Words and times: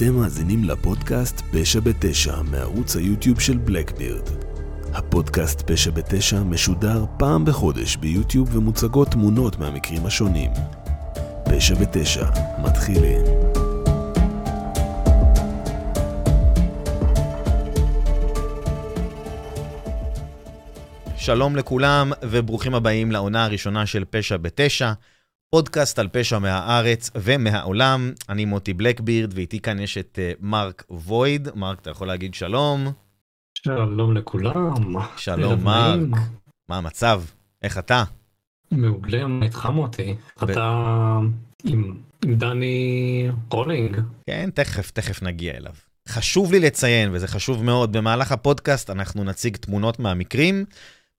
אתם 0.00 0.14
מאזינים 0.14 0.64
לפודקאסט 0.64 1.40
פשע 1.52 1.80
בתשע 1.80 2.42
מערוץ 2.42 2.96
היוטיוב 2.96 3.40
של 3.40 3.56
בלקבירד. 3.56 4.28
הפודקאסט 4.92 5.70
פשע 5.70 5.90
בתשע 5.90 6.42
משודר 6.42 7.04
פעם 7.18 7.44
בחודש 7.44 7.96
ביוטיוב 7.96 8.56
ומוצגות 8.56 9.08
תמונות 9.08 9.58
מהמקרים 9.58 10.06
השונים. 10.06 10.50
פשע 11.44 11.74
בתשע, 11.74 12.26
מתחילים. 12.62 13.20
שלום 21.16 21.56
לכולם 21.56 22.12
וברוכים 22.22 22.74
הבאים 22.74 23.12
לעונה 23.12 23.44
הראשונה 23.44 23.86
של 23.86 24.04
פשע 24.10 24.36
בתשע, 24.36 24.92
פודקאסט 25.54 25.98
על 25.98 26.08
פשע 26.12 26.38
מהארץ 26.38 27.10
ומהעולם. 27.14 28.12
אני 28.28 28.44
מוטי 28.44 28.74
בלקבירד 28.74 29.32
ואיתי 29.34 29.60
כאן 29.60 29.80
יש 29.80 29.98
את 29.98 30.18
uh, 30.18 30.38
מרק 30.40 30.84
וויד. 30.90 31.48
מרק, 31.54 31.80
אתה 31.80 31.90
יכול 31.90 32.06
להגיד 32.06 32.34
שלום? 32.34 32.92
שלום 33.54 34.16
לכולם. 34.16 34.94
שלום 35.16 35.64
מרק. 35.64 36.20
מה 36.68 36.76
המצב? 36.76 37.22
איך 37.62 37.78
אתה? 37.78 38.04
מעולה, 38.70 39.26
מה 39.26 39.44
איתך 39.44 39.66
מוטי? 39.66 40.14
אתה 40.42 40.80
עם, 41.64 41.96
עם 42.24 42.34
דני 42.34 43.28
רולינג. 43.50 44.00
כן, 44.26 44.50
תכף, 44.54 44.90
תכף 44.90 45.22
נגיע 45.22 45.56
אליו. 45.56 45.72
חשוב 46.08 46.52
לי 46.52 46.60
לציין, 46.60 47.10
וזה 47.12 47.28
חשוב 47.28 47.64
מאוד, 47.64 47.92
במהלך 47.92 48.32
הפודקאסט 48.32 48.90
אנחנו 48.90 49.24
נציג 49.24 49.56
תמונות 49.56 49.98
מהמקרים. 49.98 50.64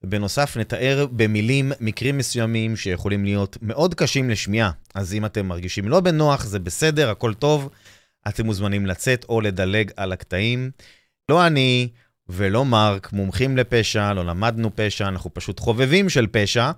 ובנוסף 0.04 0.58
נתאר 0.58 1.06
במילים 1.12 1.72
מקרים 1.80 2.18
מסוימים 2.18 2.76
שיכולים 2.76 3.26
להיות 3.26 3.58
מאוד 3.62 3.96
קשים 3.96 4.30
לשמיעה. 4.30 4.72
אז 4.96 5.14
אם 5.14 5.26
אתם 5.26 5.46
מרגישים 5.46 5.88
לא 5.88 6.00
בנוח, 6.00 6.46
זה 6.46 6.60
בסדר, 6.60 7.10
הכל 7.10 7.34
טוב, 7.34 7.70
אתם 8.28 8.46
מוזמנים 8.46 8.86
לצאת 8.86 9.26
או 9.30 9.42
לדלג 9.42 9.92
על 9.98 10.12
הקטעים. 10.12 10.72
לא 11.30 11.48
אני 11.48 11.90
ולא 12.30 12.66
מרק 12.66 13.14
מומחים 13.14 13.58
לפשע, 13.58 14.14
לא 14.14 14.26
למדנו 14.26 14.72
פשע, 14.76 15.08
אנחנו 15.08 15.34
פשוט 15.34 15.60
חובבים 15.60 16.10
של 16.10 16.28
פשע, 16.32 16.72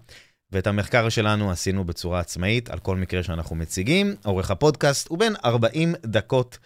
ואת 0.52 0.68
המחקר 0.68 1.10
שלנו 1.10 1.52
עשינו 1.52 1.84
בצורה 1.84 2.20
עצמאית 2.20 2.70
על 2.70 2.80
כל 2.80 2.98
מקרה 2.98 3.24
שאנחנו 3.24 3.56
מציגים. 3.56 4.16
עורך 4.24 4.52
הפודקאסט 4.52 5.08
הוא 5.08 5.20
בין 5.20 5.34
40 5.46 5.96
דקות 6.06 6.58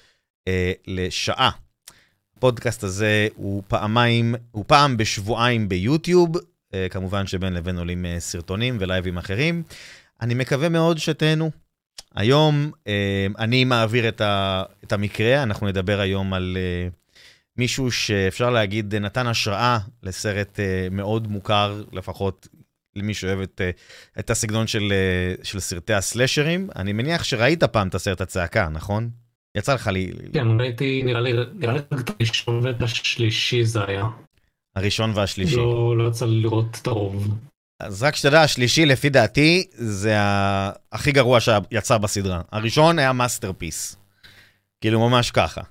אה, 0.48 0.72
לשעה. 0.88 1.52
הפודקאסט 2.38 2.84
הזה 2.84 3.28
הוא 3.36 3.64
פעמיים, 3.68 4.36
הוא 4.52 4.64
פעם 4.68 4.98
בשבועיים 4.98 5.70
ביוטיוב, 5.70 6.30
אה, 6.74 6.88
כמובן 6.90 7.28
שבין 7.28 7.54
לבין 7.54 7.78
עולים 7.78 8.06
אה, 8.06 8.20
סרטונים 8.20 8.78
ולייבים 8.80 9.18
אחרים. 9.18 9.64
אני 10.22 10.34
מקווה 10.34 10.70
מאוד 10.70 10.98
שתהנו. 10.98 11.52
היום 12.16 12.72
אה, 12.88 13.28
אני 13.40 13.64
מעביר 13.64 14.10
את, 14.10 14.92
המקרה, 14.92 15.44
אנחנו 15.44 15.68
נדבר 15.68 16.00
היום 16.00 16.34
על 16.34 16.58
מישהו 17.58 17.92
שאפשר 17.92 18.50
להגיד 18.50 18.96
נתן 18.96 19.28
השראה 19.28 19.80
לסרט 20.04 20.60
מאוד 20.92 21.28
מוכר, 21.28 21.84
לפחות 21.92 22.48
למי 22.96 23.14
שאוהב 23.14 23.40
את, 23.40 23.62
את 24.20 24.30
הסגנון 24.30 24.68
של, 24.68 24.94
של 25.44 25.60
סרטי 25.60 25.94
הסלשרים. 25.94 26.70
אני 26.76 26.94
מניח 26.94 27.24
שראית 27.24 27.64
פעם 27.64 27.88
את 27.88 27.96
הסרט 27.96 28.22
הצעקה, 28.22 28.70
נכון? 28.70 29.10
יצא 29.58 29.74
לך 29.74 29.88
לי... 29.88 30.12
כן, 30.34 30.48
ראיתי, 30.60 31.04
נראה 31.04 31.22
לי, 31.22 31.34
נראה 31.54 31.74
לי 31.74 31.80
את 31.80 32.10
הראשון 32.10 32.66
ואת 32.66 32.82
השלישי 32.82 33.64
זה 33.64 33.84
היה. 33.88 34.06
הראשון 34.76 35.12
והשלישי. 35.16 35.56
לא, 35.56 35.98
לא 35.98 36.08
יצא 36.10 36.26
לי 36.26 36.42
לראות 36.42 36.78
את 36.82 36.88
הרוב. 36.88 37.28
אז 37.80 38.04
רק 38.04 38.16
שתדע, 38.16 38.42
השלישי 38.42 38.86
לפי 38.86 39.10
דעתי 39.10 39.68
זה 39.72 40.16
הכי 40.92 41.12
גרוע 41.12 41.40
שיצא 41.40 41.98
בסדרה. 41.98 42.42
הראשון 42.52 43.00
היה 43.00 43.14
masterpiece. 43.14 43.96
כאילו 44.82 45.10
ממש 45.10 45.32
ככה. 45.32 45.62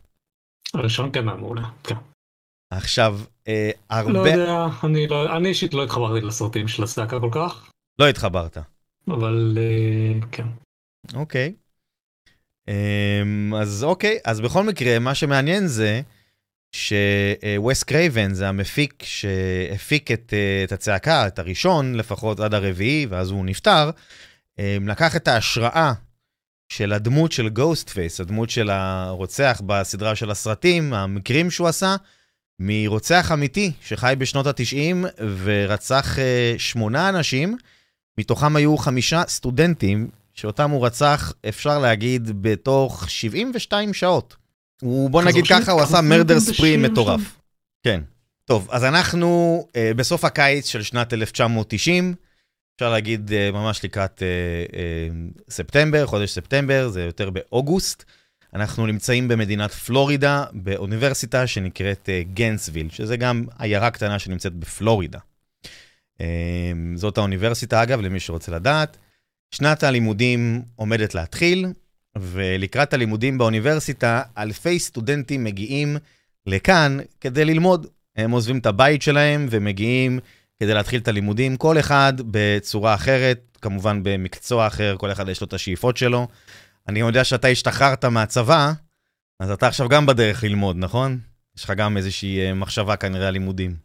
הראשון 0.74 1.10
כן 1.12 1.28
היה 1.28 1.36
מעולה, 1.36 1.68
כן. 1.84 1.94
עכשיו, 2.70 3.18
אה, 3.48 3.70
הרבה... 3.90 4.12
לא 4.12 4.18
יודע, 4.18 4.66
אני, 4.84 5.06
לא, 5.06 5.36
אני 5.36 5.48
אישית 5.48 5.74
לא 5.74 5.84
התחברתי 5.84 6.26
לסרטים 6.26 6.68
של 6.68 6.82
הסאגה 6.82 7.20
כל 7.20 7.30
כך. 7.32 7.70
לא 7.98 8.08
התחברת. 8.08 8.58
אבל 9.08 9.58
אה, 9.60 10.26
כן. 10.32 10.46
אוקיי. 11.14 11.54
אמ, 12.68 13.54
אז 13.54 13.84
אוקיי, 13.84 14.18
אז 14.24 14.40
בכל 14.40 14.62
מקרה, 14.62 14.98
מה 14.98 15.14
שמעניין 15.14 15.66
זה 15.66 16.00
שווס 16.72 17.84
קרייבן 17.84 18.34
זה 18.34 18.48
המפיק 18.48 19.02
שהפיק 19.02 20.10
את, 20.10 20.34
את 20.64 20.72
הצעקה, 20.72 21.26
את 21.26 21.38
הראשון 21.38 21.94
לפחות 21.94 22.40
עד 22.40 22.54
הרביעי, 22.54 23.06
ואז 23.06 23.30
הוא 23.30 23.44
נפטר, 23.44 23.90
אמ, 24.58 24.88
לקח 24.88 25.16
את 25.16 25.28
ההשראה 25.28 25.92
של 26.68 26.92
הדמות 26.92 27.32
של 27.32 27.48
Ghostface, 27.48 28.20
הדמות 28.20 28.50
של 28.50 28.70
הרוצח 28.70 29.62
בסדרה 29.66 30.14
של 30.16 30.30
הסרטים, 30.30 30.94
המקרים 30.94 31.50
שהוא 31.50 31.68
עשה, 31.68 31.96
מרוצח 32.60 33.32
אמיתי 33.32 33.72
שחי 33.80 34.14
בשנות 34.18 34.46
התשעים 34.46 35.04
ורצח 35.44 36.18
אה, 36.18 36.54
שמונה 36.58 37.08
אנשים, 37.08 37.56
מתוכם 38.18 38.56
היו 38.56 38.76
חמישה 38.76 39.22
סטודנטים 39.28 40.08
שאותם 40.36 40.70
הוא 40.70 40.86
רצח, 40.86 41.32
אפשר 41.48 41.78
להגיד, 41.78 42.42
בתוך 42.42 43.10
72 43.10 43.94
שעות. 43.94 44.36
הוא, 44.82 45.10
בוא 45.10 45.22
נגיד 45.22 45.44
ככה, 45.46 45.72
הוא 45.72 45.80
עשה 45.80 46.00
מרדר 46.00 46.40
ספרי 46.40 46.76
מטורף. 46.76 47.20
כן. 47.82 48.00
טוב, 48.44 48.68
אז 48.70 48.84
אנחנו 48.84 49.60
uh, 49.68 49.94
בסוף 49.96 50.24
הקיץ 50.24 50.66
של 50.66 50.82
שנת 50.82 51.12
1990, 51.12 52.14
אפשר 52.76 52.90
להגיד 52.90 53.30
uh, 53.30 53.54
ממש 53.54 53.84
לקראת 53.84 54.22
uh, 54.22 54.72
uh, 54.72 55.42
ספטמבר, 55.50 56.06
חודש 56.06 56.30
ספטמבר, 56.30 56.88
זה 56.88 57.02
יותר 57.02 57.30
באוגוסט. 57.30 58.04
אנחנו 58.54 58.86
נמצאים 58.86 59.28
במדינת 59.28 59.70
פלורידה, 59.70 60.44
באוניברסיטה 60.52 61.46
שנקראת 61.46 62.08
uh, 62.08 62.34
גנסוויל, 62.34 62.88
שזה 62.90 63.16
גם 63.16 63.46
עיירה 63.58 63.90
קטנה 63.90 64.18
שנמצאת 64.18 64.54
בפלורידה. 64.54 65.18
Uh, 66.18 66.22
זאת 66.94 67.18
האוניברסיטה, 67.18 67.82
אגב, 67.82 68.00
למי 68.00 68.20
שרוצה 68.20 68.52
לדעת. 68.52 68.96
שנת 69.50 69.82
הלימודים 69.82 70.62
עומדת 70.74 71.14
להתחיל, 71.14 71.66
ולקראת 72.18 72.94
הלימודים 72.94 73.38
באוניברסיטה, 73.38 74.22
אלפי 74.38 74.78
סטודנטים 74.78 75.44
מגיעים 75.44 75.96
לכאן 76.46 76.98
כדי 77.20 77.44
ללמוד. 77.44 77.86
הם 78.16 78.30
עוזבים 78.30 78.58
את 78.58 78.66
הבית 78.66 79.02
שלהם 79.02 79.46
ומגיעים 79.50 80.18
כדי 80.60 80.74
להתחיל 80.74 81.00
את 81.00 81.08
הלימודים, 81.08 81.56
כל 81.56 81.78
אחד 81.78 82.12
בצורה 82.30 82.94
אחרת, 82.94 83.58
כמובן 83.62 84.02
במקצוע 84.02 84.66
אחר, 84.66 84.96
כל 84.98 85.12
אחד 85.12 85.28
יש 85.28 85.40
לו 85.40 85.46
את 85.46 85.52
השאיפות 85.52 85.96
שלו. 85.96 86.28
אני 86.88 87.00
יודע 87.00 87.24
שאתה 87.24 87.48
השתחררת 87.48 88.04
מהצבא, 88.04 88.72
אז 89.40 89.50
אתה 89.50 89.66
עכשיו 89.68 89.88
גם 89.88 90.06
בדרך 90.06 90.44
ללמוד, 90.44 90.76
נכון? 90.76 91.18
יש 91.56 91.64
לך 91.64 91.70
גם 91.70 91.96
איזושהי 91.96 92.40
אה, 92.40 92.54
מחשבה 92.54 92.96
כנראה 92.96 93.28
על 93.28 93.32
לימודים. 93.32 93.76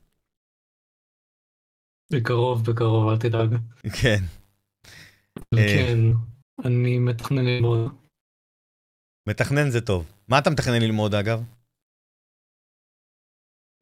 בקרוב, 2.13 2.65
בקרוב, 2.71 3.09
אל 3.09 3.17
תדאג. 3.17 3.55
כן. 4.01 4.23
כן, 5.55 5.97
אני 6.65 6.99
מתכנן 6.99 7.45
ללמוד. 7.45 7.91
מתכנן 9.29 9.69
זה 9.69 9.81
טוב. 9.81 10.11
מה 10.27 10.39
אתה 10.39 10.49
מתכנן 10.49 10.81
ללמוד 10.81 11.15
אגב? 11.15 11.43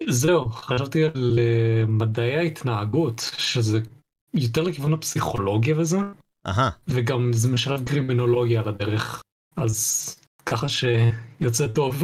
זהו, 0.10 0.50
חשבתי 0.50 1.04
על 1.04 1.40
uh, 1.40 1.90
מדעי 1.90 2.38
ההתנהגות, 2.38 3.20
שזה 3.38 3.80
יותר 4.34 4.62
לכיוון 4.62 4.94
הפסיכולוגיה 4.94 5.80
וזה, 5.80 5.98
אהה. 6.48 6.70
וגם 6.88 7.34
זה 7.34 7.52
משלב 7.52 7.90
קרימינולוגיה 7.90 8.62
על 8.62 8.68
הדרך, 8.68 9.22
אז 9.56 10.16
ככה 10.46 10.68
שיוצא 10.70 11.68
טוב, 11.68 12.04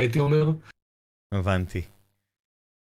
הייתי 0.00 0.18
אומר. 0.18 0.50
הבנתי. 1.34 1.82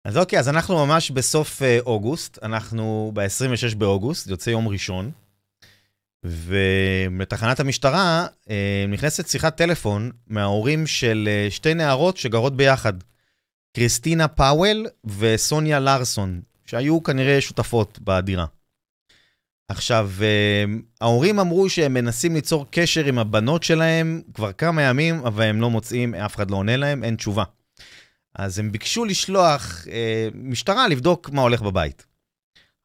אז 0.05 0.19
אוקיי, 0.19 0.39
אז 0.39 0.49
אנחנו 0.49 0.87
ממש 0.87 1.11
בסוף 1.11 1.62
uh, 1.62 1.65
אוגוסט, 1.87 2.39
אנחנו 2.43 3.12
ב-26 3.15 3.77
באוגוסט, 3.78 4.27
יוצא 4.27 4.51
יום 4.51 4.69
ראשון. 4.69 5.13
ובתחנת 6.24 7.60
המשטרה 7.60 8.26
אה, 8.50 8.84
נכנסת 8.88 9.28
שיחת 9.28 9.56
טלפון 9.56 10.10
מההורים 10.26 10.86
של 10.86 11.28
אה, 11.30 11.50
שתי 11.50 11.74
נערות 11.74 12.16
שגרות 12.16 12.56
ביחד, 12.56 12.92
קריסטינה 13.76 14.28
פאוול 14.28 14.86
וסוניה 15.18 15.80
לארסון, 15.80 16.41
שהיו 16.66 17.03
כנראה 17.03 17.41
שותפות 17.41 17.98
בדירה. 18.03 18.47
עכשיו, 19.68 20.10
אה, 20.22 20.65
ההורים 21.00 21.41
אמרו 21.41 21.68
שהם 21.68 21.94
מנסים 21.94 22.34
ליצור 22.34 22.66
קשר 22.71 23.04
עם 23.04 23.18
הבנות 23.18 23.62
שלהם 23.62 24.22
כבר 24.34 24.53
כמה 24.53 24.82
ימים, 24.82 25.26
אבל 25.26 25.44
הם 25.44 25.60
לא 25.60 25.71
מוצאים, 25.71 26.15
אף 26.15 26.36
אחד 26.36 26.50
לא 26.50 26.56
עונה 26.56 26.76
להם, 26.76 27.04
אין 27.04 27.16
תשובה. 27.16 27.44
אז 28.34 28.59
הם 28.59 28.72
ביקשו 28.72 29.04
לשלוח 29.04 29.84
משטרה 30.34 30.88
לבדוק 30.88 31.30
מה 31.30 31.42
הולך 31.42 31.62
בבית. 31.62 32.06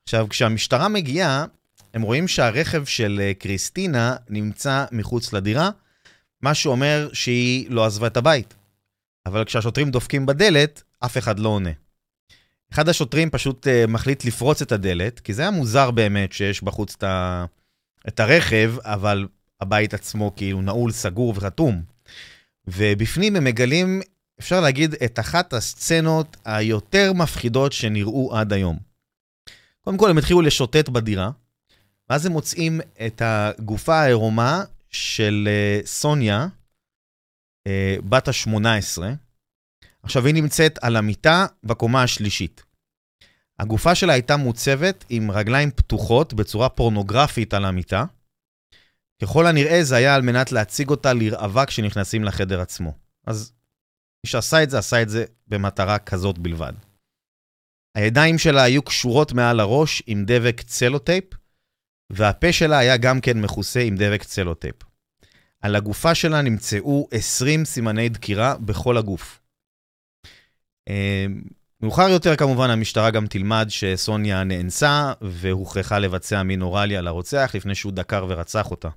עכשיו, 0.03 0.29
כשהמשטרה 0.29 0.87
מגיעה, 0.87 1.45
הם 1.93 2.01
רואים 2.01 2.27
שהרכב 2.27 2.85
של 2.85 3.19
אה, 3.21 3.33
קריסטינה 3.33 4.15
נמצא 4.29 4.85
מחוץ 4.91 5.33
לדירה, 5.33 5.69
מה 6.41 6.53
שאומר 6.53 7.09
שהיא 7.13 7.71
לא 7.71 7.85
עזבה 7.85 8.07
את 8.07 8.17
הבית. 8.17 8.53
אבל 9.25 9.45
כשהשוטרים 9.45 9.91
דופקים 9.91 10.25
בדלת, 10.25 10.83
אף 10.99 11.17
אחד 11.17 11.39
לא 11.39 11.49
עונה. 11.49 11.69
אחד 12.73 12.89
השוטרים 12.89 13.29
פשוט 13.29 13.67
uh, 13.67 13.87
מחליט 13.87 14.25
לפרוץ 14.25 14.61
את 14.61 14.71
הדלת, 14.71 15.19
כי 15.19 15.33
זה 15.33 15.41
היה 15.41 15.51
מוזר 15.51 15.91
באמת 15.91 16.33
שיש 16.33 16.63
בחוץ 16.63 16.95
את, 16.95 17.03
ה... 17.03 17.45
את 18.07 18.19
הרכב, 18.19 18.73
אבל 18.81 19.27
הבית 19.61 19.93
עצמו 19.93 20.35
כאילו 20.35 20.61
נעול, 20.61 20.91
סגור 20.91 21.33
וחתום. 21.35 21.81
ובפנים 22.67 23.35
הם 23.35 23.43
מגלים, 23.43 24.01
אפשר 24.39 24.61
להגיד, 24.61 24.95
את 25.05 25.19
אחת 25.19 25.53
הסצנות 25.53 26.37
היותר 26.45 27.13
מפחידות 27.13 27.73
שנראו 27.73 28.35
עד 28.35 28.53
היום. 28.53 28.77
קודם 29.81 29.97
כל, 29.97 30.09
הם 30.09 30.17
התחילו 30.17 30.41
לשוטט 30.41 30.89
בדירה, 30.89 31.29
ואז 32.09 32.25
הם 32.25 32.31
מוצאים 32.31 32.81
את 33.05 33.21
הגופה 33.25 33.95
העירומה 33.95 34.63
של 34.89 35.47
uh, 35.47 35.85
סוניה, 35.87 36.47
uh, 37.67 38.01
בת 38.09 38.27
ה-18. 38.27 39.03
עכשיו, 40.03 40.25
היא 40.25 40.33
נמצאת 40.33 40.79
על 40.81 40.95
המיטה 40.95 41.45
בקומה 41.63 42.03
השלישית. 42.03 42.63
הגופה 43.59 43.95
שלה 43.95 44.13
הייתה 44.13 44.37
מוצבת 44.37 45.05
עם 45.09 45.31
רגליים 45.31 45.71
פתוחות 45.71 46.33
בצורה 46.33 46.69
פורנוגרפית 46.69 47.53
על 47.53 47.65
המיטה. 47.65 48.05
ככל 49.21 49.47
הנראה 49.47 49.83
זה 49.83 49.95
היה 49.95 50.15
על 50.15 50.21
מנת 50.21 50.51
להציג 50.51 50.89
אותה 50.89 51.13
לראווה 51.13 51.65
כשנכנסים 51.65 52.23
לחדר 52.23 52.61
עצמו. 52.61 52.93
אז 53.27 53.53
מי 54.25 54.29
שעשה 54.29 54.63
את 54.63 54.69
זה, 54.69 54.77
עשה 54.77 55.01
את 55.01 55.09
זה 55.09 55.25
במטרה 55.47 55.99
כזאת 55.99 56.37
בלבד. 56.37 56.73
הידיים 57.97 58.37
שלה 58.37 58.63
היו 58.63 58.81
קשורות 58.83 59.31
מעל 59.31 59.59
הראש 59.59 60.03
עם 60.07 60.23
דבק 60.25 60.61
צלוטייפ, 60.61 61.23
והפה 62.09 62.53
שלה 62.53 62.77
היה 62.77 62.97
גם 62.97 63.21
כן 63.21 63.41
מכוסה 63.41 63.79
עם 63.79 63.95
דבק 63.95 64.23
צלוטייפ. 64.23 64.75
על 65.61 65.75
הגופה 65.75 66.15
שלה 66.15 66.41
נמצאו 66.41 67.07
20 67.11 67.65
סימני 67.65 68.09
דקירה 68.09 68.55
בכל 68.57 68.97
הגוף. 68.97 69.41
אמ, 70.89 71.41
מאוחר 71.81 72.09
יותר 72.09 72.35
כמובן 72.35 72.69
המשטרה 72.69 73.11
גם 73.11 73.27
תלמד 73.27 73.65
שסוניה 73.69 74.43
נאנסה 74.43 75.13
והוכרחה 75.21 75.99
לבצע 75.99 76.43
מין 76.43 76.61
אוראלי 76.61 76.97
על 76.97 77.07
הרוצח 77.07 77.51
לפני 77.55 77.75
שהוא 77.75 77.91
דקר 77.91 78.25
ורצח 78.29 78.71
אותה. 78.71 78.89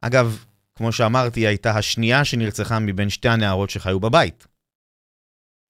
אגב, 0.00 0.44
כמו 0.74 0.92
שאמרתי, 0.92 1.40
היא 1.40 1.48
הייתה 1.48 1.70
השנייה 1.70 2.24
שנרצחה 2.24 2.78
מבין 2.78 3.10
שתי 3.10 3.28
הנערות 3.28 3.70
שחיו 3.70 4.00
בבית. 4.00 4.46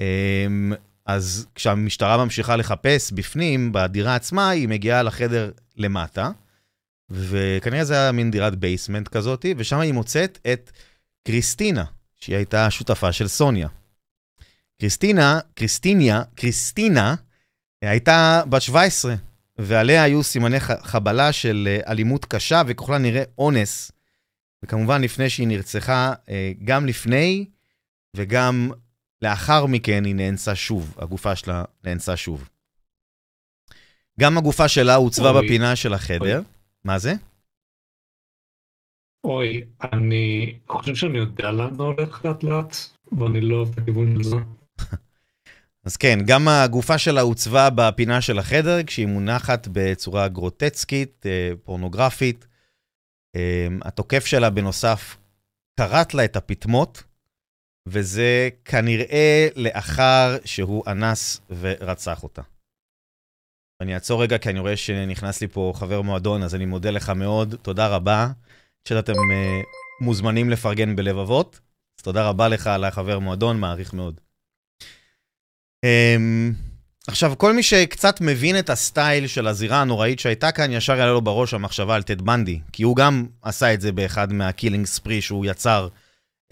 אמ, 0.01 0.73
אז 1.07 1.47
כשהמשטרה 1.55 2.25
ממשיכה 2.25 2.57
לחפש 2.57 3.13
בפנים, 3.13 3.73
בדירה 3.73 4.15
עצמה, 4.15 4.51
היא 4.51 4.69
מגיעה 4.69 5.03
לחדר 5.03 5.51
למטה, 5.76 6.31
וכנראה 7.11 7.84
זה 7.84 7.94
היה 7.94 8.12
מין 8.12 8.31
דירת 8.31 8.56
basement 8.56 9.09
כזאת, 9.08 9.46
ושם 9.56 9.78
היא 9.78 9.93
מוצאת 9.93 10.38
את 10.52 10.70
קריסטינה, 11.26 11.84
שהיא 12.14 12.37
הייתה 12.37 12.67
השותפה 12.67 13.12
של 13.12 13.28
סוניה. 13.28 13.69
קריסטינה, 14.81 15.40
קריסטיניה, 15.55 16.23
קריסטינה, 16.34 17.14
הייתה 17.82 18.43
בת 18.49 18.62
17, 18.62 19.14
ועליה 19.58 20.02
היו 20.02 20.23
סימני 20.23 20.61
חבלה 20.61 21.32
של 21.32 21.69
אה, 21.70 21.93
אלימות 21.93 22.25
קשה 22.25 22.62
וככל 22.67 22.94
הנראה 22.94 23.23
אונס. 23.38 23.93
וכמובן, 24.64 25.02
לפני 25.02 25.31
שהיא 25.31 25.49
נרצחה, 25.49 26.12
אה, 26.28 26.52
גם 26.64 26.87
לפני 26.87 27.44
וגם 28.17 28.70
לאחר 29.23 29.67
מכן 29.67 30.05
היא 30.05 30.14
נאנסה 30.14 30.55
שוב, 30.55 30.94
הגופה 30.99 31.37
שלה 31.37 31.64
נאנסה 31.84 32.17
שוב. 32.17 32.49
גם 34.21 34.39
הגופה 34.39 34.69
שלה 34.69 34.95
הוצבה 34.95 35.31
אוי. 35.31 35.47
בפינה 35.47 35.77
של 35.77 35.95
החדר. 35.95 36.37
אוי. 36.37 36.45
מה 36.85 36.99
זה? 36.99 37.15
אוי, 39.25 39.65
אני 39.93 40.59
חושב 40.69 40.95
שאני 40.95 41.19
יודע 41.19 41.51
לאן 41.51 41.75
הולך 41.79 42.25
לאט 42.25 42.43
לאט, 42.43 42.77
ואני 43.19 43.41
לא 43.41 43.65
בכיוון 43.77 44.15
של 44.17 44.23
זה. 44.23 44.37
אז 45.85 45.97
כן, 45.97 46.19
גם 46.27 46.49
הגופה 46.49 46.99
שלה 46.99 47.21
הוצבה 47.21 47.71
בפינה 47.71 48.21
של 48.21 48.39
החדר, 48.39 48.83
כשהיא 48.83 49.07
מונחת 49.07 49.69
בצורה 49.73 50.29
גרוטצקית, 50.29 51.27
אה, 51.27 51.51
פורנוגרפית. 51.65 52.47
אה, 53.37 53.67
התוקף 53.83 54.27
שלה 54.27 54.51
בנוסף 54.51 55.17
כרת 55.77 56.15
לה 56.15 56.25
את 56.25 56.37
הפטמות, 56.37 57.03
וזה 57.89 58.49
כנראה 58.65 59.49
לאחר 59.57 60.37
שהוא 60.45 60.85
אנס 60.87 61.41
ורצח 61.51 62.23
אותה. 62.23 62.43
אני 63.81 63.94
אעצור 63.94 64.23
רגע, 64.23 64.38
כי 64.38 64.50
אני 64.50 64.58
רואה 64.58 64.76
שנכנס 64.76 65.40
לי 65.40 65.49
פה 65.49 65.73
חבר 65.75 66.02
מועדון, 66.02 66.43
אז 66.43 66.55
אני 66.55 66.64
מודה 66.64 66.90
לך 66.90 67.11
מאוד, 67.11 67.55
תודה 67.62 67.88
רבה, 67.88 68.28
שאתם 68.88 69.12
uh, 69.12 70.05
מוזמנים 70.05 70.50
לפרגן 70.50 70.96
בלבבות. 70.96 71.61
אז 71.99 72.02
תודה 72.02 72.28
רבה 72.28 72.49
לך 72.49 72.67
על 72.67 72.84
החבר 72.84 73.19
מועדון, 73.19 73.61
מעריך 73.61 73.94
מאוד. 73.94 74.20
um, 75.87 76.55
עכשיו, 77.08 77.34
כל 77.38 77.52
מי 77.52 77.62
שקצת 77.62 78.20
מבין 78.20 78.58
את 78.58 78.70
הסטייל 78.70 79.26
של 79.26 79.46
הזירה 79.46 79.81
הנוראית 79.81 80.19
שהייתה 80.19 80.52
כאן, 80.52 80.73
ישר 80.73 80.96
יעלה 80.96 81.12
לו 81.12 81.20
בראש 81.20 81.55
המחשבה 81.55 81.94
על 81.94 82.02
טד 82.02 82.23
בנדי, 82.23 82.61
כי 82.73 82.82
הוא 82.82 82.96
גם 82.96 83.26
עשה 83.43 83.75
את 83.75 83.81
זה 83.81 83.93
באחד 83.93 84.32
מה 84.33 84.44
killing 84.44 84.87
spree 84.87 85.21
שהוא 85.20 85.46
יצר 85.46 85.88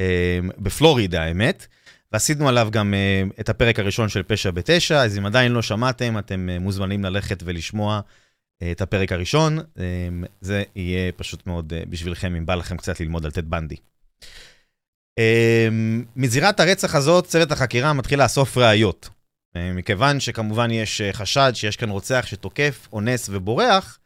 אה, 0.00 0.38
בפלורידה, 0.58 1.22
האמת. 1.22 1.66
ועשינו 2.14 2.48
עליו 2.48 2.68
גם 2.70 2.94
אה, 2.94 3.22
את 3.40 3.48
הפרק 3.48 3.78
הראשון 3.78 4.08
של 4.08 4.22
פשע 4.22 4.50
בתשע, 4.50 5.02
אז 5.02 5.18
אם 5.18 5.26
עדיין 5.26 5.52
לא 5.52 5.62
שמעתם, 5.62 6.18
אתם 6.18 6.48
אה, 6.48 6.58
מוזמנים 6.58 7.04
ללכת 7.04 7.42
ולשמוע 7.44 8.00
אה, 8.62 8.70
את 8.70 8.80
הפרק 8.80 9.12
הראשון. 9.12 9.58
זה 10.40 10.62
יהיה 10.76 11.12
פשוט 11.12 11.46
מאוד 11.46 11.72
בשבילכם, 11.88 12.34
אם 12.34 12.46
בא 12.46 12.54
לכם 12.54 12.76
קצת 12.76 13.00
ללמוד 13.00 13.24
על 13.24 13.30
טד 13.30 13.50
בנדי. 13.50 13.76
מזירת 16.16 16.60
הרצח 16.60 16.94
הזאת, 16.94 17.26
צוות 17.26 17.52
החקירה 17.52 17.92
מתחיל 17.92 18.22
לאסוף 18.22 18.58
ראיות. 18.58 19.08
מכיוון 19.56 20.20
שכמובן 20.20 20.70
יש 20.70 21.02
חשד 21.12 21.52
שיש 21.54 21.76
כאן 21.76 21.90
רוצח 21.90 22.24
שתוקף, 22.26 22.88
אונס 22.92 23.28
ובורח, 23.32 23.98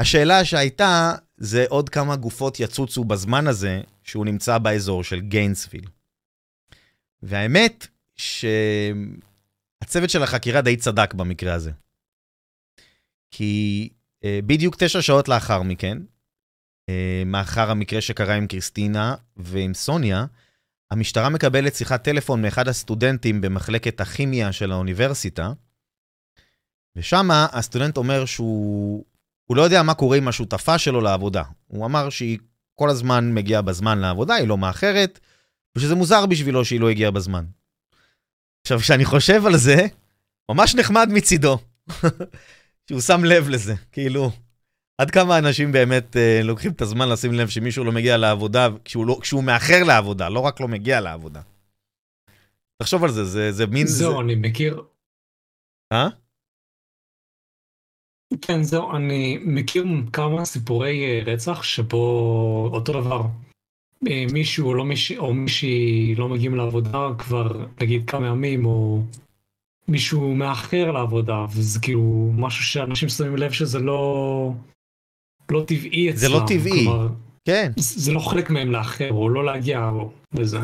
השאלה 0.00 0.44
שהייתה, 0.44 1.14
זה 1.36 1.64
עוד 1.68 1.88
כמה 1.88 2.16
גופות 2.16 2.60
יצוצו 2.60 3.04
בזמן 3.04 3.46
הזה 3.46 3.80
שהוא 4.02 4.24
נמצא 4.24 4.58
באזור 4.58 5.04
של 5.04 5.20
גיינסוויל. 5.20 5.84
והאמת 7.24 7.86
שהצוות 8.16 10.10
של 10.10 10.22
החקירה 10.22 10.60
די 10.60 10.76
צדק 10.76 11.14
במקרה 11.14 11.54
הזה. 11.54 11.70
כי 13.30 13.88
אה, 14.24 14.40
בדיוק 14.46 14.76
תשע 14.78 15.02
שעות 15.02 15.28
לאחר 15.28 15.62
מכן, 15.62 15.98
אה, 16.88 17.22
מאחר 17.26 17.70
המקרה 17.70 18.00
שקרה 18.00 18.34
עם 18.34 18.46
קריסטינה 18.46 19.14
ועם 19.36 19.74
סוניה, 19.74 20.26
המשטרה 20.90 21.28
מקבלת 21.28 21.74
שיחת 21.74 22.04
טלפון 22.04 22.42
מאחד 22.42 22.68
הסטודנטים 22.68 23.40
במחלקת 23.40 24.00
הכימיה 24.00 24.52
של 24.52 24.72
האוניברסיטה, 24.72 25.52
ושם 26.96 27.28
הסטודנט 27.30 27.96
אומר 27.96 28.24
שהוא 28.24 29.04
הוא 29.44 29.56
לא 29.56 29.62
יודע 29.62 29.82
מה 29.82 29.94
קורה 29.94 30.16
עם 30.16 30.28
השותפה 30.28 30.78
שלו 30.78 31.00
לעבודה. 31.00 31.42
הוא 31.66 31.86
אמר 31.86 32.10
שהיא 32.10 32.38
כל 32.74 32.90
הזמן 32.90 33.34
מגיעה 33.34 33.62
בזמן 33.62 33.98
לעבודה, 33.98 34.34
היא 34.34 34.48
לא 34.48 34.58
מאחרת, 34.58 35.20
ושזה 35.78 35.94
מוזר 35.94 36.26
בשבילו 36.26 36.64
שהיא 36.64 36.80
לא 36.80 36.90
הגיעה 36.90 37.10
בזמן. 37.10 37.44
עכשיו, 38.64 38.78
כשאני 38.78 39.04
חושב 39.04 39.46
על 39.46 39.56
זה, 39.56 39.86
ממש 40.50 40.74
נחמד 40.74 41.08
מצידו, 41.12 41.58
שהוא 42.88 43.00
שם 43.00 43.24
לב 43.24 43.48
לזה, 43.48 43.74
כאילו, 43.92 44.30
עד 44.98 45.10
כמה 45.10 45.38
אנשים 45.38 45.72
באמת 45.72 46.16
אה, 46.16 46.40
לוקחים 46.44 46.72
את 46.72 46.82
הזמן 46.82 47.08
לשים 47.08 47.32
לב 47.32 47.48
שמישהו 47.48 47.84
לא 47.84 47.92
מגיע 47.92 48.16
לעבודה, 48.16 48.68
כשהוא, 48.84 49.06
לא, 49.06 49.18
כשהוא 49.20 49.44
מאחר 49.44 49.84
לעבודה, 49.86 50.28
לא 50.28 50.40
רק 50.40 50.60
לא 50.60 50.68
מגיע 50.68 51.00
לעבודה. 51.00 51.40
תחשוב 52.82 53.04
על 53.04 53.10
זה, 53.10 53.24
זה, 53.24 53.52
זה 53.52 53.66
מין... 53.66 53.86
זהו, 53.86 54.12
זה... 54.12 54.20
אני 54.20 54.34
מכיר. 54.34 54.82
אה? 55.92 56.08
כן, 58.42 58.62
זהו, 58.62 58.96
אני 58.96 59.38
מכיר 59.44 59.84
כמה 60.12 60.44
סיפורי 60.44 61.04
אה, 61.04 61.32
רצח 61.32 61.62
שבו 61.62 62.70
אותו 62.72 62.92
דבר. 62.92 63.22
מישהו 64.32 64.74
לא 64.74 64.84
מישהי, 64.84 65.18
או 65.18 65.34
מישהי 65.34 66.14
לא 66.14 66.28
מגיעים 66.28 66.54
לעבודה 66.54 67.08
כבר 67.18 67.66
נגיד 67.80 68.10
כמה 68.10 68.26
ימים, 68.26 68.66
או 68.66 69.02
מישהו 69.88 70.34
מאחר 70.34 70.90
לעבודה, 70.90 71.46
וזה 71.54 71.80
כאילו 71.80 72.30
משהו 72.34 72.64
שאנשים 72.64 73.08
שמים 73.08 73.36
לב 73.36 73.52
שזה 73.52 73.78
לא, 73.78 74.52
לא 75.50 75.64
טבעי 75.66 76.10
אצלם. 76.10 76.18
זה 76.18 76.28
לא 76.28 76.42
טבעי, 76.46 76.84
כלומר, 76.84 77.08
כן. 77.44 77.72
זה 77.76 78.12
לא 78.12 78.20
חלק 78.20 78.50
מהם 78.50 78.72
לאחר, 78.72 79.12
או 79.12 79.28
לא 79.28 79.44
להגיע, 79.44 79.88
או 79.88 80.10
וזה. 80.32 80.58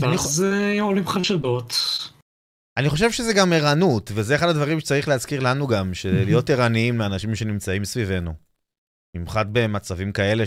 ואז 0.00 0.44
אני... 0.44 0.78
עולים 0.78 1.06
חשדות. 1.06 1.74
אני 2.76 2.90
חושב 2.90 3.12
שזה 3.12 3.32
גם 3.32 3.52
ערנות, 3.52 4.10
וזה 4.14 4.34
אחד 4.34 4.48
הדברים 4.48 4.80
שצריך 4.80 5.08
להזכיר 5.08 5.40
לנו 5.40 5.66
גם, 5.66 5.94
שלהיות 5.94 6.50
ערניים 6.50 6.98
לאנשים 6.98 7.34
שנמצאים 7.34 7.84
סביבנו. 7.84 8.32
במיוחד 9.16 9.46
במצבים 9.52 10.12
כאלה 10.12 10.46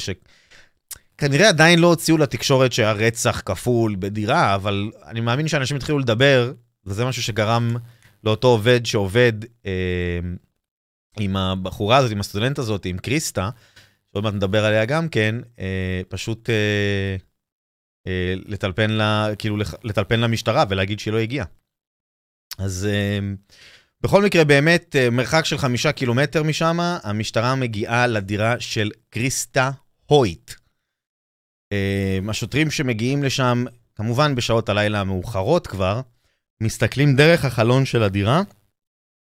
שכנראה 1.16 1.50
עדיין 1.50 1.80
לא 1.80 1.88
הוציאו 1.88 2.18
לתקשורת 2.18 2.74
שהיה 2.74 2.92
רצח 2.92 3.42
כפול 3.46 3.96
בדירה, 4.00 4.56
אבל 4.56 4.92
אני 5.06 5.22
מאמין 5.22 5.48
שאנשים 5.48 5.78
התחילו 5.78 6.00
לדבר, 6.00 6.54
וזה 6.86 7.06
משהו 7.06 7.24
שגרם 7.24 7.76
לאותו 8.24 8.48
עובד 8.48 8.86
שעובד 8.86 9.34
אה, 9.66 10.20
עם 11.20 11.36
הבחורה 11.36 11.98
הזאת, 11.98 12.12
עם 12.12 12.20
הסטודנט 12.20 12.60
הזאת, 12.60 12.86
עם 12.86 12.98
קריסטה, 12.98 13.50
שעוד 14.12 14.24
מעט 14.24 14.34
נדבר 14.34 14.66
עליה 14.66 14.86
גם 14.86 15.10
כן, 15.10 15.36
אה, 15.60 16.02
פשוט 16.10 16.50
אה, 16.50 17.16
אה, 18.08 18.34
לטלפן 18.46 18.92
לה, 18.92 19.28
כאילו 19.40 19.58
לטלפן 19.84 20.20
למשטרה 20.20 20.64
ולהגיד 20.70 21.00
שהיא 21.00 21.14
לא 21.14 21.18
הגיעה. 21.18 21.46
אז 22.58 22.88
uh, 22.92 23.54
בכל 24.02 24.24
מקרה, 24.24 24.46
באמת, 24.46 24.96
uh, 24.96 25.12
מרחק 25.12 25.46
של 25.46 25.58
חמישה 25.58 25.92
קילומטר 25.92 26.44
משם, 26.44 26.78
המשטרה 27.04 27.56
מגיעה 27.56 28.08
לדירה 28.08 28.60
של 28.60 28.92
קריסטה 29.10 29.72
הויט. 30.06 30.52
השוטרים 32.30 32.72
שמגיעים 32.72 33.24
לשם, 33.24 33.66
כמובן 33.96 34.36
בשעות 34.36 34.70
הלילה 34.70 35.02
המאוחרות 35.02 35.68
כבר, 35.68 36.02
מסתכלים 36.62 37.16
דרך 37.16 37.46
החלון 37.46 37.86
של 37.86 38.04
הדירה, 38.04 38.42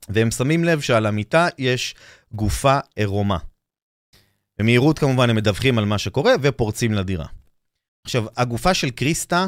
והם 0.09 0.31
שמים 0.31 0.65
לב 0.65 0.81
שעל 0.81 1.07
המיטה 1.07 1.49
יש 1.59 1.95
גופה 2.33 2.79
עירומה. 2.97 3.39
במהירות 4.59 4.99
כמובן 4.99 5.31
הם 5.31 5.37
מדווחים 5.37 5.79
על 5.79 5.85
מה 5.85 5.99
שקורה 5.99 6.33
ופורצים 6.43 6.93
לדירה. 6.93 7.27
עכשיו, 8.05 8.25
הגופה 8.37 8.75
של 8.75 8.91
קריסטה 8.91 9.47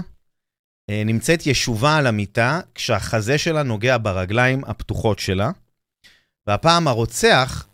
אה, 0.91 1.03
נמצאת 1.07 1.47
ישובה 1.47 1.97
על 1.97 2.07
המיטה 2.07 2.61
כשהחזה 2.75 3.39
שלה 3.39 3.63
נוגע 3.63 3.97
ברגליים 4.03 4.65
הפתוחות 4.65 5.19
שלה, 5.19 5.51
והפעם 6.47 6.89
הרוצח 6.89 7.67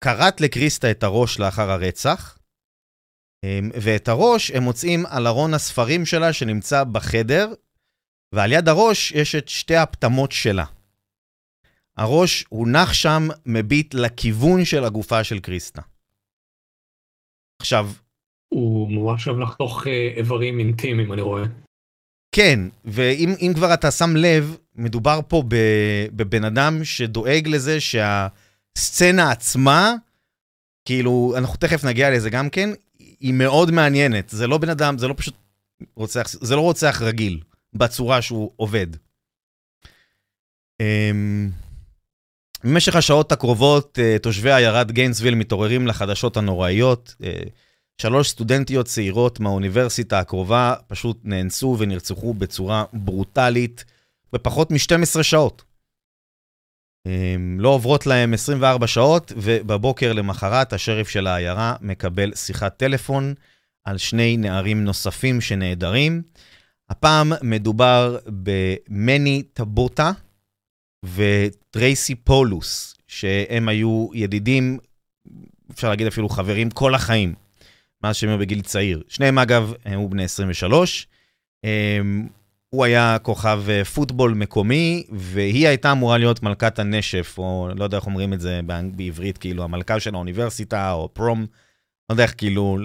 כרת 0.00 0.40
לקריסטה 0.40 0.90
את 0.90 1.02
הראש 1.02 1.38
לאחר 1.38 1.70
הרצח, 1.70 2.35
ואת 3.82 4.08
הראש 4.08 4.50
הם 4.50 4.62
מוצאים 4.62 5.06
על 5.06 5.26
ארון 5.26 5.54
הספרים 5.54 6.06
שלה 6.06 6.32
שנמצא 6.32 6.84
בחדר, 6.84 7.52
ועל 8.34 8.52
יד 8.52 8.68
הראש 8.68 9.12
יש 9.12 9.34
את 9.34 9.48
שתי 9.48 9.76
הפטמות 9.76 10.32
שלה. 10.32 10.64
הראש 11.96 12.44
הונח 12.48 12.92
שם, 12.92 13.28
מביט 13.46 13.94
לכיוון 13.94 14.64
של 14.64 14.84
הגופה 14.84 15.24
של 15.24 15.38
קריסטה. 15.38 15.82
עכשיו... 17.62 17.90
הוא 18.48 18.90
ממש 18.90 19.28
אוהב 19.28 19.38
לחתוך 19.38 19.86
אה, 19.86 20.12
איברים 20.16 20.58
אינטימיים, 20.58 21.12
אני 21.12 21.22
רואה. 21.22 21.44
כן, 22.32 22.60
ואם 22.84 23.52
כבר 23.54 23.74
אתה 23.74 23.90
שם 23.90 24.16
לב, 24.16 24.56
מדובר 24.74 25.20
פה 25.28 25.42
בבן 26.12 26.44
אדם 26.44 26.84
שדואג 26.84 27.48
לזה 27.48 27.78
שהסצנה 27.80 29.30
עצמה, 29.30 29.94
כאילו, 30.84 31.34
אנחנו 31.36 31.56
תכף 31.56 31.84
נגיע 31.84 32.10
לזה 32.10 32.30
גם 32.30 32.50
כן, 32.50 32.70
היא 33.20 33.32
מאוד 33.34 33.70
מעניינת. 33.70 34.28
זה 34.28 34.46
לא 34.46 34.58
בן 34.58 34.68
אדם, 34.68 34.98
זה 34.98 35.08
לא 35.08 35.14
פשוט 35.16 35.34
רוצח, 35.96 36.26
זה 36.28 36.56
לא 36.56 36.60
רוצח 36.60 37.02
רגיל, 37.02 37.40
בצורה 37.74 38.22
שהוא 38.22 38.50
עובד. 38.56 38.86
אמ, 40.80 41.50
במשך 42.64 42.96
השעות 42.96 43.32
הקרובות, 43.32 43.98
אה, 44.02 44.16
תושבי 44.22 44.52
עיירת 44.52 44.92
גיינסוויל 44.92 45.34
מתעוררים 45.34 45.86
לחדשות 45.86 46.36
הנוראיות. 46.36 47.14
אה, 47.24 47.42
שלוש 48.02 48.30
סטודנטיות 48.30 48.86
צעירות 48.86 49.40
מהאוניברסיטה 49.40 50.18
הקרובה 50.18 50.74
פשוט 50.86 51.20
נאנסו 51.24 51.76
ונרצחו 51.78 52.34
בצורה 52.34 52.84
ברוטלית 52.92 53.84
בפחות 54.32 54.70
מ-12 54.70 55.22
שעות. 55.22 55.62
לא 57.58 57.68
עוברות 57.68 58.06
להם 58.06 58.34
24 58.34 58.86
שעות, 58.86 59.32
ובבוקר 59.36 60.12
למחרת 60.12 60.72
השריף 60.72 61.08
של 61.08 61.26
העיירה 61.26 61.74
מקבל 61.80 62.34
שיחת 62.34 62.76
טלפון 62.76 63.34
על 63.84 63.98
שני 63.98 64.36
נערים 64.36 64.84
נוספים 64.84 65.40
שנעדרים. 65.40 66.22
הפעם 66.90 67.32
מדובר 67.42 68.18
במני 68.26 69.42
טבוטה 69.52 70.12
וטרייסי 71.04 72.14
פולוס, 72.14 72.96
שהם 73.06 73.68
היו 73.68 74.08
ידידים, 74.14 74.78
אפשר 75.72 75.88
להגיד 75.88 76.06
אפילו 76.06 76.28
חברים, 76.28 76.70
כל 76.70 76.94
החיים. 76.94 77.34
מאז 78.04 78.16
שהם 78.16 78.30
היו 78.30 78.38
בגיל 78.38 78.60
צעיר. 78.60 79.02
שניהם 79.08 79.38
אגב, 79.38 79.72
היו 79.84 80.08
בני 80.08 80.24
23. 80.24 81.06
אמ, 82.72 82.78
הוא 82.78 82.84
היה 82.84 83.16
כוכב 83.22 83.62
אה, 83.68 83.84
פוטבול 83.84 84.34
מקומי, 84.34 85.06
והיא 85.12 85.68
הייתה 85.68 85.92
אמורה 85.92 86.18
להיות 86.18 86.42
מלכת 86.42 86.78
הנשף, 86.78 87.34
או 87.38 87.68
לא 87.76 87.84
יודע 87.84 87.96
איך 87.96 88.06
אומרים 88.06 88.32
את 88.32 88.40
זה 88.40 88.60
בעברית, 88.96 89.38
כאילו 89.38 89.64
המלכה 89.64 90.00
של 90.00 90.14
האוניברסיטה, 90.14 90.92
או 90.92 91.14
פרום, 91.14 91.46
לא 92.08 92.14
יודע 92.14 92.22
איך 92.22 92.34
כאילו 92.36 92.78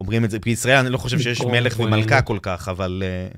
אומרים 0.00 0.24
את 0.24 0.30
זה, 0.30 0.38
בישראל 0.38 0.76
אני 0.76 0.90
לא 0.90 0.98
חושב 0.98 1.18
שיש 1.18 1.40
מלך 1.40 1.80
ומלכה 1.80 2.22
כל 2.22 2.38
כך, 2.42 2.68
אבל 2.68 3.02
uh, 3.02 3.36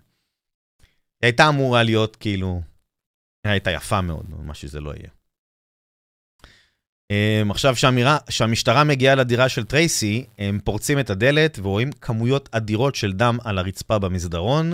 היא 1.22 1.28
הייתה 1.28 1.48
אמורה 1.48 1.82
להיות 1.82 2.16
כאילו, 2.16 2.62
היא 3.44 3.50
הייתה 3.50 3.70
יפה 3.70 4.00
מאוד, 4.00 4.26
מה 4.30 4.54
שזה 4.54 4.80
לא 4.80 4.90
יהיה. 4.90 5.08
Um, 7.12 7.50
עכשיו 7.50 7.76
שהמירה, 7.76 8.18
שהמשטרה 8.28 8.84
מגיעה 8.84 9.14
לדירה 9.14 9.48
של 9.48 9.64
טרייסי, 9.64 10.26
הם 10.38 10.60
פורצים 10.64 10.98
את 10.98 11.10
הדלת 11.10 11.58
ורואים 11.62 11.92
כמויות 11.92 12.48
אדירות 12.52 12.94
של 12.94 13.12
דם 13.12 13.38
על 13.44 13.58
הרצפה 13.58 13.98
במסדרון. 13.98 14.72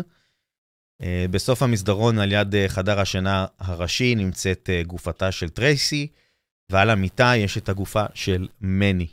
Uh, 1.02 1.04
בסוף 1.30 1.62
המסדרון 1.62 2.18
על 2.18 2.32
יד 2.32 2.54
uh, 2.54 2.56
חדר 2.68 3.00
השינה 3.00 3.46
הראשי 3.58 4.14
נמצאת 4.14 4.70
uh, 4.72 4.86
גופתה 4.86 5.32
של 5.32 5.48
טרייסי, 5.48 6.08
ועל 6.70 6.90
המיטה 6.90 7.32
יש 7.36 7.58
את 7.58 7.68
הגופה 7.68 8.04
של 8.14 8.48
מני. 8.60 9.06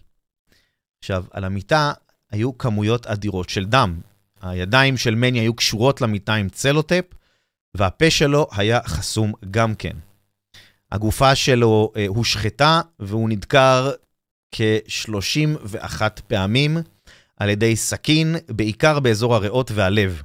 עכשיו, 0.99 1.25
על 1.31 1.43
המיטה 1.43 1.93
היו 2.31 2.57
כמויות 2.57 3.07
אדירות 3.07 3.49
של 3.49 3.65
דם. 3.65 3.99
הידיים 4.41 4.97
של 4.97 5.15
מני 5.15 5.39
היו 5.39 5.53
קשורות 5.53 6.01
למיטה 6.01 6.35
עם 6.35 6.49
צלוטפ, 6.49 7.05
והפה 7.75 8.09
שלו 8.09 8.47
היה 8.51 8.79
חסום 8.85 9.33
גם 9.51 9.75
כן. 9.75 9.97
הגופה 10.91 11.35
שלו 11.35 11.91
אה, 11.95 12.05
הושחתה 12.07 12.81
והוא 12.99 13.29
נדקר 13.29 13.91
כ-31 14.51 16.01
פעמים 16.27 16.77
על 17.37 17.49
ידי 17.49 17.75
סכין, 17.75 18.35
בעיקר 18.49 18.99
באזור 18.99 19.35
הריאות 19.35 19.71
והלב. 19.71 20.21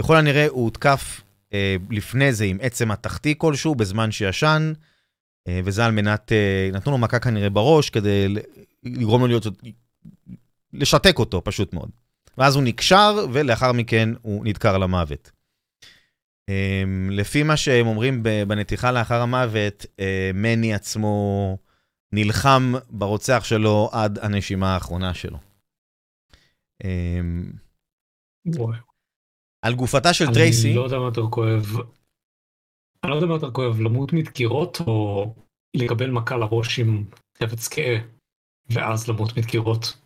ככל 0.00 0.16
הנראה 0.16 0.46
הוא 0.48 0.64
הותקף 0.64 1.20
אה, 1.52 1.76
לפני 1.90 2.32
זה 2.32 2.44
עם 2.44 2.58
עצם 2.60 2.90
התחתי 2.90 3.34
כלשהו 3.38 3.74
בזמן 3.74 4.10
שישן, 4.10 4.72
אה, 5.48 5.60
וזה 5.64 5.86
על 5.86 5.92
מנת, 5.92 6.32
אה, 6.32 6.70
נתנו 6.72 6.92
לו 6.92 6.98
מכה 6.98 7.18
כנראה 7.18 7.50
בראש 7.50 7.90
כדי 7.90 8.34
לגרום 8.82 9.20
לו 9.20 9.26
להיות, 9.26 9.46
לשתק 10.72 11.18
אותו 11.18 11.44
פשוט 11.44 11.72
מאוד. 11.72 11.90
ואז 12.38 12.56
הוא 12.56 12.64
נקשר 12.64 13.26
ולאחר 13.32 13.72
מכן 13.72 14.08
הוא 14.22 14.44
נדקר 14.44 14.78
למוות. 14.78 15.30
אמ, 16.48 17.10
לפי 17.10 17.42
מה 17.42 17.56
שהם 17.56 17.86
אומרים 17.86 18.22
בנתיחה 18.22 18.92
לאחר 18.92 19.20
המוות, 19.20 19.86
אה, 20.00 20.30
מני 20.34 20.74
עצמו 20.74 21.58
נלחם 22.12 22.72
ברוצח 22.90 23.44
שלו 23.44 23.90
עד 23.92 24.18
הנשימה 24.18 24.74
האחרונה 24.74 25.14
שלו. 25.14 25.38
אמ, 26.84 27.52
על 29.66 29.74
גופתה 29.74 30.12
של 30.12 30.34
טרייסי... 30.34 30.68
אני 30.68 30.76
לא 30.76 30.84
יודע 30.84 30.98
מה 30.98 31.04
יותר 31.04 31.26
כואב. 31.30 31.76
אני 33.04 33.10
לא 33.10 33.14
יודע 33.14 33.26
מה 33.26 33.34
יותר 33.34 33.50
כואב, 33.50 33.80
למות 33.80 34.12
מדקירות 34.12 34.80
או 34.86 35.34
לקבל 35.76 36.10
מכה 36.10 36.36
לראש 36.36 36.78
עם 36.78 37.04
חפץ 37.38 37.68
כהה, 37.68 37.96
ואז 38.70 39.08
למות 39.08 39.38
מדקירות. 39.38 39.96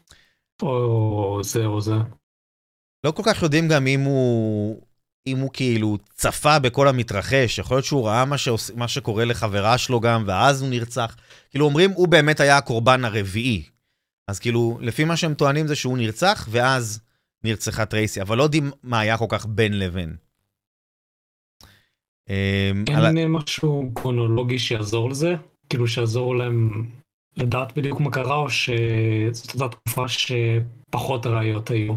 או 0.63 1.41
זה 1.43 1.67
או 1.67 1.81
זה. 1.81 1.95
לא 3.07 3.11
כל 3.11 3.23
כך 3.27 3.43
יודעים 3.43 3.69
גם 3.69 3.87
אם 3.87 4.01
הוא 4.01 4.83
אם 5.27 5.39
הוא 5.39 5.51
כאילו 5.53 5.99
צפה 6.15 6.59
בכל 6.59 6.89
המתרחש, 6.89 7.59
יכול 7.59 7.77
להיות 7.77 7.85
שהוא 7.85 8.07
ראה 8.07 8.25
מה, 8.25 8.39
שעוש... 8.39 8.71
מה 8.71 8.89
שקורה 8.89 9.25
לחברה 9.25 9.79
שלו 9.79 10.01
גם, 10.01 10.25
ואז 10.27 10.63
הוא 10.63 10.71
נרצח. 10.71 11.17
כאילו 11.51 11.65
אומרים, 11.65 11.91
הוא 11.91 12.09
באמת 12.09 12.41
היה 12.41 12.57
הקורבן 12.57 13.05
הרביעי. 13.05 13.63
אז 14.29 14.39
כאילו, 14.39 14.79
לפי 14.81 15.05
מה 15.05 15.17
שהם 15.17 15.35
טוענים 15.35 15.67
זה 15.67 15.77
שהוא 15.77 15.99
נרצח, 15.99 16.49
ואז 16.51 17.01
נרצחה 17.45 17.87
טרייסי, 17.87 18.21
אבל 18.23 18.37
לא 18.37 18.43
יודעים 18.43 18.71
מה 18.83 19.01
היה 19.01 19.19
כל 19.19 19.27
כך 19.29 19.47
בין 19.47 19.79
לבין. 19.79 20.17
אמ, 22.29 22.85
אין 22.89 22.97
על... 22.97 23.27
משהו 23.27 23.91
קרונולוגי 23.95 24.59
שיעזור 24.59 25.11
לזה? 25.11 25.35
כאילו 25.69 25.87
שיעזור 25.89 26.37
להם 26.37 26.87
לדעת 27.37 27.77
בדיוק 27.77 28.01
מה 28.01 28.11
קרה, 28.11 28.37
או 28.37 28.51
שזאת 28.51 29.55
אותה 29.55 29.77
תקופה 29.77 30.05
שפחות 30.09 31.27
ראיות 31.27 31.71
היו? 31.71 31.95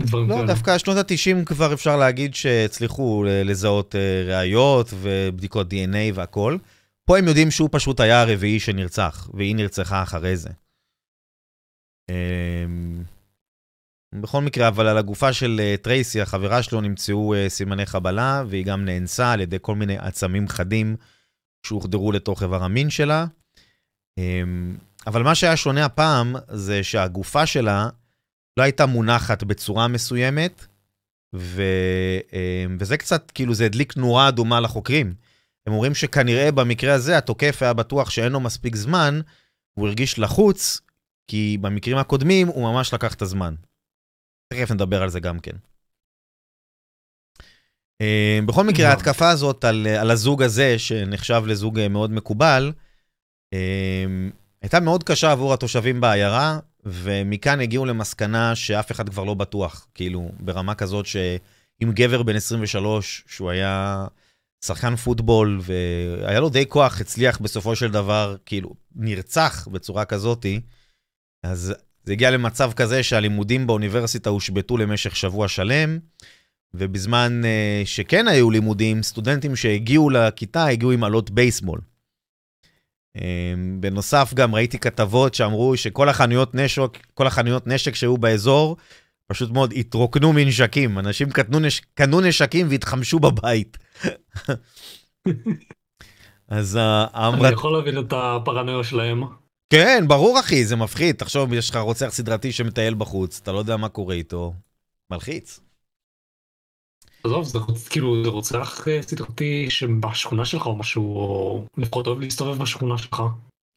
לא, 0.00 0.06
כאלה. 0.28 0.46
דווקא 0.46 0.78
שנות 0.78 0.96
ה-90 0.96 1.44
כבר 1.44 1.72
אפשר 1.72 1.96
להגיד 1.96 2.34
שהצליחו 2.34 3.24
לזהות 3.44 3.94
אה, 3.94 4.22
ראיות 4.26 4.90
ובדיקות 4.94 5.72
DNA 5.72 6.14
והכול. 6.14 6.58
פה 7.06 7.18
הם 7.18 7.28
יודעים 7.28 7.50
שהוא 7.50 7.68
פשוט 7.72 8.00
היה 8.00 8.22
הרביעי 8.22 8.60
שנרצח, 8.60 9.30
והיא 9.34 9.56
נרצחה 9.56 10.02
אחרי 10.02 10.36
זה. 10.36 10.50
בכל 14.20 14.40
מקרה, 14.40 14.68
אבל 14.68 14.86
על 14.86 14.98
הגופה 14.98 15.32
של 15.32 15.60
אה, 15.62 15.74
טרייסי, 15.82 16.20
החברה 16.20 16.62
שלו, 16.62 16.80
נמצאו 16.80 17.34
אה, 17.34 17.48
סימני 17.48 17.86
חבלה, 17.86 18.42
והיא 18.46 18.64
גם 18.64 18.84
נאנסה 18.84 19.32
על 19.32 19.40
ידי 19.40 19.56
כל 19.60 19.74
מיני 19.74 19.98
עצמים 19.98 20.48
חדים 20.48 20.96
שהוחדרו 21.66 22.12
לתוך 22.12 22.42
איבר 22.42 22.64
המין 22.64 22.90
שלה. 22.90 23.26
אמ, 24.18 24.76
אבל 25.06 25.22
מה 25.22 25.34
שהיה 25.34 25.56
שונה 25.56 25.84
הפעם, 25.84 26.36
זה 26.48 26.82
שהגופה 26.82 27.46
שלה 27.46 27.88
לא 28.56 28.62
הייתה 28.62 28.86
מונחת 28.86 29.42
בצורה 29.42 29.88
מסוימת, 29.88 30.66
ו, 31.34 31.62
אמ, 32.32 32.76
וזה 32.80 32.96
קצת, 32.96 33.30
כאילו, 33.30 33.54
זה 33.54 33.66
הדליק 33.66 33.96
נורה 33.96 34.28
אדומה 34.28 34.60
לחוקרים. 34.60 35.14
הם 35.66 35.72
אומרים 35.72 35.94
שכנראה 35.94 36.52
במקרה 36.52 36.94
הזה 36.94 37.18
התוקף 37.18 37.62
היה 37.62 37.72
בטוח 37.72 38.10
שאין 38.10 38.32
לו 38.32 38.40
מספיק 38.40 38.76
זמן, 38.76 39.20
הוא 39.74 39.86
הרגיש 39.88 40.18
לחוץ, 40.18 40.80
כי 41.28 41.58
במקרים 41.60 41.96
הקודמים 41.96 42.48
הוא 42.48 42.72
ממש 42.72 42.94
לקח 42.94 43.14
את 43.14 43.22
הזמן. 43.22 43.54
תכף 44.48 44.70
נדבר 44.70 45.02
על 45.02 45.10
זה 45.10 45.20
גם 45.20 45.38
כן. 45.38 45.56
אמ, 48.00 48.46
בכל 48.46 48.64
מקרה, 48.64 48.88
ההתקפה 48.88 49.30
הזאת 49.30 49.64
על, 49.64 49.86
על 49.86 50.10
הזוג 50.10 50.42
הזה, 50.42 50.78
שנחשב 50.78 51.42
לזוג 51.46 51.86
מאוד 51.90 52.10
מקובל, 52.10 52.72
אמ, 53.52 54.30
הייתה 54.62 54.80
מאוד 54.80 55.04
קשה 55.04 55.32
עבור 55.32 55.54
התושבים 55.54 56.00
בעיירה, 56.00 56.58
ומכאן 56.84 57.60
הגיעו 57.60 57.84
למסקנה 57.84 58.54
שאף 58.54 58.92
אחד 58.92 59.08
כבר 59.08 59.24
לא 59.24 59.34
בטוח, 59.34 59.86
כאילו, 59.94 60.30
ברמה 60.40 60.74
כזאת 60.74 61.06
שאם 61.06 61.92
גבר 61.92 62.22
בן 62.22 62.36
23, 62.36 63.24
שהוא 63.26 63.50
היה 63.50 64.06
שחקן 64.64 64.96
פוטבול 64.96 65.60
והיה 65.62 66.40
לו 66.40 66.48
די 66.48 66.66
כוח, 66.68 67.00
הצליח 67.00 67.38
בסופו 67.38 67.76
של 67.76 67.90
דבר, 67.90 68.36
כאילו, 68.46 68.74
נרצח 68.94 69.68
בצורה 69.68 70.04
כזאתי, 70.04 70.60
אז 71.42 71.74
זה 72.06 72.12
הגיע 72.12 72.30
למצב 72.30 72.72
כזה 72.72 73.02
שהלימודים 73.02 73.66
באוניברסיטה 73.66 74.30
הושבתו 74.30 74.76
למשך 74.76 75.16
שבוע 75.16 75.48
שלם, 75.48 75.98
ובזמן 76.74 77.42
uh, 77.42 77.86
שכן 77.86 78.28
היו 78.28 78.50
לימודים, 78.50 79.02
סטודנטים 79.02 79.56
שהגיעו 79.56 80.10
לכיתה 80.10 80.66
הגיעו 80.66 80.90
עם 80.90 81.04
עלות 81.04 81.30
בייסבול. 81.30 81.80
Um, 83.16 83.20
בנוסף, 83.80 84.32
גם 84.34 84.54
ראיתי 84.54 84.78
כתבות 84.78 85.34
שאמרו 85.34 85.76
שכל 85.76 86.08
החנויות 86.08 86.54
נשק, 86.54 86.98
כל 87.14 87.26
החנויות 87.26 87.66
נשק 87.66 87.94
שהיו 87.94 88.16
באזור, 88.16 88.76
פשוט 89.26 89.50
מאוד 89.50 89.72
התרוקנו 89.76 90.32
מנשקים. 90.32 90.98
אנשים 90.98 91.30
קנו, 91.30 91.58
נש... 91.58 91.80
קנו 91.94 92.20
נשקים 92.20 92.66
והתחמשו 92.70 93.18
בבית. 93.18 93.78
אז 96.48 96.78
האמרת... 96.80 97.44
אני 97.44 97.52
יכול 97.52 97.72
להבין 97.72 97.98
את 97.98 98.12
הפרנויה 98.16 98.84
שלהם. 98.84 99.22
כן, 99.72 100.04
ברור 100.08 100.40
אחי, 100.40 100.64
זה 100.64 100.76
מפחיד. 100.76 101.16
תחשוב, 101.16 101.52
יש 101.52 101.70
לך 101.70 101.76
רוצח 101.76 102.08
סדרתי 102.08 102.52
שמטייל 102.52 102.94
בחוץ, 102.94 103.40
אתה 103.42 103.52
לא 103.52 103.58
יודע 103.58 103.76
מה 103.76 103.88
קורה 103.88 104.14
איתו. 104.14 104.54
מלחיץ. 105.10 105.60
עזוב, 107.24 107.44
זה 107.44 107.58
כאילו, 107.90 108.24
זה 108.24 108.30
רוצח 108.30 108.88
אה, 108.88 109.02
סדרתי 109.02 109.70
שבשכונה 109.70 110.44
שלך 110.44 110.66
או 110.66 110.76
משהו, 110.76 111.16
או 111.16 111.64
לפחות 111.76 112.06
אוהב 112.06 112.20
להסתובב 112.20 112.62
בשכונה 112.62 112.98
שלך. 112.98 113.22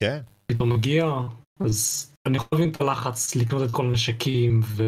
כן. 0.03 0.21
פתאום 0.45 0.73
מגיע, 0.73 1.05
אז 1.59 2.11
אני 2.27 2.37
יכול 2.37 2.47
להבין 2.51 2.71
את 2.71 2.81
הלחץ 2.81 3.35
לקנות 3.35 3.69
את 3.69 3.71
כל 3.71 3.85
הנשקים, 3.85 4.61
ו... 4.63 4.83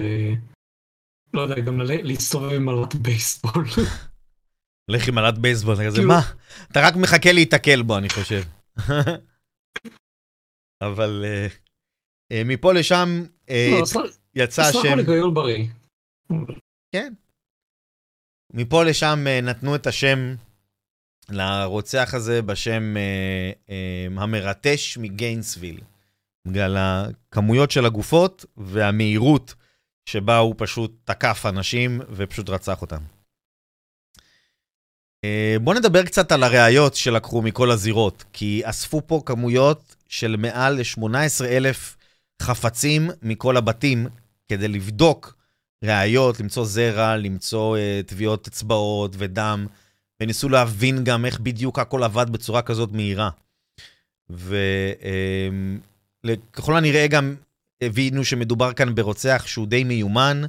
לא 1.33 1.41
יודע, 1.41 1.59
גם 1.59 1.81
להסתובב 1.81 2.53
עם 2.53 2.65
מל"ט 2.65 2.95
בייסבול. 2.95 3.65
לך 4.87 5.07
עם 5.07 5.15
מל"ט 5.15 5.37
בייסבול, 5.37 5.73
אתה 5.73 5.85
כזה, 5.85 5.97
כאילו- 5.97 6.07
מה? 6.13 6.21
אתה 6.71 6.81
רק 6.81 6.95
מחכה 6.95 7.31
להיתקל 7.31 7.81
בו, 7.81 7.97
אני 7.97 8.09
חושב. 8.09 8.43
אבל 10.81 11.25
אה, 11.25 11.47
אה, 12.31 12.41
מפה 12.45 12.73
לשם 12.73 13.23
לא, 13.49 13.83
יצא 14.35 14.61
השם... 14.61 14.71
סך 14.71 14.85
הכל 14.85 14.97
היגיון 14.97 15.33
בריא. 15.33 15.65
כן. 16.95 17.13
מפה 18.53 18.83
לשם 18.83 19.25
נתנו 19.43 19.75
את 19.75 19.87
השם 19.87 20.35
לרוצח 21.29 22.13
הזה 22.13 22.41
בשם 22.41 22.97
אה, 22.97 23.51
אה, 23.69 24.23
המרטש 24.23 24.97
מגיינסוויל. 24.97 25.81
בגלל 26.47 26.77
הכמויות 26.77 27.71
של 27.71 27.85
הגופות 27.85 28.45
והמהירות 28.57 29.55
שבה 30.05 30.37
הוא 30.37 30.55
פשוט 30.57 30.91
תקף 31.03 31.45
אנשים 31.45 32.01
ופשוט 32.09 32.49
רצח 32.49 32.81
אותם. 32.81 33.01
אה, 35.25 35.55
בואו 35.61 35.77
נדבר 35.77 36.03
קצת 36.05 36.31
על 36.31 36.43
הראיות 36.43 36.95
שלקחו 36.95 37.41
מכל 37.41 37.71
הזירות, 37.71 38.23
כי 38.33 38.61
אספו 38.63 39.07
פה 39.07 39.21
כמויות 39.25 39.95
של 40.11 40.35
מעל 40.35 40.73
ל-18 40.73 41.45
אלף 41.45 41.97
חפצים 42.41 43.09
מכל 43.21 43.57
הבתים 43.57 44.07
כדי 44.49 44.67
לבדוק 44.67 45.35
ראיות, 45.83 46.39
למצוא 46.39 46.65
זרע, 46.65 47.17
למצוא 47.17 47.77
uh, 47.77 48.47
אצבעות 48.47 49.15
ודם, 49.17 49.67
וניסו 50.21 50.49
להבין 50.49 51.03
גם 51.03 51.25
איך 51.25 51.39
בדיוק 51.39 51.79
הכל 51.79 52.03
עבד 52.03 52.29
בצורה 52.29 52.61
כזאת 52.61 52.91
מהירה. 52.91 53.29
וככל 54.29 54.73
uh, 56.73 56.77
הנראה 56.77 57.07
גם 57.07 57.35
הבינו 57.81 58.25
שמדובר 58.25 58.73
כאן 58.73 58.95
ברוצח 58.95 59.43
שהוא 59.47 59.67
די 59.67 59.83
מיומן, 59.83 60.41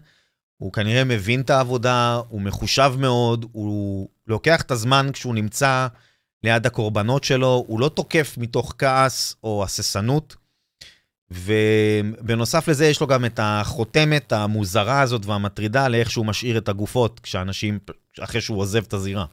הוא 0.57 0.73
כנראה 0.73 1.05
מבין 1.05 1.41
את 1.41 1.51
העבודה, 1.51 2.21
הוא 2.29 2.41
מחושב 2.41 2.93
מאוד, 2.99 3.47
הוא 3.53 4.09
לוקח 4.27 4.63
את 4.63 4.71
הזמן 4.71 5.11
כשהוא 5.13 5.35
נמצא 5.35 5.87
ליד 6.45 6.67
הקורבנות 6.67 7.25
שלו, 7.25 7.65
הוא 7.67 7.81
לא 7.81 7.89
תוקף 7.89 8.35
מתוך 8.39 8.75
כעס 8.79 9.37
או 9.45 9.65
הססנות. 9.65 10.37
ובנוסף 11.31 12.69
לזה 12.69 12.87
יש 12.87 13.01
לו 13.01 13.07
גם 13.07 13.25
את 13.25 13.41
החותמת 13.43 14.33
המוזרה 14.33 15.01
הזאת 15.01 15.27
והמטרידה 15.27 15.89
לאיך 15.89 16.11
שהוא 16.11 16.27
משאיר 16.27 16.59
את 16.59 16.69
הגופות 16.69 17.21
כשאנשים, 17.21 17.79
אחרי 18.21 18.41
שהוא 18.41 18.59
עוזב 18.59 18.83
את 18.83 18.93
הזירה. 18.93 19.25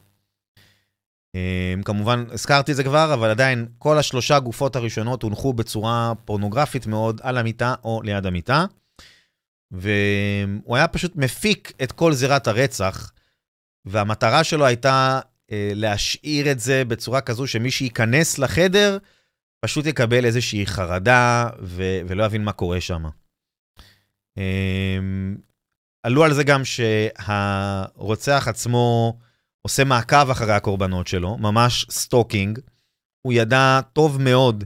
אמ, 1.36 1.84
כמובן, 1.84 2.26
הזכרתי 2.32 2.72
את 2.72 2.78
זה 2.78 2.84
כבר, 2.84 3.13
אבל 3.13 3.30
עדיין 3.30 3.67
כל 3.78 3.98
השלושה 3.98 4.39
גופות 4.39 4.76
הראשונות 4.76 5.24
הונחו 5.24 5.54
בצורה 5.54 6.13
פורנוגרפית 6.26 6.88
מאוד 6.88 7.22
על 7.24 7.38
המיטה 7.38 7.76
או 7.84 8.02
ליד 8.04 8.26
המיטה. 8.26 8.65
והוא 9.72 10.76
היה 10.76 10.88
פשוט 10.88 11.15
מפיק 11.15 11.74
את 11.84 11.91
כל 11.91 12.13
זירת 12.13 12.48
הרצח, 12.48 13.12
והמטרה 13.86 14.43
שלו 14.43 14.65
הייתה 14.65 15.19
להשאיר 15.51 16.51
את 16.51 16.59
זה 16.59 16.85
בצורה 16.85 17.21
כזו 17.21 17.47
שמי 17.47 17.71
שייכנס 17.71 18.39
לחדר, 18.39 18.97
פשוט 19.62 19.85
יקבל 19.85 20.25
איזושהי 20.25 20.65
חרדה 20.65 21.49
ו- 21.62 21.99
ולא 22.07 22.23
יבין 22.23 22.43
מה 22.43 22.51
קורה 22.51 22.81
שם. 22.81 23.03
אמ, 24.38 25.38
עלו 26.03 26.23
על 26.23 26.33
זה 26.33 26.43
גם 26.43 26.62
שהרוצח 26.65 28.47
עצמו 28.47 29.17
עושה 29.62 29.83
מעקב 29.83 30.29
אחרי 30.29 30.53
הקורבנות 30.53 31.07
שלו, 31.07 31.38
ממש 31.38 31.85
stalking. 31.91 32.60
הוא 33.21 33.33
ידע 33.33 33.79
טוב 33.93 34.21
מאוד 34.21 34.63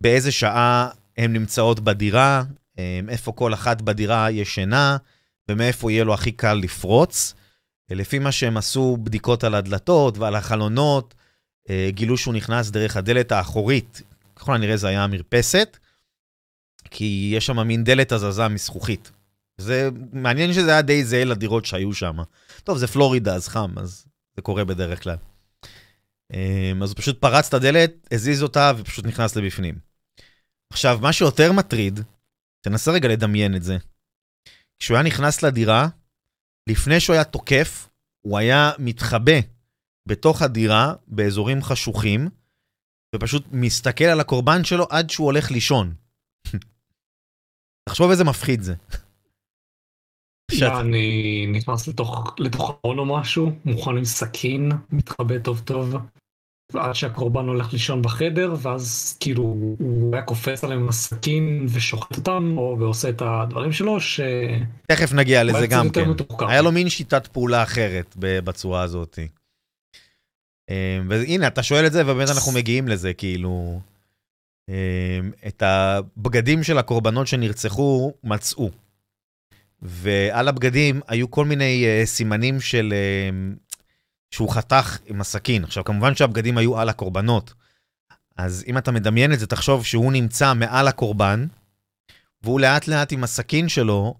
באיזה 0.00 0.32
שעה 0.32 0.90
הן 1.16 1.32
נמצאות 1.32 1.80
בדירה, 1.80 2.42
אמ, 2.78 3.08
איפה 3.08 3.32
כל 3.32 3.54
אחת 3.54 3.82
בדירה 3.82 4.30
ישנה, 4.30 4.96
ומאיפה 5.50 5.92
יהיה 5.92 6.04
לו 6.04 6.14
הכי 6.14 6.32
קל 6.32 6.54
לפרוץ. 6.54 7.34
לפי 7.90 8.18
מה 8.18 8.32
שהם 8.32 8.56
עשו 8.56 8.96
בדיקות 9.02 9.44
על 9.44 9.54
הדלתות 9.54 10.18
ועל 10.18 10.34
החלונות, 10.34 11.14
אה, 11.70 11.88
גילו 11.90 12.16
שהוא 12.16 12.34
נכנס 12.34 12.70
דרך 12.70 12.96
הדלת 12.96 13.32
האחורית 13.32 14.02
ככל 14.38 14.54
הנראה 14.54 14.76
זה 14.76 14.88
היה 14.88 15.04
המרפסת, 15.04 15.78
כי 16.90 17.32
יש 17.36 17.46
שם 17.46 17.66
מין 17.66 17.84
דלת 17.84 18.12
הזזה 18.12 18.48
מזכוכית. 18.48 19.10
זה 19.58 19.88
מעניין 20.12 20.52
שזה 20.52 20.70
היה 20.70 20.82
די 20.82 21.04
זהה 21.04 21.24
לדירות 21.24 21.64
שהיו 21.64 21.94
שם. 21.94 22.16
טוב, 22.64 22.78
זה 22.78 22.86
פלורידה, 22.86 23.34
אז 23.34 23.48
חם, 23.48 23.78
אז 23.78 24.06
זה 24.36 24.42
קורה 24.42 24.64
בדרך 24.64 25.02
כלל. 25.02 25.16
אמ, 26.32 26.82
אז 26.82 26.90
הוא 26.90 26.96
פשוט 26.96 27.20
פרץ 27.20 27.48
את 27.48 27.54
הדלת, 27.54 28.08
הזיז 28.12 28.42
אותה 28.42 28.72
ופשוט 28.78 29.04
נכנס 29.04 29.36
לבפנים. 29.36 29.78
עכשיו, 30.72 30.98
מה 31.02 31.12
שיותר 31.12 31.52
מטריד, 31.52 32.00
תנסה 32.60 32.90
רגע 32.90 33.08
לדמיין 33.08 33.56
את 33.56 33.62
זה. 33.62 33.76
כשהוא 34.78 34.96
היה 34.96 35.06
נכנס 35.06 35.42
לדירה, 35.42 35.88
לפני 36.68 37.00
שהוא 37.00 37.14
היה 37.14 37.24
תוקף, 37.24 37.88
הוא 38.20 38.38
היה 38.38 38.72
מתחבא 38.78 39.40
בתוך 40.08 40.42
הדירה 40.42 40.94
באזורים 41.06 41.62
חשוכים, 41.62 42.28
ופשוט 43.14 43.46
מסתכל 43.52 44.04
על 44.04 44.20
הקורבן 44.20 44.64
שלו 44.64 44.86
עד 44.90 45.10
שהוא 45.10 45.26
הולך 45.26 45.50
לישון. 45.50 45.94
תחשוב 47.88 48.10
איזה 48.10 48.24
מפחיד 48.24 48.62
זה. 48.62 48.74
אני 50.80 51.46
נכנס 51.52 51.88
לתוך 52.38 52.78
ארון 52.84 52.98
או 52.98 53.18
משהו, 53.18 53.52
מוכן 53.64 53.96
עם 53.96 54.04
סכין, 54.04 54.72
מתחבא 54.90 55.38
טוב 55.38 55.60
טוב, 55.60 55.94
עד 56.74 56.94
שהקורבן 56.94 57.46
הולך 57.46 57.72
לישון 57.72 58.02
בחדר, 58.02 58.54
ואז 58.58 59.16
כאילו 59.20 59.42
הוא 59.78 60.14
היה 60.14 60.22
קופץ 60.22 60.64
עליהם 60.64 60.80
עם 60.80 60.88
הסכין 60.88 61.66
ושוחט 61.68 62.16
אותם, 62.16 62.54
או 62.56 62.76
ועושה 62.78 63.08
את 63.08 63.22
הדברים 63.24 63.72
שלו, 63.72 64.00
ש... 64.00 64.20
תכף 64.86 65.12
נגיע 65.12 65.44
לזה 65.44 65.66
גם 65.66 65.90
כן. 65.90 66.10
היה 66.48 66.62
לו 66.62 66.72
מין 66.72 66.88
שיטת 66.88 67.26
פעולה 67.26 67.62
אחרת 67.62 68.14
בצורה 68.18 68.82
הזאת. 68.82 69.18
אמ, 70.70 70.74
והנה, 71.08 71.46
אתה 71.46 71.62
שואל 71.62 71.86
את 71.86 71.92
זה, 71.92 72.02
ובאמת 72.02 72.28
אנחנו 72.30 72.52
מגיעים 72.52 72.88
לזה, 72.88 73.14
כאילו... 73.14 73.80
אמ, 74.68 74.74
את 75.46 75.62
הבגדים 75.62 76.62
של 76.62 76.78
הקורבנות 76.78 77.26
שנרצחו 77.26 78.12
מצאו. 78.24 78.70
ועל 79.82 80.48
הבגדים 80.48 81.00
היו 81.08 81.30
כל 81.30 81.44
מיני 81.44 81.84
uh, 81.84 82.06
סימנים 82.06 82.60
של... 82.60 82.94
שהוא 84.30 84.50
חתך 84.50 84.98
עם 85.06 85.20
הסכין. 85.20 85.64
עכשיו, 85.64 85.84
כמובן 85.84 86.14
שהבגדים 86.14 86.58
היו 86.58 86.78
על 86.78 86.88
הקורבנות. 86.88 87.54
אז 88.36 88.64
אם 88.66 88.78
אתה 88.78 88.90
מדמיין 88.90 89.32
את 89.32 89.38
זה, 89.38 89.46
תחשוב 89.46 89.84
שהוא 89.84 90.12
נמצא 90.12 90.54
מעל 90.54 90.88
הקורבן, 90.88 91.46
והוא 92.42 92.60
לאט 92.60 92.88
לאט 92.88 93.12
עם 93.12 93.24
הסכין 93.24 93.68
שלו 93.68 94.14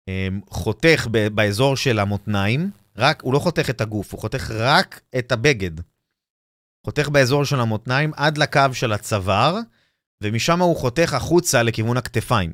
um, 0.00 0.50
חותך 0.50 1.06
באזור 1.34 1.76
של 1.76 1.98
המותניים, 1.98 2.70
רק, 2.96 3.22
הוא 3.22 3.34
לא 3.34 3.38
חותך 3.38 3.70
את 3.70 3.80
הגוף, 3.80 4.12
הוא 4.12 4.20
חותך 4.20 4.50
רק 4.50 5.00
את 5.18 5.32
הבגד. 5.32 5.70
חותך 6.84 7.08
באזור 7.08 7.44
של 7.44 7.60
המותניים 7.60 8.12
עד 8.16 8.38
לקו 8.38 8.60
של 8.72 8.92
הצוואר, 8.92 9.56
ומשם 10.22 10.60
הוא 10.60 10.76
חותך 10.76 11.14
החוצה 11.14 11.62
לכיוון 11.62 11.96
הכתפיים. 11.96 12.52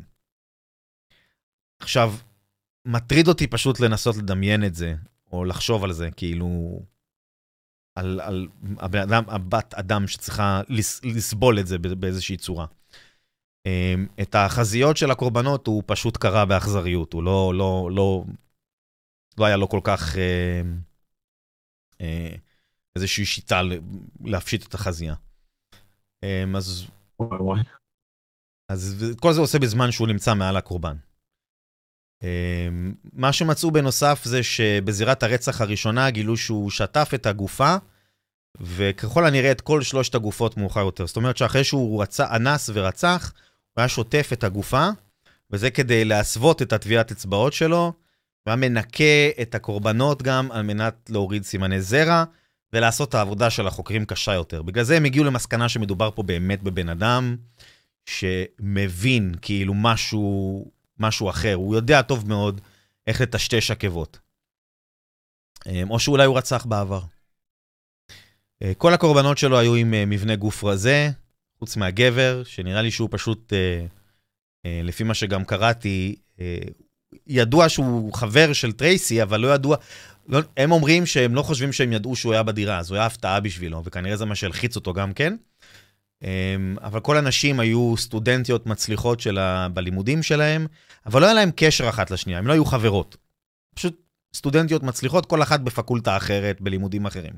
עכשיו, 1.81 2.15
מטריד 2.87 3.29
אותי 3.29 3.47
פשוט 3.47 3.81
לנסות 3.81 4.17
לדמיין 4.17 4.65
את 4.65 4.75
זה, 4.75 4.95
או 5.33 5.45
לחשוב 5.45 5.85
על 5.85 5.93
זה, 5.93 6.09
כאילו... 6.17 6.81
על, 7.99 8.21
על 8.21 8.49
הבן 8.79 8.99
אדם, 8.99 9.25
הבת 9.29 9.75
אדם 9.75 10.07
שצריכה 10.07 10.61
לס, 10.69 11.05
לסבול 11.05 11.59
את 11.59 11.67
זה 11.67 11.79
באיזושהי 11.79 12.37
צורה. 12.37 12.67
אמ, 13.67 14.07
את 14.23 14.35
החזיות 14.35 14.97
של 14.97 15.11
הקורבנות 15.11 15.67
הוא 15.67 15.83
פשוט 15.87 16.17
קרא 16.17 16.45
באכזריות, 16.45 17.13
הוא 17.13 17.23
לא, 17.23 17.53
לא, 17.55 17.91
לא, 17.93 18.25
לא 19.39 19.45
היה 19.45 19.57
לו 19.57 19.69
כל 19.69 19.81
כך 19.85 20.17
אה, 20.17 20.63
אה, 22.01 22.35
איזושהי 22.97 23.25
שיטה 23.25 23.61
להפשיט 24.25 24.67
את 24.67 24.75
החזייה. 24.75 25.15
אה, 26.25 26.45
אז. 26.57 26.87
אז 28.69 29.05
כל 29.21 29.33
זה 29.33 29.41
עושה 29.41 29.59
בזמן 29.59 29.91
שהוא 29.91 30.09
נמצא 30.09 30.35
מעל 30.35 30.57
הקורבן. 30.57 30.97
אה, 32.23 32.69
מה 33.13 33.33
שמצאו 33.33 33.71
בנוסף 33.71 34.21
זה 34.25 34.43
שבזירת 34.43 35.23
הרצח 35.23 35.61
הראשונה 35.61 36.11
גילו 36.11 36.37
שהוא 36.37 36.71
שטף 36.71 37.11
את 37.15 37.27
הגופה, 37.27 37.77
וככל 38.61 39.27
הנראה 39.27 39.51
את 39.51 39.61
כל 39.61 39.83
שלושת 39.83 40.15
הגופות 40.15 40.57
מאוחר 40.57 40.81
יותר. 40.81 41.07
זאת 41.07 41.17
אומרת 41.17 41.37
שאחרי 41.37 41.65
שהוא 41.65 42.03
רצה, 42.03 42.37
אנס 42.37 42.71
ורצח, 42.75 43.33
הוא 43.75 43.83
היה 43.83 43.89
שוטף 43.89 44.31
את 44.33 44.45
הגופה, 44.45 44.89
וזה 45.51 45.71
כדי 45.71 46.05
להסוות 46.05 46.63
את 46.63 46.73
הטביעת 46.73 47.11
אצבעות 47.11 47.53
שלו, 47.53 47.85
הוא 47.85 47.93
היה 48.47 48.57
מנקה 48.57 49.29
את 49.43 49.55
הקורבנות 49.55 50.23
גם 50.23 50.53
על 50.53 50.63
מנת 50.63 51.11
להוריד 51.13 51.45
סימני 51.45 51.81
זרע, 51.81 52.25
ולעשות 52.73 53.09
את 53.09 53.15
העבודה 53.15 53.51
של 53.51 53.67
החוקרים 53.67 54.05
קשה 54.05 54.35
יותר. 54.35 54.63
בגלל 54.63 54.85
זה 54.85 54.97
הם 54.97 55.05
הגיעו 55.05 55.25
למסקנה 55.25 55.69
שמדובר 55.69 56.11
פה 56.11 56.23
באמת 56.23 56.63
בבן 56.63 56.89
אדם 56.89 57.37
שמבין 58.07 59.35
כאילו 59.43 59.75
משהו, 59.75 60.71
משהו 61.01 61.31
אחר, 61.31 61.55
הוא 61.55 61.75
יודע 61.75 62.03
טוב 62.03 62.29
מאוד 62.29 62.61
איך 63.07 63.21
לטשטש 63.21 63.71
עקבות. 63.71 64.19
אמ, 65.67 65.91
או 65.91 65.99
שאולי 65.99 66.25
הוא 66.25 66.39
רצח 66.39 66.67
בעבר. 66.67 67.01
אה, 68.63 68.73
כל 68.75 68.95
הקורבנות 68.95 69.39
שלו 69.39 69.59
היו 69.59 69.75
עם 69.75 69.95
אה, 69.95 70.07
מבנה 70.07 70.37
גוף 70.37 70.65
רזה, 70.65 71.11
חוץ 71.59 71.77
מהגבר, 71.77 72.43
שנראה 72.45 72.83
לי 72.83 72.91
שהוא 72.91 73.09
פשוט, 73.13 73.53
אה, 73.53 74.81
לפי 74.85 75.05
מה 75.05 75.15
שגם 75.15 75.45
קראתי, 75.45 76.17
ידוע 77.27 77.69
שהוא 77.69 78.15
חבר 78.15 78.53
של 78.53 78.73
טרייסי, 78.73 79.23
אבל 79.23 79.41
לא 79.41 79.55
ידוע, 79.55 79.77
לא, 80.29 80.41
הם 80.57 80.73
אומרים 80.73 81.07
שהם 81.07 81.35
לא 81.35 81.43
חושבים 81.43 81.73
שהם 81.73 81.93
ידעו 81.93 82.17
שהוא 82.17 82.33
היה 82.33 82.43
בדירה, 82.43 82.79
אז 82.79 82.91
הוא 82.91 82.97
היה 82.97 83.07
הפתעה 83.07 83.41
בשבילו, 83.41 83.83
וכנראה 83.85 84.17
זה 84.17 84.25
מה 84.25 84.35
שהלחיץ 84.35 84.77
אותו 84.77 84.93
גם 84.93 85.13
כן. 85.13 85.37
אה, 86.25 86.57
אבל 86.83 87.01
כל 87.01 87.17
הנשים 87.17 87.61
היו 87.61 87.95
סטודנטיות 87.97 88.67
מצליחות 88.67 89.21
שלה 89.21 89.69
בלימודים 89.69 90.23
שלהם, 90.23 90.67
אבל 91.07 91.21
לא 91.21 91.27
היה 91.27 91.35
להם 91.35 91.51
קשר 91.57 91.89
אחת 91.89 92.11
לשנייה, 92.11 92.39
הם 92.39 92.47
לא 92.47 92.53
היו 92.53 92.65
חברות. 92.65 93.17
פשוט 93.75 94.01
סטודנטיות 94.35 94.83
מצליחות, 94.83 95.27
כל 95.27 95.43
אחת 95.43 95.61
בפקולטה 95.61 96.17
אחרת, 96.17 96.61
בלימודים 96.61 97.07
אחרים. 97.07 97.35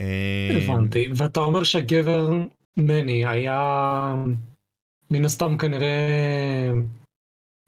אה, 0.00 0.50
הבנתי. 0.56 1.08
ואתה 1.16 1.40
אומר 1.40 1.62
שהגבר 1.62 2.30
מני 2.76 3.26
היה 3.26 4.14
מן 5.10 5.24
הסתם 5.24 5.58
כנראה 5.58 6.70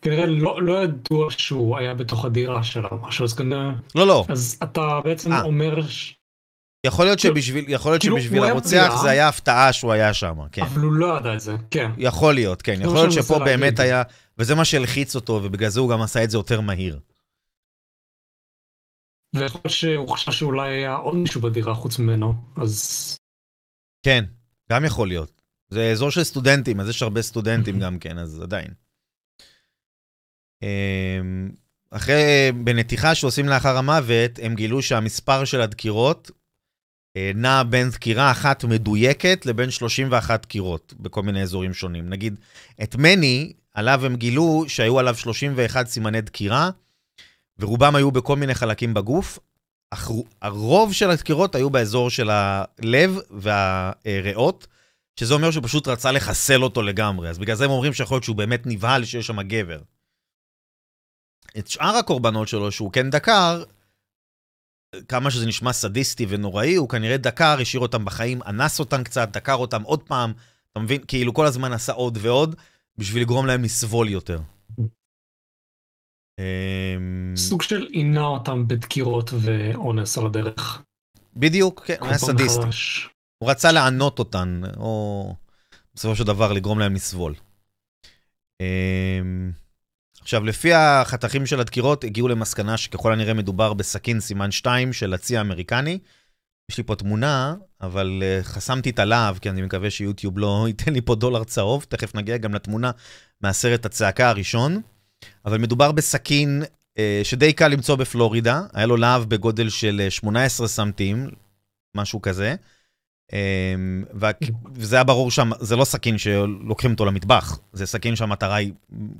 כנראה 0.03 0.27
לא, 0.27 0.62
לא 0.62 0.85
ידוע 0.85 1.31
שהוא 1.31 1.79
היה 1.79 1.94
בתוך 1.94 2.24
הדירה 2.24 2.62
שלה 2.62 2.88
או 2.90 2.98
משהו 2.98 3.24
אז 3.24 3.35
כנראה 3.35 3.70
לא, 3.94 4.07
לא. 4.07 4.24
אז 4.29 4.59
אתה 4.62 5.00
בעצם 5.05 5.33
אה. 5.33 5.42
אומר 5.42 5.87
ש... 5.88 6.14
יכול 6.84 7.04
להיות 7.04 7.20
כאילו- 7.20 7.36
שבשביל, 7.36 7.64
יכול 7.68 7.92
להיות 7.92 8.02
כאילו, 8.02 8.20
שבשביל 8.20 8.42
היה 8.42 8.52
הרוצח 8.52 8.68
בדירה. 8.68 9.02
זה 9.02 9.10
היה 9.10 9.28
הפתעה 9.28 9.72
שהוא 9.72 9.92
היה 9.92 10.14
שם, 10.14 10.38
כן. 10.52 10.62
אבל 10.62 10.80
הוא 10.80 10.92
לא 10.92 11.18
ידע 11.18 11.34
את 11.34 11.40
זה 11.40 11.56
כן 11.70 11.90
יכול 11.96 12.34
להיות, 12.34 12.62
כן. 12.62 12.80
יכול 12.80 12.94
להיות 12.94 13.12
שפה 13.12 13.38
באמת. 13.38 13.78
היה, 13.78 14.02
וזה 14.38 14.54
מה 14.54 14.64
שהלחיץ 14.64 15.14
אותו, 15.14 15.40
ובגלל 15.44 15.68
זה 15.68 15.80
הוא 15.80 15.90
גם 15.90 16.02
עשה 16.02 16.24
את 16.24 16.30
זה 16.30 16.36
יותר 16.36 16.60
מהיר. 16.60 17.00
ויכול 19.34 19.60
להיות 19.64 19.74
שהוא 19.74 20.08
חשב 20.08 20.32
שאולי 20.32 20.68
היה 20.72 20.94
עוד 20.94 21.14
מישהו 21.14 21.40
בדירה 21.40 21.74
חוץ 21.74 21.98
ממנו 21.98 22.34
אז 22.56 23.16
כן, 24.02 24.24
גם 24.70 24.84
יכול 24.84 25.08
להיות. 25.08 25.42
זה 25.68 25.90
אזור 25.92 26.10
של 26.10 26.24
סטודנטים, 26.24 26.80
אז 26.80 26.88
יש 26.88 27.02
הרבה 27.02 27.22
סטודנטים 27.22 27.78
גם 27.78 27.98
כן, 27.98 28.18
אז 28.18 28.40
עדיין. 28.40 28.68
אמ, 30.62 31.50
אחרי, 31.90 32.52
בנתיחה 32.64 33.14
שעושים 33.14 33.48
לאחר 33.48 33.76
המוות, 33.76 34.30
הם 34.42 34.54
גילו 34.54 34.82
שהמספר 34.82 35.44
של 35.44 35.60
הדקירות 35.60 36.30
נע 37.35 37.62
בין 37.62 37.90
דקירה 37.90 38.31
אחת 38.31 38.64
מדויקת 38.64 39.46
לבין 39.46 39.70
31 39.70 40.42
דקירות 40.42 40.94
בכל 41.00 41.22
מיני 41.22 41.42
אזורים 41.42 41.74
שונים. 41.74 42.09
נגיד, 42.09 42.40
את 42.83 42.96
מני, 42.96 43.53
עליו 43.74 44.07
הם 44.07 44.16
גילו 44.16 44.64
שהיו 44.68 44.98
עליו 44.98 45.14
31 45.14 45.87
סימני 45.87 46.20
דקירה, 46.20 46.70
ורובם 47.59 47.96
היו 47.96 48.11
בכל 48.11 48.37
מיני 48.37 48.55
חלקים 48.55 48.94
בגוף. 48.94 49.38
אך 49.90 50.11
הרוב 50.42 50.92
של 50.92 51.11
הדקירות 51.11 51.55
היו 51.55 51.70
באזור 51.70 52.11
של 52.11 52.31
הלב 52.31 53.18
והריאות, 53.31 54.66
שזה 55.20 55.35
אומר 55.35 55.50
שהוא 55.50 55.64
פשוט 55.64 55.88
רצה 55.88 56.12
לחסל 56.12 56.62
אותו 56.62 56.83
לגמרי. 56.83 57.29
אז 57.29 57.38
בגלל 57.38 57.57
זה 57.57 57.64
הם 57.64 57.70
אומרים 57.70 57.92
שיכול 57.92 58.14
להיות 58.14 58.24
שהוא 58.24 58.37
באמת 58.37 58.66
נבהל 58.66 59.05
שיש 59.05 59.27
שם 59.27 59.42
גבר. 59.42 59.81
את 61.59 61.68
שאר 61.68 61.96
הקורבנות 61.96 62.48
שלו, 62.48 62.72
שהוא 62.72 62.92
כן 62.92 63.11
דקר, 63.11 63.62
כמה 65.09 65.30
שזה 65.30 65.46
נשמע 65.46 65.72
סדיסטי 65.72 66.26
ונוראי, 66.28 66.74
הוא 66.74 66.88
כנראה 66.88 67.16
דקר, 67.16 67.57
השאיר 67.61 67.83
אותם 67.83 68.04
בחיים, 68.04 68.42
אנס 68.46 68.80
אותם 68.80 69.04
קצת, 69.04 69.28
דקר 69.33 69.54
אותם 69.54 69.83
עוד 69.83 70.02
פעם, 70.02 70.33
אתה 70.72 70.80
מבין? 70.80 71.00
כאילו 71.09 71.35
כל 71.35 71.46
הזמן 71.46 71.72
עשה 71.72 71.92
עוד 71.92 72.18
ועוד, 72.20 72.57
בשביל 72.98 73.22
לגרום 73.22 73.46
להם 73.46 73.64
לסבול 73.64 74.09
יותר. 74.09 74.40
אמ, 76.38 77.37
סוג 77.37 77.62
של 77.62 77.87
עינה 77.90 78.24
אותם 78.26 78.68
בדקירות 78.68 79.30
ואונס 79.40 80.18
על 80.18 80.26
הדרך. 80.26 80.83
בדיוק, 81.37 81.83
כן, 81.87 81.96
הוא 82.00 82.09
היה 82.09 82.18
סדיסט. 82.18 82.59
מחדש. 82.59 83.09
הוא 83.38 83.50
רצה 83.50 83.72
לענות 83.72 84.18
אותן, 84.18 84.61
או 84.76 85.35
בסופו 85.94 86.16
של 86.16 86.24
דבר 86.24 86.52
לגרום 86.52 86.78
להם 86.78 86.94
לסבול. 86.94 87.35
עכשיו, 90.24 90.44
לפי 90.44 90.74
החתכים 90.74 91.46
של 91.46 91.60
הדקירות, 91.60 92.04
הגיעו 92.04 92.28
למסקנה 92.28 92.76
שככל 92.76 93.12
הנראה 93.12 93.34
מדובר 93.34 93.74
בסכין 93.74 94.20
סימן 94.20 94.50
2 94.50 94.92
של 94.92 95.14
הצי 95.14 95.37
האמריקני. 95.37 95.98
יש 96.70 96.78
לי 96.78 96.84
פה 96.84 96.96
תמונה, 96.96 97.54
אבל 97.80 98.22
uh, 98.22 98.44
חסמתי 98.44 98.90
את 98.90 98.98
הלהב, 98.98 99.38
כי 99.38 99.50
אני 99.50 99.62
מקווה 99.62 99.90
שיוטיוב 99.90 100.38
לא 100.38 100.64
ייתן 100.68 100.92
לי 100.92 101.00
פה 101.00 101.14
דולר 101.14 101.44
צהוב, 101.44 101.87
תכף 101.88 102.14
נגיע 102.14 102.37
גם 102.37 102.54
לתמונה 102.54 102.90
מהסרט 103.40 103.87
הצעקה 103.87 104.28
הראשון. 104.28 104.80
אבל 105.44 105.58
מדובר 105.58 105.92
בסכין 105.92 106.62
uh, 106.62 107.00
שדי 107.22 107.52
קל 107.52 107.68
למצוא 107.68 107.96
בפלורידה, 107.96 108.62
היה 108.72 108.87
לו 108.87 108.96
להב 108.96 109.24
בגודל 109.24 109.68
של 109.68 110.00
אה, 110.04 110.10
18 110.10 110.68
סמטים, 110.68 111.30
משהו 111.96 112.22
כזה. 112.22 112.54
אמ, 113.32 114.04
וזה 114.74 114.96
היה 114.96 115.04
ברור 115.04 115.30
שם, 115.30 115.50
זה 115.60 115.76
לא 115.76 115.84
סכין 115.84 116.18
שלוקחים 116.18 116.90
אותו 116.90 117.04
למטבח, 117.04 117.58
זה 117.72 117.87
סכין 117.87 118.16
שהמטרה 118.16 118.54
היא 118.54 118.72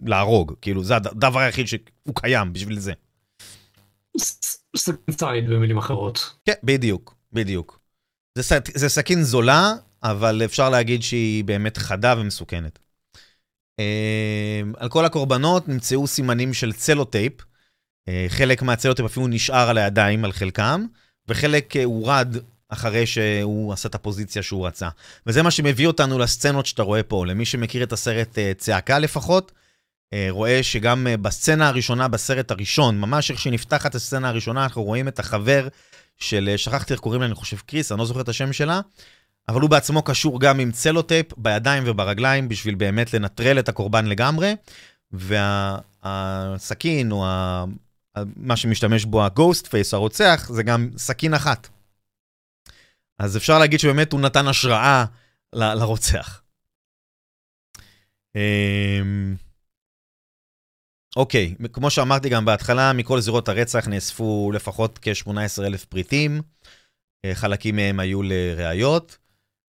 להרוג, 0.07 0.55
כאילו 0.61 0.85
זה 0.85 0.97
הדבר 0.97 1.41
היחיד 1.41 1.67
שהוא 1.67 2.15
קיים 2.15 2.53
בשביל 2.53 2.79
זה. 2.79 2.93
סכין 4.77 4.95
ציד 5.11 5.51
במילים 5.51 5.79
אחרות. 5.79 6.37
כן, 6.45 6.53
בדיוק, 6.65 7.15
בדיוק. 7.33 7.81
זה 8.75 8.89
סכין 8.89 9.23
זולה, 9.23 9.73
אבל 10.03 10.43
אפשר 10.45 10.71
להגיד 10.71 11.03
שהיא 11.03 11.45
באמת 11.45 11.77
חדה 11.77 12.15
ומסוכנת. 12.19 12.79
אמ, 13.79 14.73
על 14.77 14.89
כל 14.89 15.05
הקורבנות 15.05 15.69
נמצאו 15.69 16.07
סימנים 16.07 16.55
של 16.55 16.73
צלוטייפ, 16.73 17.33
אה, 18.09 18.27
חלק 18.29 18.63
מהצלוטייפ 18.63 19.11
אפילו 19.11 19.27
נשאר 19.27 19.69
על 19.69 19.79
הידיים, 19.79 20.25
על 20.25 20.33
חלקם, 20.33 20.87
וחלק 21.29 21.77
אה, 21.77 21.85
הורד 21.85 22.37
אחרי 22.75 23.07
שהוא 23.07 23.73
עשה 23.73 23.89
את 23.89 23.95
הפוזיציה 23.95 24.43
שהוא 24.43 24.67
רצה. 24.67 24.89
וזה 25.27 25.43
מה 25.43 25.51
שמביא 25.51 25.87
אותנו 25.87 26.19
לסצנות 26.19 26.67
שאתה 26.67 26.83
רואה 26.83 27.03
פה. 27.03 27.27
למי 27.27 27.45
שמכיר 27.45 27.83
את 27.83 27.93
הסרט 27.93 28.39
אה, 28.39 28.53
צעקה 28.59 28.99
לפחות, 28.99 29.53
אה, 30.13 30.27
רואה 30.31 30.63
שגם 30.63 31.07
אה, 31.07 31.17
בסצנה 31.17 31.69
הראשונה, 31.69 32.09
בסרט 32.09 32.51
הראשון, 32.51 33.01
ממש 33.01 33.31
איך 33.31 33.41
שנפתחת 33.41 33.95
הסצנה 33.95 34.29
הראשונה, 34.29 34.65
אנחנו 34.65 34.83
רואים 34.83 35.09
את 35.09 35.19
החבר 35.19 35.69
של, 36.19 36.55
שכחתי 36.57 36.93
איך 36.93 37.01
קוראים 37.01 37.21
לה, 37.21 37.27
אני 37.27 37.35
חושב 37.35 37.57
קריס, 37.57 37.93
אני 37.93 37.99
לא 37.99 38.07
זוכר 38.07 38.21
את 38.21 38.29
השם 38.29 38.53
שלה, 38.53 38.81
אבל 39.49 39.61
הוא 39.61 39.71
בעצמו 39.71 40.03
קשור 40.03 40.41
גם 40.41 40.61
עם 40.61 40.73
צלוטייפ 40.73 41.27
בידיים 41.37 41.83
וברגליים, 41.87 42.49
בשביל 42.49 42.75
באמת 42.75 43.15
לנטרל 43.15 43.59
את 43.59 43.69
הקורבן 43.69 44.07
לגמרי, 44.07 44.57
והסכין, 45.13 47.13
או 47.13 47.27
ה... 47.27 47.65
מה 48.37 48.57
שמשתמש 48.57 49.05
בו 49.05 49.25
ה 49.25 49.67
Ghostface, 49.67 49.95
הרוצח, 49.95 50.51
זה 50.53 50.63
גם 50.63 50.89
סכין 50.97 51.35
אחת. 51.35 51.69
אז 53.19 53.37
אפשר 53.37 53.59
להגיד 53.59 53.81
שבאמת 53.81 54.13
הוא 54.13 54.21
נתן 54.21 54.47
השראה 54.47 55.05
ל- 55.53 55.75
לרוצח. 55.75 56.43
אמ, 58.37 59.35
אוקיי, 61.17 61.55
כמו 61.73 61.91
שאמרתי 61.91 62.29
גם 62.29 62.45
בהתחלה, 62.45 62.93
מכל 62.93 63.21
זירות 63.21 63.49
הרצח 63.49 63.89
נאספו 63.89 64.53
לפחות 64.55 64.99
כ-18,000 65.03 65.87
פריטים, 65.89 66.43
אה, 67.25 67.35
חלקים 67.35 67.77
מהם 67.77 68.01
היו 68.01 68.23
לראיות. 68.23 69.19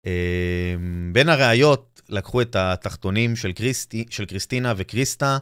אמ, 0.06 1.10
בין 1.12 1.28
הראיות 1.28 2.00
לקחו 2.08 2.42
את 2.42 2.56
התחתונים 2.56 3.36
של, 3.36 3.52
קריסטי, 3.52 4.04
של 4.10 4.24
קריסטינה 4.24 4.74
וקריסטה, 4.76 5.38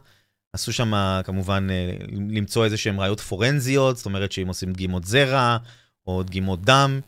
עשו 0.53 0.73
שם 0.73 0.93
כמובן 1.25 1.67
אה, 1.71 1.97
למצוא 2.31 2.65
איזה 2.65 2.77
שהם 2.77 3.01
ראיות 3.01 3.21
פורנזיות, 3.21 3.97
זאת 3.97 4.07
אומרת 4.07 4.33
שאם 4.33 4.49
עושים 4.49 4.73
דגימות 4.73 5.05
זרע 5.05 5.57
או 6.07 6.23
דגימות 6.23 6.63
דם, 6.63 7.01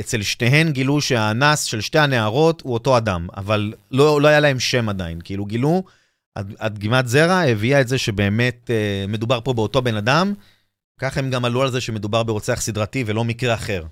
אצל 0.00 0.22
שתיהן 0.22 0.72
גילו 0.72 1.00
שהאנס 1.00 1.62
של 1.62 1.80
שתי 1.80 1.98
הנערות 1.98 2.60
הוא 2.60 2.74
אותו 2.74 2.96
אדם, 2.96 3.28
אבל 3.36 3.74
לא, 3.90 4.20
לא 4.20 4.28
היה 4.28 4.40
להם 4.40 4.60
שם 4.60 4.88
עדיין. 4.88 5.20
כאילו 5.24 5.44
גילו, 5.44 5.82
הד- 6.36 6.56
הדגימת 6.58 7.08
זרע 7.08 7.40
הביאה 7.40 7.80
את 7.80 7.88
זה 7.88 7.98
שבאמת 7.98 8.70
אה, 8.70 9.04
מדובר 9.08 9.40
פה 9.40 9.52
באותו 9.52 9.82
בן 9.82 9.96
אדם, 9.96 10.34
ככה 11.00 11.20
הם 11.20 11.30
גם 11.30 11.44
עלו 11.44 11.62
על 11.62 11.70
זה 11.70 11.80
שמדובר 11.80 12.22
ברוצח 12.22 12.60
סדרתי 12.60 13.04
ולא 13.06 13.24
מקרה 13.24 13.54
אחר. 13.54 13.84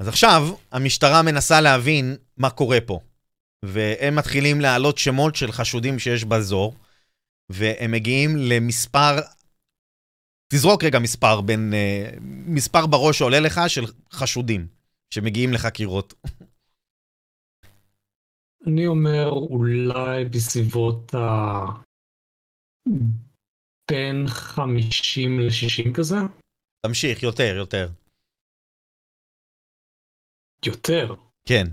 אז 0.00 0.08
עכשיו, 0.08 0.48
המשטרה 0.72 1.22
מנסה 1.22 1.60
להבין 1.60 2.16
מה 2.36 2.50
קורה 2.50 2.80
פה. 2.80 3.00
והם 3.64 4.16
מתחילים 4.16 4.60
להעלות 4.60 4.98
שמות 4.98 5.36
של 5.36 5.52
חשודים 5.52 5.98
שיש 5.98 6.24
באזור, 6.24 6.74
והם 7.50 7.90
מגיעים 7.90 8.36
למספר, 8.36 9.18
תזרוק 10.48 10.84
רגע 10.84 10.98
מספר 10.98 11.40
בין, 11.40 11.72
אה, 11.74 12.10
מספר 12.46 12.86
בראש 12.86 13.18
שעולה 13.18 13.40
לך 13.40 13.60
של 13.68 13.84
חשודים 14.12 14.66
שמגיעים 15.10 15.52
לחקירות. 15.52 16.14
אני 18.66 18.86
אומר 18.86 19.30
אולי 19.30 20.24
בסביבות 20.24 21.14
ה... 21.14 21.58
בין 23.90 24.24
50 24.28 25.40
ל-60 25.40 25.94
כזה? 25.94 26.16
תמשיך, 26.86 27.22
יותר, 27.22 27.54
יותר. 27.56 27.88
יותר. 30.66 31.14
כן. 31.48 31.66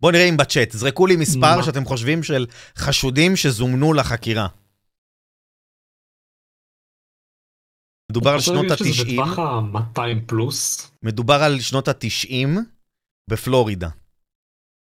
בואו 0.00 0.12
נראה 0.12 0.28
אם 0.28 0.36
בצ'אט, 0.36 0.70
זרקו 0.72 1.06
לי 1.06 1.16
מספר 1.16 1.56
מה? 1.56 1.62
שאתם 1.62 1.84
חושבים 1.84 2.22
של 2.22 2.46
חשודים 2.76 3.36
שזומנו 3.36 3.92
לחקירה. 3.92 4.48
מדובר 8.14 8.30
על 8.30 8.40
שנות 8.40 8.66
אתה 8.66 8.76
חושב 8.76 8.92
שזה 8.92 9.02
ה-90, 9.02 9.12
בטווח 9.12 9.38
ה-200 9.38 10.00
פלוס? 10.26 10.90
מדובר 11.02 11.42
על 11.42 11.60
שנות 11.60 11.88
ה-90 11.88 12.58
בפלורידה. 13.28 13.88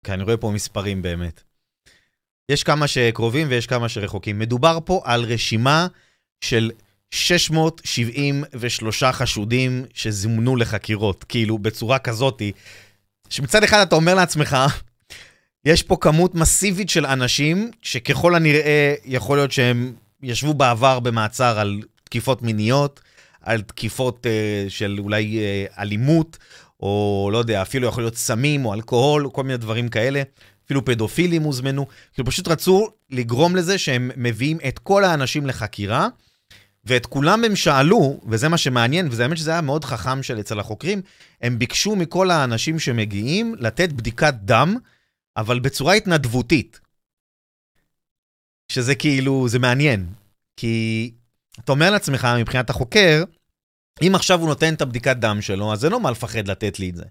כי 0.05 0.13
אני 0.13 0.23
רואה 0.23 0.37
פה 0.37 0.51
מספרים 0.51 1.03
באמת. 1.03 1.43
יש 2.51 2.65
כמה 2.65 2.87
שקרובים 2.87 3.47
ויש 3.51 3.67
כמה 3.67 3.89
שרחוקים. 3.89 4.39
מדובר 4.39 4.79
פה 4.85 5.01
על 5.05 5.25
רשימה 5.25 5.87
של 6.41 6.71
673 7.11 9.05
חשודים 9.05 9.85
שזומנו 9.95 10.57
לחקירות, 10.57 11.25
כאילו 11.25 11.59
בצורה 11.59 11.99
כזאתי, 11.99 12.53
שמצד 13.29 13.65
אחד 13.65 13.79
אתה 13.81 13.95
אומר 13.95 14.15
לעצמך, 14.15 14.57
יש 15.65 15.83
פה 15.83 15.97
כמות 16.01 16.35
מסיבית 16.35 16.91
של 16.91 17.07
אנשים 17.07 17.71
שככל 17.83 18.35
הנראה 18.35 18.95
יכול 19.05 19.39
להיות 19.39 19.53
שהם 19.53 19.93
ישבו 20.23 20.55
בעבר 20.55 21.01
במעצר 21.01 21.59
על 21.59 21.83
תקיפות 22.05 22.43
מיניות, 22.43 23.01
על 23.41 23.63
תקיפות 23.63 24.27
uh, 24.27 24.71
של 24.71 24.97
אולי 24.99 25.39
uh, 25.39 25.81
אלימות, 25.81 26.39
או 26.81 27.29
לא 27.33 27.39
יודע, 27.39 27.63
אפילו 27.63 27.89
יכול 27.89 28.03
להיות 28.03 28.17
סמים 28.17 28.65
או 28.65 28.75
אלכוהול, 28.75 29.31
כל 29.33 29.43
מיני 29.43 29.57
דברים 29.57 29.89
כאלה. 29.89 30.23
אפילו 30.65 30.85
פדופילים 30.85 31.43
הוזמנו. 31.43 31.87
כאילו 32.15 32.27
פשוט 32.27 32.49
רצו 32.49 32.89
לגרום 33.11 33.57
לזה 33.57 33.79
שהם 33.79 34.11
מביאים 34.17 34.59
את 34.69 34.79
כל 34.79 35.05
האנשים 35.05 35.47
לחקירה, 35.47 36.09
ואת 36.85 37.07
כולם 37.07 37.45
הם 37.45 37.57
שאלו, 37.57 38.21
וזה 38.29 38.49
מה 38.49 38.59
שמעניין, 38.59 39.09
וזה 39.11 39.23
האמת 39.23 39.37
שזה 39.37 39.51
היה 39.51 39.61
מאוד 39.61 39.85
חכם 39.85 40.23
של 40.23 40.41
אצל 40.41 40.61
החוקרים, 40.61 41.03
הם 41.41 41.59
ביקשו 41.59 41.97
מכל 41.97 42.31
האנשים 42.31 42.79
שמגיעים 42.79 43.55
לתת 43.59 43.93
בדיקת 43.93 44.35
דם, 44.35 44.77
אבל 45.37 45.61
בצורה 45.61 45.95
התנדבותית. 45.95 46.81
שזה 48.69 48.95
כאילו, 48.95 49.49
זה 49.49 49.59
מעניין. 49.59 50.07
כי 50.57 51.11
אתה 51.65 51.73
אומר 51.73 51.91
לעצמך, 51.91 52.29
מבחינת 52.41 52.71
החוקר, 52.71 53.25
אם 54.03 54.13
עכשיו 54.15 54.41
הוא 54.41 54.49
נותן 54.49 54.75
את 54.75 54.83
הבדיקת 54.83 55.17
דם 55.17 55.39
שלו, 55.43 55.73
אז 55.73 55.85
אין 55.85 55.93
לו 55.93 56.01
מה 56.01 56.11
לפחד 56.11 56.49
לתת 56.49 56.79
לי 56.79 56.91
את 56.91 56.97
זה. 56.97 57.05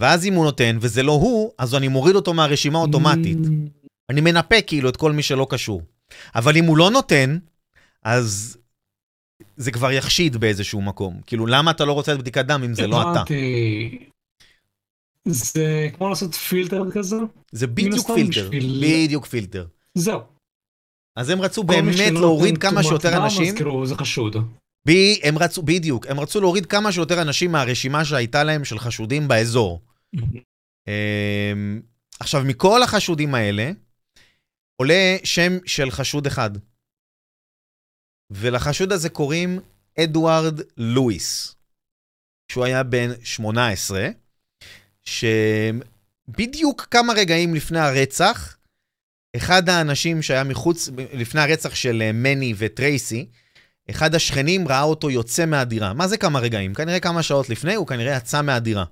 ואז 0.00 0.26
אם 0.26 0.34
הוא 0.34 0.44
נותן, 0.44 0.78
וזה 0.80 1.02
לא 1.02 1.12
הוא, 1.12 1.52
אז 1.58 1.74
אני 1.74 1.88
מוריד 1.88 2.16
אותו 2.16 2.34
מהרשימה 2.34 2.78
אוטומטית. 2.78 3.38
Mm, 3.44 3.48
אני 4.10 4.20
מנפה 4.20 4.62
כאילו 4.66 4.88
את 4.88 4.96
כל 4.96 5.12
מי 5.12 5.22
שלא 5.22 5.46
קשור. 5.50 5.82
אבל 6.34 6.56
אם 6.56 6.64
הוא 6.64 6.76
לא 6.76 6.90
נותן, 6.90 7.38
אז 8.02 8.56
זה 9.56 9.70
כבר 9.70 9.92
יחשיד 9.92 10.36
באיזשהו 10.36 10.82
מקום. 10.82 11.20
כאילו, 11.26 11.46
למה 11.46 11.70
אתה 11.70 11.84
לא 11.84 11.92
רוצה 11.92 12.12
את 12.14 12.18
בדיקת 12.18 12.44
דם 12.44 12.62
אם 12.64 12.74
זה 12.74 12.86
לא 12.86 13.02
אתה? 13.02 13.08
הבנתי. 13.10 13.98
זה 15.24 15.88
כמו 15.96 16.08
לעשות 16.08 16.34
פילטר 16.34 16.90
כזה? 16.90 17.16
זה 17.52 17.66
בדיוק 17.66 18.10
פילטר. 18.10 18.30
בשביל- 18.48 18.80
בדיוק 18.84 19.26
פילטר. 19.26 19.66
זהו. 19.94 20.20
אז 21.16 21.30
הם 21.30 21.40
רצו 21.40 21.62
באמת 21.62 22.12
להוריד 22.12 22.58
כמה 22.58 22.82
שיותר 22.82 23.24
אנשים. 23.24 23.54
זה 23.84 23.94
חשוד. 23.94 24.36
ב... 24.88 24.90
הם 25.22 25.38
רצו, 25.38 25.62
בדיוק, 25.62 26.06
הם 26.06 26.20
רצו 26.20 26.40
להוריד 26.40 26.66
כמה 26.66 26.92
שיותר 26.92 27.22
אנשים 27.22 27.52
מהרשימה 27.52 28.04
שהייתה 28.04 28.44
להם 28.44 28.64
של 28.64 28.78
חשודים 28.78 29.28
באזור. 29.28 29.80
אמ, 30.88 31.80
עכשיו, 32.20 32.42
מכל 32.44 32.82
החשודים 32.82 33.34
האלה, 33.34 33.70
עולה 34.76 35.16
שם 35.24 35.52
של 35.66 35.90
חשוד 35.90 36.26
אחד. 36.26 36.50
ולחשוד 38.30 38.92
הזה 38.92 39.08
קוראים 39.08 39.60
אדוארד 40.00 40.60
לואיס, 40.76 41.54
שהוא 42.52 42.64
היה 42.64 42.82
בן 42.82 43.10
18, 43.24 44.08
שבדיוק 45.04 46.86
כמה 46.90 47.12
רגעים 47.12 47.54
לפני 47.54 47.78
הרצח, 47.78 48.56
אחד 49.36 49.68
האנשים 49.68 50.22
שהיה 50.22 50.44
מחוץ, 50.44 50.88
לפני 51.12 51.40
הרצח 51.40 51.74
של 51.74 52.02
אה, 52.02 52.12
מני 52.12 52.54
וטרייסי, 52.56 53.26
אחד 53.90 54.14
השכנים 54.14 54.68
ראה 54.68 54.82
אותו 54.82 55.10
יוצא 55.10 55.46
מהדירה. 55.46 55.92
מה 55.92 56.08
זה 56.08 56.16
כמה 56.16 56.38
רגעים? 56.38 56.74
כנראה 56.74 57.00
כמה 57.00 57.22
שעות 57.22 57.48
לפני, 57.48 57.74
הוא 57.74 57.86
כנראה 57.86 58.16
יצא 58.16 58.42
מהדירה. 58.42 58.84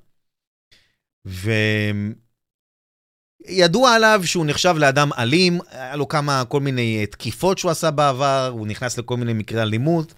וידוע 3.47 3.95
עליו 3.95 4.21
שהוא 4.25 4.47
נחשב 4.47 4.75
לאדם 4.79 5.11
אלים, 5.19 5.59
היה 5.71 5.97
לו 5.97 6.09
כמה, 6.09 6.45
כל 6.49 6.61
מיני 6.61 6.99
אה, 7.01 7.07
תקיפות 7.07 7.59
שהוא 7.59 7.71
עשה 7.71 7.91
בעבר, 7.91 8.51
הוא 8.53 8.67
נכנס 8.67 8.99
לכל 8.99 9.17
מיני 9.17 9.33
מקרי 9.33 9.63
אלימות. 9.63 10.15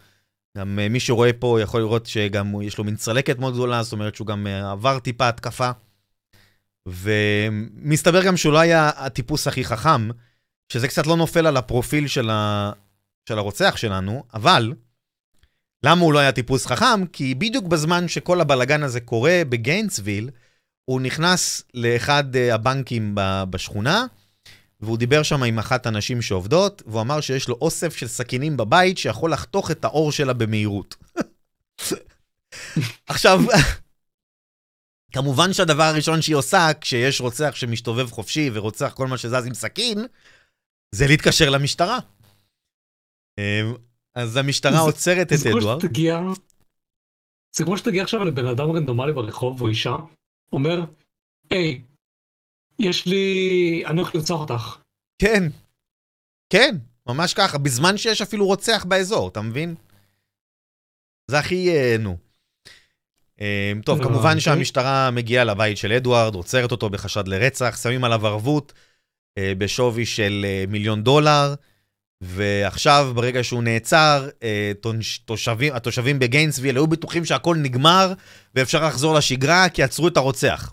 גם 0.58 0.78
אה, 0.78 0.88
מי 0.88 1.00
שרואה 1.00 1.32
פה 1.32 1.60
יכול 1.60 1.80
לראות 1.80 2.06
שגם 2.06 2.62
יש 2.62 2.78
לו 2.78 2.84
מין 2.84 2.96
צלקת 2.96 3.38
מאוד 3.38 3.54
גדולה, 3.54 3.82
זאת 3.82 3.92
אומרת 3.92 4.14
שהוא 4.14 4.26
גם 4.26 4.46
עבר 4.46 4.98
טיפה 4.98 5.28
התקפה. 5.28 5.70
ומסתבר 6.86 8.24
גם 8.24 8.36
שהוא 8.36 8.52
לא 8.52 8.58
היה 8.58 8.90
הטיפוס 8.96 9.46
הכי 9.46 9.64
חכם, 9.64 10.08
שזה 10.72 10.88
קצת 10.88 11.06
לא 11.06 11.16
נופל 11.16 11.46
על 11.46 11.56
הפרופיל 11.56 12.06
של, 12.06 12.30
ה... 12.30 12.72
של 13.28 13.38
הרוצח 13.38 13.76
שלנו, 13.76 14.24
אבל 14.34 14.72
למה 15.82 16.00
הוא 16.00 16.12
לא 16.12 16.18
היה 16.18 16.32
טיפוס 16.32 16.66
חכם? 16.66 17.06
כי 17.06 17.34
בדיוק 17.34 17.64
בזמן 17.64 18.08
שכל 18.08 18.40
הבלגן 18.40 18.82
הזה 18.82 19.00
קורה 19.00 19.42
בגיינסוויל, 19.48 20.30
הוא 20.84 21.00
נכנס 21.00 21.62
לאחד 21.74 22.36
אה, 22.36 22.54
הבנקים 22.54 23.14
בשכונה, 23.50 24.06
והוא 24.80 24.98
דיבר 24.98 25.22
שם 25.22 25.42
עם 25.42 25.58
אחת 25.58 25.86
הנשים 25.86 26.22
שעובדות, 26.22 26.82
והוא 26.86 27.00
אמר 27.00 27.20
שיש 27.20 27.48
לו 27.48 27.58
אוסף 27.60 27.96
של 27.96 28.08
סכינים 28.08 28.56
בבית 28.56 28.98
שיכול 28.98 29.32
לחתוך 29.32 29.70
את 29.70 29.84
האור 29.84 30.12
שלה 30.12 30.32
במהירות. 30.32 30.96
עכשיו, 33.06 33.40
כמובן 35.12 35.52
שהדבר 35.52 35.82
הראשון 35.82 36.22
שהיא 36.22 36.36
עושה, 36.36 36.66
כשיש 36.80 37.20
רוצח 37.20 37.54
שמשתובב 37.54 38.10
חופשי 38.10 38.50
ורוצח 38.54 38.92
כל 38.96 39.06
מה 39.06 39.18
שזז 39.18 39.46
עם 39.46 39.54
סכין, 39.54 39.98
זה 40.94 41.04
להתקשר 41.08 41.50
למשטרה. 41.50 41.98
אמ, 43.38 43.74
אז 44.14 44.36
המשטרה 44.36 44.72
זה- 44.72 44.78
עוצרת 44.78 45.26
את 45.32 45.46
אדוארד. 45.46 45.80
שתגיע, 45.80 46.20
זה 47.56 47.64
כמו 47.64 47.78
שתגיע 47.78 48.02
עכשיו 48.02 48.24
לבן 48.24 48.46
אדם 48.46 48.70
רנדומלי 48.70 49.12
ברחוב 49.12 49.60
או 49.62 49.68
אישה, 49.68 49.96
אומר, 50.52 50.80
היי, 51.50 51.82
יש 52.78 53.06
לי, 53.06 53.82
אני 53.86 54.00
הולך 54.00 54.14
לרצוח 54.14 54.40
אותך. 54.40 54.78
כן, 55.22 55.42
כן, 56.52 56.76
ממש 57.08 57.34
ככה, 57.34 57.58
בזמן 57.58 57.96
שיש 57.96 58.22
אפילו 58.22 58.46
רוצח 58.46 58.84
באזור, 58.88 59.28
אתה 59.28 59.40
מבין? 59.42 59.74
זה 61.30 61.38
הכי, 61.38 61.68
אה, 61.70 61.96
נו. 61.98 62.16
אה, 63.42 63.72
טוב, 63.84 64.00
לא, 64.00 64.04
כמובן. 64.04 64.40
שהמשטרה 64.40 65.10
מגיעה 65.10 65.44
לבית 65.44 65.76
של 65.76 65.92
אדוארד, 65.92 66.34
עוצרת 66.34 66.72
אותו 66.72 66.90
בחשד 66.90 67.28
לרצח, 67.28 67.78
שמים 67.82 68.04
עליו 68.04 68.26
ערבות 68.26 68.72
אה, 69.38 69.52
בשווי 69.58 70.06
של 70.06 70.46
אה, 70.48 70.64
מיליון 70.68 71.02
דולר, 71.02 71.54
ועכשיו, 72.20 73.12
ברגע 73.14 73.44
שהוא 73.44 73.62
נעצר, 73.62 74.28
תוש- 74.80 75.18
תושבים, 75.18 75.72
התושבים 75.72 76.18
בגיינסוויל 76.18 76.76
היו 76.76 76.86
בטוחים 76.86 77.24
שהכל 77.24 77.56
נגמר 77.56 78.12
ואפשר 78.54 78.86
לחזור 78.86 79.14
לשגרה, 79.14 79.68
כי 79.68 79.82
עצרו 79.82 80.08
את 80.08 80.16
הרוצח. 80.16 80.72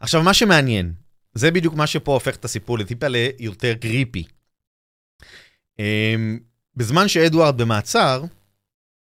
עכשיו, 0.00 0.22
מה 0.22 0.34
שמעניין, 0.34 0.92
זה 1.34 1.50
בדיוק 1.50 1.74
מה 1.74 1.86
שפה 1.86 2.12
הופך 2.12 2.36
את 2.36 2.44
הסיפור 2.44 2.78
לטיפה 2.78 3.06
ליותר 3.08 3.74
קריפי. 3.80 4.24
אמ, 5.78 6.38
בזמן 6.76 7.08
שאדוארד 7.08 7.56
במעצר, 7.62 8.24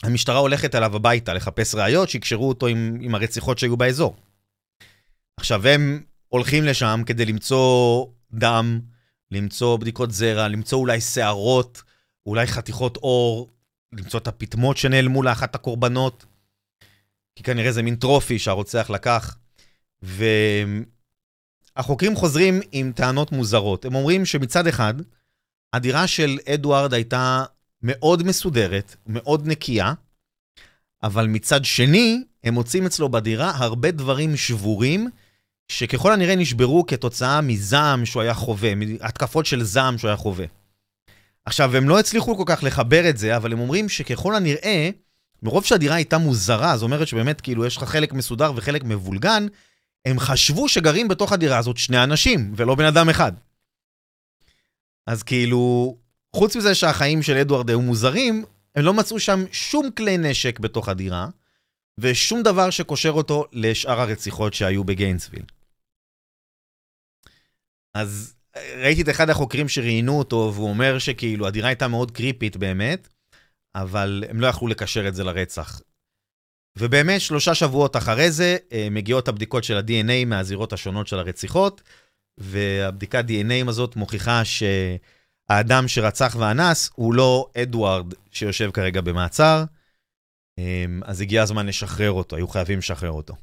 המשטרה 0.03 0.37
הולכת 0.37 0.75
אליו 0.75 0.95
הביתה 0.95 1.33
לחפש 1.33 1.75
ראיות 1.75 2.09
שיקשרו 2.09 2.49
אותו 2.49 2.67
עם, 2.67 2.97
עם 3.01 3.15
הרציחות 3.15 3.59
שהיו 3.59 3.77
באזור. 3.77 4.15
עכשיו, 5.37 5.67
הם 5.67 6.03
הולכים 6.27 6.63
לשם 6.63 7.01
כדי 7.05 7.25
למצוא 7.25 8.05
דם, 8.33 8.79
למצוא 9.31 9.77
בדיקות 9.77 10.11
זרע, 10.11 10.47
למצוא 10.47 10.79
אולי 10.79 11.01
שערות, 11.01 11.83
אולי 12.25 12.47
חתיכות 12.47 12.97
עור, 12.97 13.49
למצוא 13.93 14.19
את 14.19 14.27
הפטמות 14.27 14.77
שנעלמו 14.77 15.23
לאחת 15.23 15.55
הקורבנות. 15.55 16.25
כי 17.35 17.43
כנראה 17.43 17.71
זה 17.71 17.83
מין 17.83 17.95
טרופי 17.95 18.39
שהרוצח 18.39 18.89
לקח. 18.89 19.37
והחוקרים 21.75 22.15
חוזרים 22.15 22.59
עם 22.71 22.91
טענות 22.95 23.31
מוזרות. 23.31 23.85
הם 23.85 23.95
אומרים 23.95 24.25
שמצד 24.25 24.67
אחד, 24.67 24.93
הדירה 25.73 26.07
של 26.07 26.39
אדוארד 26.53 26.93
הייתה 26.93 27.43
מאוד 27.83 28.23
מסודרת, 28.23 28.95
מאוד 29.07 29.47
נקייה, 29.47 29.93
אבל 31.03 31.27
מצד 31.27 31.65
שני, 31.65 32.23
הם 32.43 32.53
מוצאים 32.53 32.85
אצלו 32.85 33.09
בדירה 33.09 33.51
הרבה 33.55 33.91
דברים 33.91 34.37
שבורים, 34.37 35.09
שככל 35.67 36.13
הנראה 36.13 36.35
נשברו 36.35 36.85
כתוצאה 36.85 37.41
מזעם 37.41 38.05
שהוא 38.05 38.21
היה 38.21 38.33
חווה, 38.33 38.71
התקפות 39.01 39.45
של 39.45 39.63
זעם 39.63 39.97
שהוא 39.97 40.09
היה 40.09 40.17
חווה. 40.17 40.45
עכשיו, 41.45 41.75
הם 41.75 41.89
לא 41.89 41.99
הצליחו 41.99 42.37
כל 42.37 42.43
כך 42.45 42.63
לחבר 42.63 43.09
את 43.09 43.17
זה, 43.17 43.37
אבל 43.37 43.53
הם 43.53 43.59
אומרים 43.59 43.89
שככל 43.89 44.35
הנראה, 44.35 44.89
מרוב 45.43 45.65
שהדירה 45.65 45.95
הייתה 45.95 46.17
מוזרה, 46.17 46.77
זאת 46.77 46.83
אומרת 46.83 47.07
שבאמת 47.07 47.41
כאילו 47.41 47.65
יש 47.65 47.77
לך 47.77 47.83
חלק 47.83 48.13
מסודר 48.13 48.51
וחלק 48.55 48.83
מבולגן, 48.83 49.45
הם 50.05 50.19
חשבו 50.19 50.69
שגרים 50.69 51.07
בתוך 51.07 51.31
הדירה 51.31 51.57
הזאת 51.57 51.77
שני 51.77 52.03
אנשים, 52.03 52.53
ולא 52.55 52.75
בן 52.75 52.85
אדם 52.85 53.09
אחד. 53.09 53.31
אז 55.07 55.23
כאילו, 55.23 55.95
חוץ 56.35 56.55
מזה 56.55 56.75
שהחיים 56.75 57.21
של 57.21 57.37
אדוארד 57.37 57.69
היו 57.69 57.81
מוזרים, 57.81 58.45
הם 58.75 58.85
לא 58.85 58.93
מצאו 58.93 59.19
שם 59.19 59.43
שום 59.51 59.91
כלי 59.91 60.17
נשק 60.17 60.59
בתוך 60.59 60.89
הדירה, 60.89 61.27
ושום 61.97 62.43
דבר 62.43 62.69
שקושר 62.69 63.09
אותו 63.09 63.45
לשאר 63.51 64.01
הרציחות 64.01 64.53
שהיו 64.53 64.83
בגיינסוויל. 64.83 65.43
אז 67.93 68.35
ראיתי 68.75 69.01
את 69.01 69.09
אחד 69.09 69.29
החוקרים 69.29 69.69
שראיינו 69.69 70.19
אותו, 70.19 70.51
והוא 70.55 70.69
אומר 70.69 70.99
שכאילו 70.99 71.47
הדירה 71.47 71.67
הייתה 71.67 71.87
מאוד 71.87 72.11
קריפית 72.11 72.57
באמת, 72.57 73.07
אבל 73.75 74.23
הם 74.29 74.41
לא 74.41 74.47
יכלו 74.47 74.67
לקשר 74.67 75.07
את 75.07 75.15
זה 75.15 75.23
לרצח. 75.23 75.81
ובאמת, 76.77 77.21
שלושה 77.21 77.55
שבועות 77.55 77.95
אחרי 77.95 78.31
זה, 78.31 78.57
אה, 78.71 78.87
מגיעות 78.91 79.27
הבדיקות 79.27 79.63
של 79.63 79.77
ה-DNA 79.77 80.25
מהזירות 80.25 80.73
השונות 80.73 81.07
של 81.07 81.19
הרציחות, 81.19 81.81
והבדיקת 82.37 83.25
DNA 83.27 83.69
הזאת 83.69 83.95
מוכיחה 83.95 84.45
שהאדם 85.51 85.87
שרצח 85.87 86.35
ואנס 86.39 86.89
הוא 86.95 87.13
לא 87.13 87.47
אדוארד 87.61 88.13
שיושב 88.31 88.71
כרגע 88.71 89.01
במעצר, 89.01 89.63
אה, 90.59 90.85
אז 91.03 91.21
הגיע 91.21 91.43
הזמן 91.43 91.65
לשחרר 91.65 92.11
אותו, 92.11 92.35
היו 92.35 92.47
חייבים 92.47 92.77
לשחרר 92.77 93.11
אותו. 93.11 93.33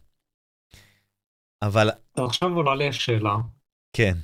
אבל... 1.62 1.90
עכשיו 2.16 2.48
עולה 2.48 2.74
לי 2.74 2.88
השאלה. 2.88 3.36
כן. 3.92 4.16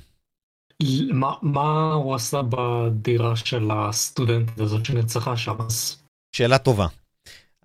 מה, 1.13 1.33
מה 1.41 1.93
הוא 1.93 2.15
עשה 2.15 2.41
בדירה 2.49 3.35
של 3.35 3.69
הסטודנטית 3.71 4.59
הזאת 4.59 4.85
שנרצחה 4.85 5.37
שם 5.37 5.61
אז? 5.61 6.03
שאלה 6.35 6.57
טובה. 6.57 6.87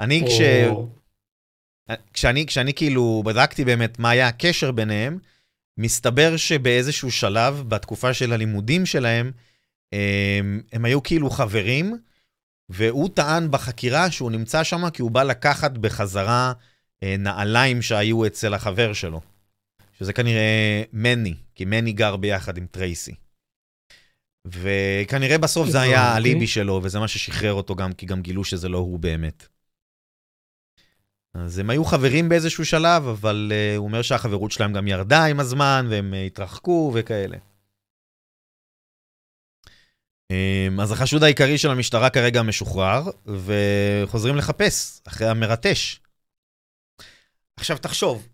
אני 0.00 0.22
או... 0.22 0.26
כש... 0.26 0.40
כשאני, 2.12 2.46
כשאני 2.46 2.74
כאילו 2.74 3.22
בדקתי 3.26 3.64
באמת 3.64 3.98
מה 3.98 4.10
היה 4.10 4.28
הקשר 4.28 4.72
ביניהם, 4.72 5.18
מסתבר 5.78 6.36
שבאיזשהו 6.36 7.10
שלב, 7.10 7.64
בתקופה 7.68 8.14
של 8.14 8.32
הלימודים 8.32 8.86
שלהם, 8.86 9.32
הם, 9.92 10.62
הם 10.72 10.84
היו 10.84 11.02
כאילו 11.02 11.30
חברים, 11.30 11.98
והוא 12.68 13.08
טען 13.14 13.50
בחקירה 13.50 14.10
שהוא 14.10 14.30
נמצא 14.30 14.64
שם 14.64 14.90
כי 14.90 15.02
הוא 15.02 15.10
בא 15.10 15.22
לקחת 15.22 15.70
בחזרה 15.70 16.52
אה, 17.02 17.16
נעליים 17.18 17.82
שהיו 17.82 18.26
אצל 18.26 18.54
החבר 18.54 18.92
שלו. 18.92 19.20
שזה 20.00 20.12
כנראה 20.12 20.82
מני, 20.92 21.34
כי 21.54 21.64
מני 21.64 21.92
גר 21.92 22.16
ביחד 22.16 22.58
עם 22.58 22.66
טרייסי. 22.70 23.14
וכנראה 24.46 25.38
בסוף 25.38 25.68
זה 25.68 25.80
היה 25.80 26.02
האליבי 26.02 26.46
שלו, 26.46 26.80
וזה 26.82 26.98
מה 26.98 27.08
ששחרר 27.08 27.52
אותו 27.52 27.74
גם, 27.74 27.92
כי 27.92 28.06
גם 28.06 28.22
גילו 28.22 28.44
שזה 28.44 28.68
לא 28.68 28.78
הוא 28.78 28.98
באמת. 28.98 29.46
אז 31.34 31.58
הם 31.58 31.70
היו 31.70 31.84
חברים 31.84 32.28
באיזשהו 32.28 32.64
שלב, 32.64 33.06
אבל 33.06 33.52
uh, 33.52 33.78
הוא 33.78 33.86
אומר 33.86 34.02
שהחברות 34.02 34.52
שלהם 34.52 34.72
גם 34.72 34.88
ירדה 34.88 35.24
עם 35.24 35.40
הזמן, 35.40 35.86
והם 35.90 36.14
uh, 36.14 36.16
התרחקו 36.16 36.92
וכאלה. 36.94 37.36
Um, 40.30 40.82
אז 40.82 40.92
החשוד 40.92 41.22
העיקרי 41.22 41.58
של 41.58 41.70
המשטרה 41.70 42.10
כרגע 42.10 42.42
משוחרר, 42.42 43.02
וחוזרים 43.26 44.36
לחפש 44.36 45.00
אחרי 45.08 45.28
המרטש. 45.28 46.00
עכשיו 47.56 47.78
תחשוב, 47.78 48.26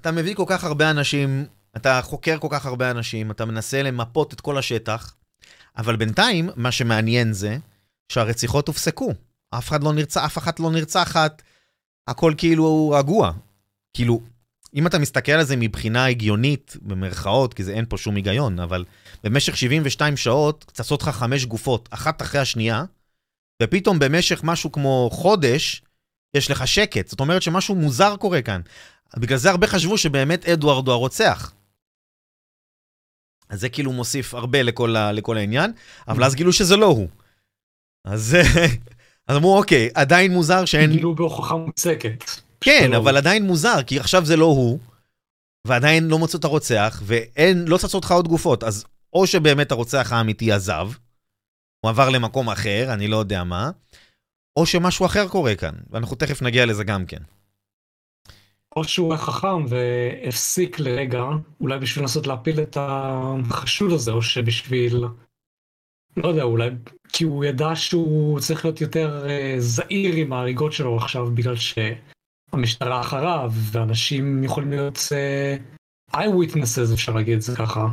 אתה 0.00 0.12
מביא 0.12 0.34
כל 0.34 0.44
כך 0.46 0.64
הרבה 0.64 0.90
אנשים, 0.90 1.46
אתה 1.76 2.00
חוקר 2.02 2.38
כל 2.38 2.48
כך 2.50 2.66
הרבה 2.66 2.90
אנשים, 2.90 3.30
אתה 3.30 3.44
מנסה 3.44 3.82
למפות 3.82 4.32
את 4.32 4.40
כל 4.40 4.58
השטח, 4.58 5.14
אבל 5.76 5.96
בינתיים, 5.96 6.50
מה 6.56 6.72
שמעניין 6.72 7.32
זה 7.32 7.56
שהרציחות 8.12 8.68
הופסקו. 8.68 9.12
אף 9.50 9.68
אחד 9.68 9.84
לא 9.84 9.92
נרצח, 9.92 10.24
אף 10.24 10.38
אחת 10.38 10.60
לא 10.60 10.70
נרצחת, 10.70 11.42
הכל 12.08 12.34
כאילו 12.36 12.94
רגוע. 12.98 13.32
כאילו, 13.94 14.20
אם 14.74 14.86
אתה 14.86 14.98
מסתכל 14.98 15.32
על 15.32 15.44
זה 15.44 15.56
מבחינה 15.56 16.06
הגיונית, 16.06 16.76
במרכאות, 16.82 17.54
כי 17.54 17.64
זה 17.64 17.72
אין 17.72 17.84
פה 17.88 17.96
שום 17.96 18.16
היגיון, 18.16 18.60
אבל 18.60 18.84
במשך 19.24 19.56
72 19.56 20.16
שעות 20.16 20.64
צצות 20.72 21.02
לך 21.02 21.08
חמש 21.08 21.44
גופות, 21.44 21.88
אחת 21.92 22.22
אחרי 22.22 22.40
השנייה, 22.40 22.84
ופתאום 23.62 23.98
במשך 23.98 24.40
משהו 24.44 24.72
כמו 24.72 25.10
חודש, 25.12 25.82
יש 26.36 26.50
לך 26.50 26.66
שקט. 26.66 27.08
זאת 27.08 27.20
אומרת 27.20 27.42
שמשהו 27.42 27.74
מוזר 27.74 28.16
קורה 28.16 28.42
כאן. 28.42 28.60
בגלל 29.16 29.38
זה 29.38 29.50
הרבה 29.50 29.66
חשבו 29.66 29.98
שבאמת 29.98 30.48
אדוארד 30.48 30.86
הוא 30.86 30.92
הרוצח. 30.92 31.52
אז 33.48 33.60
זה 33.60 33.68
כאילו 33.68 33.92
מוסיף 33.92 34.34
הרבה 34.34 34.62
לכל, 34.62 34.96
ה, 34.96 35.12
לכל 35.12 35.36
העניין, 35.36 35.72
אבל 36.08 36.24
אז 36.24 36.34
גילו 36.34 36.52
שזה 36.52 36.76
לא 36.76 36.86
הוא. 36.86 37.08
אז, 38.04 38.36
אז 39.28 39.36
אמרו, 39.36 39.58
אוקיי, 39.58 39.90
עדיין 39.94 40.32
מוזר 40.32 40.64
שאין... 40.64 40.92
גילו 40.92 41.14
בהוכחה 41.14 41.56
מוצקת. 41.56 42.24
כן, 42.60 42.88
לא 42.90 42.96
אבל 42.96 43.10
הוא. 43.10 43.18
עדיין 43.18 43.46
מוזר, 43.46 43.82
כי 43.86 44.00
עכשיו 44.00 44.24
זה 44.24 44.36
לא 44.36 44.44
הוא, 44.44 44.78
ועדיין 45.66 46.08
לא 46.08 46.18
מצאו 46.18 46.38
את 46.38 46.44
הרוצח, 46.44 47.02
ואין, 47.04 47.68
לא 47.68 47.76
צצות 47.76 48.04
לך 48.04 48.12
עוד 48.12 48.28
גופות, 48.28 48.64
אז 48.64 48.84
או 49.16 49.26
שבאמת 49.26 49.72
הרוצח 49.72 50.12
האמיתי 50.12 50.52
עזב, 50.52 50.88
הוא 51.80 51.90
עבר 51.90 52.08
למקום 52.10 52.50
אחר, 52.50 52.92
אני 52.92 53.08
לא 53.08 53.16
יודע 53.16 53.44
מה, 53.44 53.70
או 54.56 54.66
שמשהו 54.66 55.06
אחר 55.06 55.28
קורה 55.28 55.54
כאן, 55.54 55.74
ואנחנו 55.90 56.16
תכף 56.16 56.42
נגיע 56.42 56.66
לזה 56.66 56.84
גם 56.84 57.06
כן. 57.06 57.22
או 58.76 58.84
שהוא 58.84 59.12
היה 59.12 59.22
חכם 59.22 59.64
והפסיק 59.68 60.80
לרגע, 60.80 61.22
אולי 61.60 61.78
בשביל 61.78 62.02
לנסות 62.02 62.26
להפיל 62.26 62.60
את 62.60 62.76
החשוד 62.80 63.92
הזה, 63.92 64.12
או 64.12 64.22
שבשביל, 64.22 65.04
לא 66.16 66.28
יודע, 66.28 66.42
אולי 66.42 66.70
כי 67.08 67.24
הוא 67.24 67.44
ידע 67.44 67.70
שהוא 67.74 68.40
צריך 68.40 68.64
להיות 68.64 68.80
יותר 68.80 69.26
uh, 69.26 69.60
זהיר 69.60 70.14
עם 70.14 70.32
ההריגות 70.32 70.72
שלו 70.72 70.96
עכשיו, 70.96 71.26
בגלל 71.34 71.54
שהמשטרה 71.56 73.00
אחריו, 73.00 73.52
ואנשים 73.72 74.44
יכולים 74.44 74.70
להיות 74.70 74.96
uh, 74.96 76.16
eye 76.16 76.16
witnesses, 76.16 76.94
אפשר 76.94 77.14
להגיד 77.14 77.34
את 77.34 77.42
זה 77.42 77.56
ככה. 77.56 77.86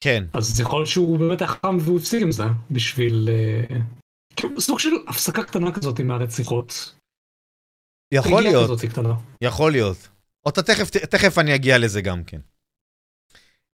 כן. 0.00 0.24
אז 0.32 0.60
יכול 0.60 0.78
להיות 0.78 0.88
שהוא 0.88 1.18
באמת 1.18 1.40
היה 1.42 1.50
והוא 1.80 1.98
הפסיק 1.98 2.22
עם 2.22 2.32
זה, 2.32 2.44
בשביל... 2.70 3.28
Uh, 3.28 3.74
כאילו 4.36 4.60
סוג 4.60 4.78
של 4.78 4.90
הפסקה 5.08 5.42
קטנה 5.42 5.72
כזאת 5.72 5.98
עם 5.98 6.10
הרציחות. 6.10 6.94
יכול 8.14 8.42
להיות, 8.42 8.70
יכול 9.40 9.72
להיות. 9.72 10.08
אותה 10.46 10.62
תכף, 10.62 10.90
תכף 10.90 11.38
אני 11.38 11.54
אגיע 11.54 11.78
לזה 11.78 12.00
גם 12.00 12.24
כן. 12.24 12.40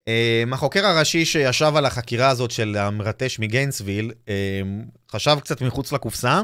Um, 0.09 0.55
החוקר 0.55 0.87
הראשי 0.87 1.25
שישב 1.25 1.73
על 1.77 1.87
החקירה 1.87 2.29
הזאת 2.29 2.51
של 2.51 2.77
המרטש 2.77 3.39
מגיינסוויל, 3.39 4.11
um, 4.11 5.11
חשב 5.11 5.37
קצת 5.41 5.63
מחוץ 5.63 5.93
לקופסה, 5.93 6.43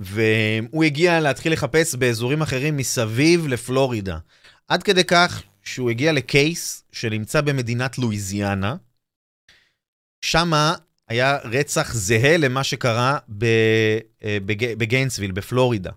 והוא 0.00 0.84
הגיע 0.84 1.20
להתחיל 1.20 1.52
לחפש 1.52 1.94
באזורים 1.94 2.42
אחרים 2.42 2.76
מסביב 2.76 3.46
לפלורידה. 3.46 4.18
עד 4.68 4.82
כדי 4.82 5.04
כך 5.04 5.42
שהוא 5.66 5.90
הגיע 5.90 6.12
לקייס 6.12 6.84
שנמצא 6.92 7.40
במדינת 7.40 7.98
לואיזיאנה. 7.98 8.76
שמה 10.24 10.74
היה 11.08 11.36
רצח 11.36 11.94
זהה 11.94 12.36
למה 12.36 12.64
שקרה 12.64 13.18
אה, 13.42 14.38
בגיינסוויל, 14.78 15.32
בפלורידה. 15.32 15.92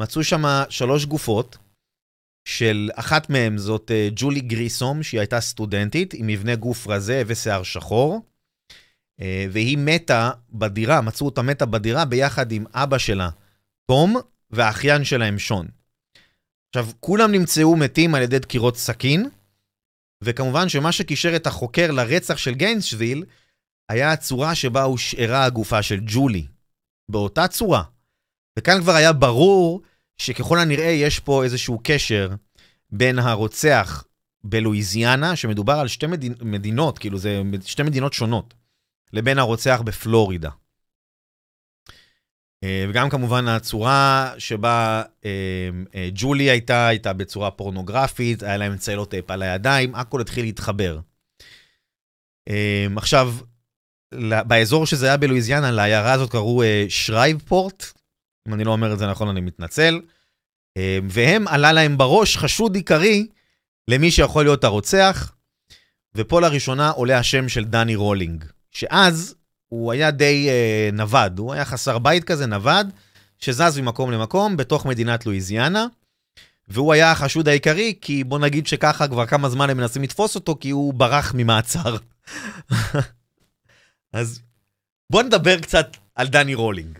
מצאו 0.00 0.24
שם 0.24 0.44
שלוש 0.70 1.04
גופות, 1.04 1.58
של 2.44 2.90
אחת 2.94 3.30
מהן 3.30 3.58
זאת 3.58 3.90
uh, 3.90 4.12
ג'ולי 4.14 4.40
גריסום, 4.40 5.02
שהיא 5.02 5.20
הייתה 5.20 5.40
סטודנטית 5.40 6.14
עם 6.14 6.26
מבנה 6.26 6.54
גוף 6.54 6.86
רזה 6.86 7.22
ושיער 7.26 7.62
שחור, 7.62 8.20
uh, 9.20 9.24
והיא 9.50 9.78
מתה 9.78 10.30
בדירה, 10.52 11.00
מצאו 11.00 11.26
אותה 11.26 11.42
מתה 11.42 11.66
בדירה 11.66 12.04
ביחד 12.04 12.52
עם 12.52 12.64
אבא 12.74 12.98
שלה, 12.98 13.28
תום, 13.86 14.16
והאחיין 14.50 15.04
שלהם, 15.04 15.38
שון. 15.38 15.79
עכשיו, 16.70 16.88
כולם 17.00 17.32
נמצאו 17.32 17.76
מתים 17.76 18.14
על 18.14 18.22
ידי 18.22 18.38
דקירות 18.38 18.76
סכין, 18.76 19.28
וכמובן 20.24 20.68
שמה 20.68 20.92
שקישר 20.92 21.36
את 21.36 21.46
החוקר 21.46 21.90
לרצח 21.90 22.36
של 22.36 22.54
גיינסוויל, 22.54 23.24
היה 23.88 24.12
הצורה 24.12 24.54
שבה 24.54 24.82
הושארה 24.82 25.44
הגופה 25.44 25.82
של 25.82 26.00
ג'ולי. 26.06 26.46
באותה 27.10 27.48
צורה. 27.48 27.82
וכאן 28.58 28.80
כבר 28.80 28.92
היה 28.92 29.12
ברור 29.12 29.82
שככל 30.18 30.58
הנראה 30.58 30.90
יש 30.90 31.18
פה 31.18 31.44
איזשהו 31.44 31.80
קשר 31.84 32.30
בין 32.90 33.18
הרוצח 33.18 34.04
בלואיזיאנה, 34.44 35.36
שמדובר 35.36 35.72
על 35.72 35.88
שתי 35.88 36.06
מדינ... 36.06 36.34
מדינות, 36.42 36.98
כאילו 36.98 37.18
זה 37.18 37.42
שתי 37.64 37.82
מדינות 37.82 38.12
שונות, 38.12 38.54
לבין 39.12 39.38
הרוצח 39.38 39.80
בפלורידה. 39.84 40.50
אה, 42.64 42.84
וגם 42.88 43.10
כמובן 43.10 43.48
הצורה 43.48 44.32
שבה 44.38 45.02
ג'ולי 46.12 46.50
הייתה, 46.50 46.86
הייתה 46.86 47.12
בצורה 47.12 47.50
פורנוגרפית, 47.50 48.42
היה 48.42 48.56
להם 48.56 48.76
צלוטייפ 48.76 49.30
על 49.30 49.42
הידיים, 49.42 49.94
הכל 49.94 50.20
התחיל 50.20 50.44
להתחבר. 50.44 50.98
עכשיו, 52.96 53.34
באזור 54.46 54.86
שזה 54.86 55.06
היה 55.06 55.16
בלואיזיאנה, 55.16 55.70
לעיירה 55.70 56.12
הזאת 56.12 56.30
קראו 56.30 56.62
שרייבפורט, 56.88 57.84
אם 58.48 58.54
אני 58.54 58.64
לא 58.64 58.70
אומר 58.70 58.92
את 58.92 58.98
זה 58.98 59.06
נכון, 59.06 59.28
אני 59.28 59.40
מתנצל. 59.40 60.00
והם, 61.10 61.48
עלה 61.48 61.72
להם 61.72 61.98
בראש 61.98 62.36
חשוד 62.36 62.74
עיקרי 62.74 63.26
למי 63.88 64.10
שיכול 64.10 64.44
להיות 64.44 64.64
הרוצח, 64.64 65.32
ופה 66.14 66.40
לראשונה 66.40 66.90
עולה 66.90 67.18
השם 67.18 67.48
של 67.48 67.64
דני 67.64 67.96
רולינג, 67.96 68.44
שאז 68.70 69.34
הוא 69.70 69.92
היה 69.92 70.10
די 70.10 70.48
אה, 70.48 70.90
נווד, 70.92 71.38
הוא 71.38 71.52
היה 71.52 71.64
חסר 71.64 71.98
בית 71.98 72.24
כזה, 72.24 72.46
נווד, 72.46 72.90
שזז 73.38 73.78
ממקום 73.78 74.10
למקום 74.10 74.56
בתוך 74.56 74.86
מדינת 74.86 75.26
לואיזיאנה, 75.26 75.86
והוא 76.68 76.92
היה 76.92 77.10
החשוד 77.10 77.48
העיקרי, 77.48 77.94
כי 78.00 78.24
בוא 78.24 78.38
נגיד 78.38 78.66
שככה 78.66 79.08
כבר 79.08 79.26
כמה 79.26 79.48
זמן 79.48 79.70
הם 79.70 79.76
מנסים 79.76 80.02
לתפוס 80.02 80.34
אותו, 80.34 80.56
כי 80.60 80.70
הוא 80.70 80.94
ברח 80.94 81.34
ממעצר. 81.34 81.96
אז 84.12 84.40
בוא 85.12 85.22
נדבר 85.22 85.60
קצת 85.60 85.96
על 86.14 86.26
דני 86.26 86.54
רולינג. 86.54 86.98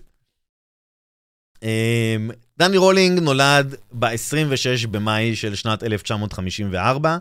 אמ, 1.62 2.30
דני 2.58 2.76
רולינג 2.76 3.18
נולד 3.18 3.74
ב-26 3.92 4.86
במאי 4.90 5.36
של 5.36 5.54
שנת 5.54 5.82
1954, 5.82 7.18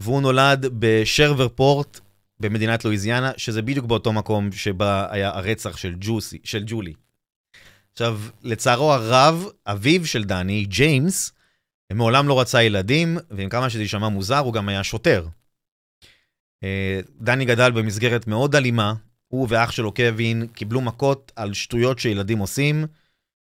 והוא 0.00 0.22
נולד 0.22 0.66
בשריבפורט 0.78 2.00
במדינת 2.40 2.84
לואיזיאנה, 2.84 3.32
שזה 3.36 3.62
בדיוק 3.62 3.86
באותו 3.86 4.12
מקום 4.12 4.52
שבה 4.52 5.06
היה 5.10 5.28
הרצח 5.28 5.76
של, 5.76 5.94
ג'וסי, 6.00 6.38
של 6.44 6.62
ג'ולי. 6.66 6.92
עכשיו, 7.92 8.20
לצערו 8.42 8.92
הרב, 8.92 9.46
אביו 9.66 10.06
של 10.06 10.24
דני, 10.24 10.64
ג'יימס, 10.64 11.32
מעולם 11.92 12.28
לא 12.28 12.40
רצה 12.40 12.62
ילדים, 12.62 13.18
ועם 13.30 13.48
כמה 13.48 13.70
שזה 13.70 13.82
יישמע 13.82 14.08
מוזר, 14.08 14.38
הוא 14.38 14.52
גם 14.52 14.68
היה 14.68 14.84
שוטר. 14.84 15.26
אה, 16.64 17.00
דני 17.20 17.44
גדל 17.44 17.70
במסגרת 17.70 18.26
מאוד 18.26 18.56
אלימה, 18.56 18.94
הוא 19.28 19.46
ואח 19.50 19.70
שלו 19.70 19.94
קווין 19.94 20.46
קיבלו 20.46 20.80
מכות 20.80 21.32
על 21.36 21.52
שטויות 21.52 21.98
שילדים 21.98 22.38
עושים, 22.38 22.86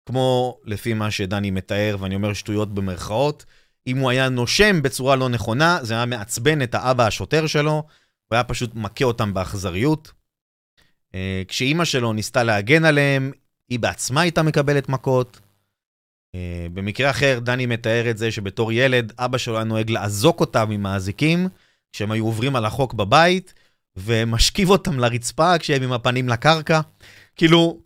כמו 0.06 0.58
לפי 0.66 0.94
מה 0.94 1.12
שדני 1.12 1.52
מתאר, 1.52 1.96
ואני 2.00 2.16
אומר 2.16 2.34
שטויות 2.34 2.74
במרכאות, 2.74 3.46
אם 3.88 3.98
הוא 3.98 4.10
היה 4.10 4.30
נושם 4.30 4.82
בצורה 4.82 5.16
לא 5.16 5.30
נכונה, 5.30 5.80
זה 5.82 5.94
היה 5.94 6.06
מעצבן 6.06 6.62
את 6.62 6.76
האבא 6.76 7.08
השוטר 7.08 7.48
שלו, 7.48 7.84
הוא 8.32 8.36
היה 8.36 8.44
פשוט 8.44 8.76
מכה 8.76 9.06
אותם 9.06 9.34
באכזריות. 9.34 10.12
אה, 11.16 11.42
כשאימא 11.48 11.86
שלו 11.86 12.14
ניסתה 12.14 12.44
להגן 12.44 12.86
עליהם, 12.86 13.32
היא 13.70 13.80
בעצמה 13.80 14.22
הייתה 14.22 14.44
מקבלת 14.44 14.90
מכות. 14.90 15.40
אה, 16.36 16.68
במקרה 16.74 17.10
אחר, 17.10 17.40
דני 17.44 17.66
מתאר 17.66 18.10
את 18.10 18.18
זה 18.18 18.32
שבתור 18.32 18.72
ילד, 18.72 19.14
אבא 19.20 19.38
שלו 19.38 19.56
היה 19.56 19.64
נוהג 19.64 19.90
לאזוק 19.90 20.40
אותם 20.40 20.72
עם 20.72 20.86
האזיקים, 20.86 21.48
כשהם 21.94 22.12
היו 22.12 22.26
עוברים 22.26 22.56
על 22.56 22.66
החוק 22.66 22.94
בבית, 22.94 23.54
ומשכיב 23.98 24.70
אותם 24.70 25.00
לרצפה 25.00 25.58
כשהם 25.58 25.84
עם 25.84 25.92
הפנים 25.92 26.30
לקרקע. 26.30 26.82
כאילו, 27.36 27.80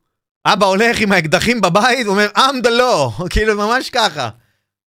אבא 0.45 0.65
הולך 0.65 0.99
עם 0.99 1.11
האקדחים 1.11 1.61
בבית, 1.61 2.07
אומר, 2.07 2.27
I'm 2.35 2.65
the 2.65 2.69
law, 2.69 3.23
כאילו, 3.33 3.57
ממש 3.57 3.89
ככה. 3.89 4.29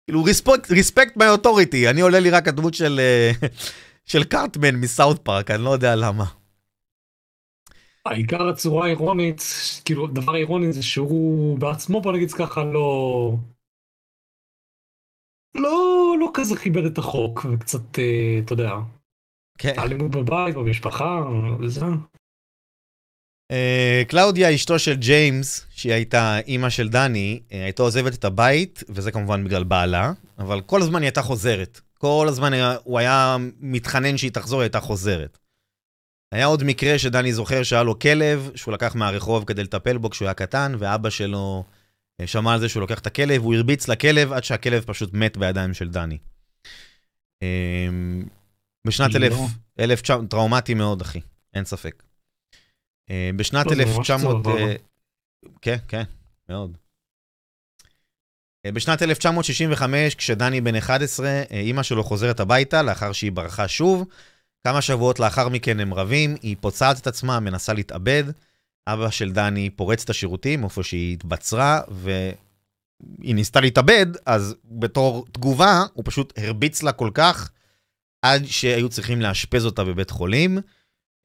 כאילו, 0.07 0.25
respect 0.69 1.19
my 1.19 1.45
authority, 1.45 1.91
אני 1.91 2.01
עולה 2.01 2.21
לי 2.21 2.31
רק 2.31 2.49
הדמות 2.49 2.75
של, 2.75 3.01
אה, 3.01 3.49
של 4.09 4.25
קארטמן 4.25 4.77
מסאוט 4.77 5.25
פארק, 5.25 5.51
אני 5.51 5.65
לא 5.65 5.71
יודע 5.71 5.97
למה. 5.97 6.25
העיקר 8.07 8.49
הצורה 8.49 8.87
האירונית, 8.87 9.43
כאילו, 9.85 10.07
דבר 10.07 10.37
אירוני 10.37 10.73
זה 10.73 10.83
שהוא 10.83 11.59
בעצמו, 11.59 12.01
בוא 12.01 12.13
נגיד 12.13 12.33
ככה, 12.33 12.65
לא... 12.65 13.33
לא, 15.55 16.15
לא 16.21 16.31
כזה 16.35 16.57
חיבר 16.57 16.87
את 16.87 16.99
החוק, 16.99 17.47
וקצת, 17.53 17.99
אה, 17.99 18.39
אתה 18.45 18.53
יודע, 18.53 18.71
כן. 19.59 19.75
אלימות 19.79 20.11
בבית, 20.11 20.55
במשפחה, 20.55 21.23
וזה. 21.61 21.85
אה, 23.51 24.03
קלאודיה, 24.09 24.55
אשתו 24.55 24.79
של 24.79 24.95
ג'יימס, 24.95 25.67
שהיא 25.71 25.93
הייתה 25.93 26.39
אימא 26.47 26.71
של 26.71 26.89
דני, 26.89 27.43
אה, 27.53 27.65
הייתה 27.65 27.83
עוזבת 27.83 28.15
את 28.15 28.25
הבית, 28.25 28.83
וזה 28.89 29.13
כמובן 29.13 29.45
בגלל 29.45 29.65
בעלה, 29.65 30.13
אבל 30.39 30.61
כל 30.61 30.83
הזמן 30.83 31.01
היא 31.01 31.07
הייתה 31.07 31.23
חוזרת. 31.23 31.81
כל 31.99 32.27
הזמן 32.29 32.53
היה, 32.53 32.77
הוא 32.85 32.99
היה 32.99 33.37
מתחנן 33.61 34.17
שהיא 34.17 34.31
תחזור, 34.31 34.61
היא 34.61 34.65
הייתה 34.65 34.81
חוזרת. 34.81 35.39
היה 36.33 36.47
עוד 36.47 36.65
מקרה 36.65 36.99
שדני 36.99 37.33
זוכר 37.33 37.63
שהיה 37.63 37.83
לו 37.83 37.99
כלב, 37.99 38.51
שהוא 38.55 38.75
לקח 38.75 38.95
מהרחוב 38.95 39.45
כדי 39.45 39.63
לטפל 39.65 39.99
בו 39.99 40.11
כשהוא 40.11 40.27
היה 40.27 40.35
קטן, 40.35 40.73
ואבא 40.79 41.11
שלו 41.11 41.65
אה, 42.21 42.27
שמע 42.27 42.55
על 42.55 42.61
זה 42.61 42.69
שהוא 42.69 42.81
לוקח 42.81 42.99
את 42.99 43.07
הכלב, 43.07 43.43
הוא 43.43 43.55
הרביץ 43.55 43.89
לכלב 43.89 44.33
עד 44.33 44.45
שהכלב 44.45 44.85
פשוט 44.87 45.15
מת 45.15 45.37
בידיים 45.37 45.75
של 45.75 45.89
דני. 45.89 46.19
בשנת 48.87 49.17
אלף. 49.17 49.35
אלף, 49.81 50.03
טראומטי 50.29 50.75
מאוד, 50.75 51.01
אחי, 51.01 51.21
אין 51.55 51.65
ספק. 51.65 52.03
אה, 53.11 53.31
בשנת 53.37 53.67
1900... 53.73 54.47
אה, 54.47 54.75
כן, 55.63 55.77
כן, 55.89 56.03
מאוד. 56.49 56.77
אה, 58.69 58.73
בשנת 58.73 59.03
1965, 59.03 60.15
כשדני 60.15 60.61
בן 60.61 60.77
11, 60.77 61.43
אימא 61.51 61.83
שלו 61.83 62.05
חוזרת 62.05 62.41
הביתה 62.41 62.83
לאחר 62.83 63.13
שהיא 63.13 63.33
ברחה 63.33 63.69
שוב. 63.69 64.05
כמה 64.67 64.83
שבועות 64.83 65.21
לאחר 65.21 65.49
מכן 65.49 65.81
הם 65.81 65.95
רבים, 65.95 66.37
היא 66.43 66.57
פוצעת 66.61 66.99
את 66.99 67.07
עצמה, 67.07 67.41
מנסה 67.41 67.73
להתאבד. 67.73 68.25
אבא 68.87 69.11
של 69.11 69.33
דני 69.33 69.71
פורץ 69.71 70.03
את 70.03 70.11
השירותים, 70.11 70.65
איפה 70.65 70.83
שהיא 70.83 71.13
התבצרה, 71.13 71.81
והיא 71.89 73.35
ניסתה 73.35 73.61
להתאבד, 73.61 74.07
אז 74.27 74.55
בתור 74.65 75.27
תגובה, 75.33 75.85
הוא 75.93 76.05
פשוט 76.07 76.33
הרביץ 76.37 76.83
לה 76.83 76.93
כל 76.93 77.11
כך, 77.15 77.51
עד 78.23 78.45
שהיו 78.45 78.89
צריכים 78.89 79.21
לאשפז 79.21 79.67
אותה 79.67 79.85
בבית 79.85 80.11
חולים. 80.11 80.59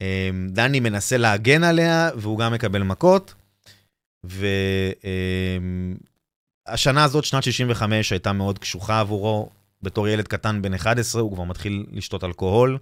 אמ, 0.01 0.47
דני 0.51 0.79
מנסה 0.79 1.17
להגן 1.17 1.63
עליה, 1.63 2.09
והוא 2.15 2.39
גם 2.39 2.53
מקבל 2.53 2.83
מכות. 2.83 3.33
והשנה 4.23 4.53
אמ, 6.67 6.97
הזאת, 6.97 7.23
שנת 7.23 7.43
65, 7.43 8.11
הייתה 8.11 8.33
מאוד 8.33 8.59
קשוחה 8.59 8.99
עבורו. 8.99 9.49
בתור 9.81 10.07
ילד 10.07 10.27
קטן 10.27 10.61
בן 10.61 10.73
11, 10.73 11.21
הוא 11.21 11.33
כבר 11.33 11.43
מתחיל 11.43 11.85
לשתות 11.91 12.23
אלכוהול, 12.23 12.77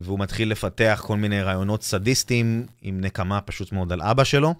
והוא 0.00 0.18
מתחיל 0.18 0.50
לפתח 0.50 1.02
כל 1.06 1.16
מיני 1.16 1.42
רעיונות 1.42 1.82
סדיסטיים 1.82 2.66
עם 2.82 3.00
נקמה 3.00 3.40
פשוט 3.40 3.72
מאוד 3.72 3.92
על 3.92 4.02
אבא 4.02 4.24
שלו. 4.24 4.54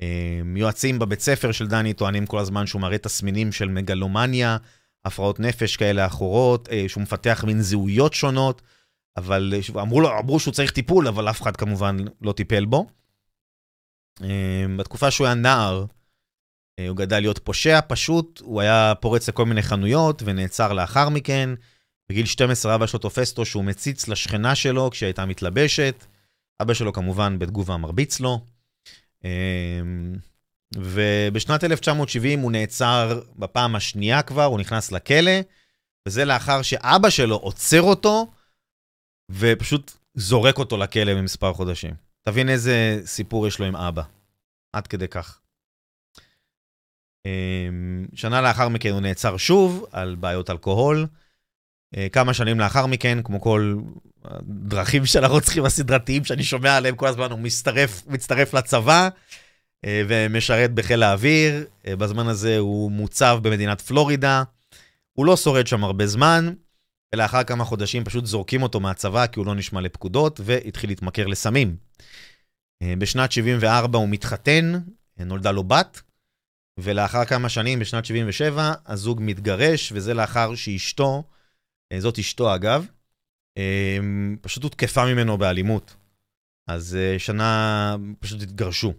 אמ, 0.00 0.56
יועצים 0.56 0.98
בבית 0.98 1.20
ספר 1.20 1.52
של 1.52 1.66
דני 1.66 1.94
טוענים 1.94 2.26
כל 2.26 2.38
הזמן 2.38 2.66
שהוא 2.66 2.82
מראה 2.82 2.98
תסמינים 2.98 3.52
של 3.52 3.68
מגלומניה, 3.68 4.56
הפרעות 5.04 5.40
נפש 5.40 5.76
כאלה 5.76 6.06
אחרות, 6.06 6.68
אה, 6.68 6.84
שהוא 6.88 7.02
מפתח 7.02 7.44
מין 7.46 7.60
זהויות 7.60 8.14
שונות. 8.14 8.62
אבל 9.16 9.54
אמרו 9.80 10.00
לו, 10.00 10.18
אמרו 10.18 10.40
שהוא 10.40 10.54
צריך 10.54 10.70
טיפול, 10.70 11.08
אבל 11.08 11.30
אף 11.30 11.42
אחד 11.42 11.56
כמובן 11.56 11.96
לא 12.22 12.32
טיפל 12.32 12.64
בו. 12.64 12.86
אמ, 14.20 14.76
בתקופה 14.76 15.10
שהוא 15.10 15.26
היה 15.26 15.34
נער, 15.34 15.80
אה, 15.80 15.86
הוא 16.88 16.96
גדל 16.96 17.20
להיות 17.20 17.38
פושע 17.38 17.80
פשוט, 17.88 18.40
הוא 18.44 18.60
היה 18.60 18.92
פורץ 19.00 19.28
לכל 19.28 19.46
מיני 19.46 19.62
חנויות 19.62 20.22
ונעצר 20.24 20.72
לאחר 20.72 21.08
מכן. 21.08 21.50
בגיל 22.08 22.26
12 22.26 22.74
אבא 22.74 22.86
שלו 22.86 22.98
תופס 22.98 23.30
אותו 23.30 23.44
שהוא 23.44 23.64
מציץ 23.64 24.08
לשכנה 24.08 24.54
שלו 24.54 24.90
כשהיא 24.90 25.06
הייתה 25.06 25.26
מתלבשת. 25.26 26.04
אבא 26.62 26.74
שלו 26.74 26.92
כמובן 26.92 27.38
בתגובה 27.38 27.76
מרביץ 27.76 28.20
לו. 28.20 28.40
אמ, 29.24 30.14
ובשנת 30.76 31.64
1970 31.64 32.40
הוא 32.40 32.52
נעצר 32.52 33.20
בפעם 33.36 33.76
השנייה 33.76 34.22
כבר, 34.22 34.44
הוא 34.44 34.58
נכנס 34.58 34.92
לכלא, 34.92 35.40
וזה 36.08 36.24
לאחר 36.24 36.62
שאבא 36.62 37.10
שלו 37.10 37.36
עוצר 37.36 37.82
אותו 37.82 38.26
ופשוט 39.30 39.92
זורק 40.14 40.58
אותו 40.58 40.76
לכלא 40.76 41.14
במספר 41.14 41.52
חודשים. 41.52 41.94
תבין 42.22 42.48
איזה 42.48 43.00
סיפור 43.04 43.46
יש 43.46 43.58
לו 43.58 43.66
עם 43.66 43.76
אבא. 43.76 44.02
עד 44.72 44.86
כדי 44.86 45.08
כך. 45.08 45.40
אמ, 47.26 48.06
שנה 48.14 48.40
לאחר 48.40 48.68
מכן 48.68 48.90
הוא 48.90 49.00
נעצר 49.00 49.36
שוב 49.36 49.86
על 49.92 50.14
בעיות 50.14 50.50
אלכוהול. 50.50 51.06
אה, 51.96 52.08
כמה 52.08 52.34
שנים 52.34 52.60
לאחר 52.60 52.86
מכן, 52.86 53.18
כמו 53.24 53.40
כל 53.40 53.76
הדרכים 54.24 55.06
של 55.06 55.24
הרוצחים 55.24 55.64
הסדרתיים 55.64 56.24
שאני 56.24 56.44
שומע 56.44 56.76
עליהם 56.76 56.96
כל 56.96 57.06
הזמן, 57.06 57.30
הוא 57.30 57.38
מצטרף, 57.38 58.02
מצטרף 58.06 58.54
לצבא 58.54 59.08
אה, 59.84 60.02
ומשרת 60.08 60.74
בחיל 60.74 61.02
האוויר. 61.02 61.64
אה, 61.86 61.96
בזמן 61.96 62.26
הזה 62.26 62.58
הוא 62.58 62.90
מוצב 62.90 63.38
במדינת 63.42 63.80
פלורידה. 63.80 64.42
הוא 65.12 65.26
לא 65.26 65.36
שורד 65.36 65.66
שם 65.66 65.84
הרבה 65.84 66.06
זמן, 66.06 66.52
ולאחר 67.14 67.44
כמה 67.44 67.64
חודשים 67.64 68.04
פשוט 68.04 68.26
זורקים 68.26 68.62
אותו 68.62 68.80
מהצבא 68.80 69.26
כי 69.26 69.40
הוא 69.40 69.46
לא 69.46 69.54
נשמע 69.54 69.80
לפקודות, 69.80 70.40
והתחיל 70.44 70.90
להתמכר 70.90 71.26
לסמים. 71.26 71.76
בשנת 72.98 73.32
74 73.32 73.98
הוא 73.98 74.08
מתחתן, 74.08 74.72
נולדה 75.18 75.50
לו 75.50 75.64
בת, 75.64 76.02
ולאחר 76.80 77.24
כמה 77.24 77.48
שנים, 77.48 77.78
בשנת 77.78 78.04
77, 78.04 78.72
הזוג 78.86 79.18
מתגרש, 79.22 79.92
וזה 79.92 80.14
לאחר 80.14 80.54
שאשתו, 80.54 81.22
אה, 81.92 82.00
זאת 82.00 82.18
אשתו 82.18 82.54
אגב, 82.54 82.86
אה, 83.58 83.98
פשוט 84.40 84.62
הותקפה 84.62 85.04
ממנו 85.04 85.38
באלימות. 85.38 85.96
אז 86.66 86.98
שנה 87.18 87.96
פשוט 88.20 88.42
התגרשו. 88.42 88.92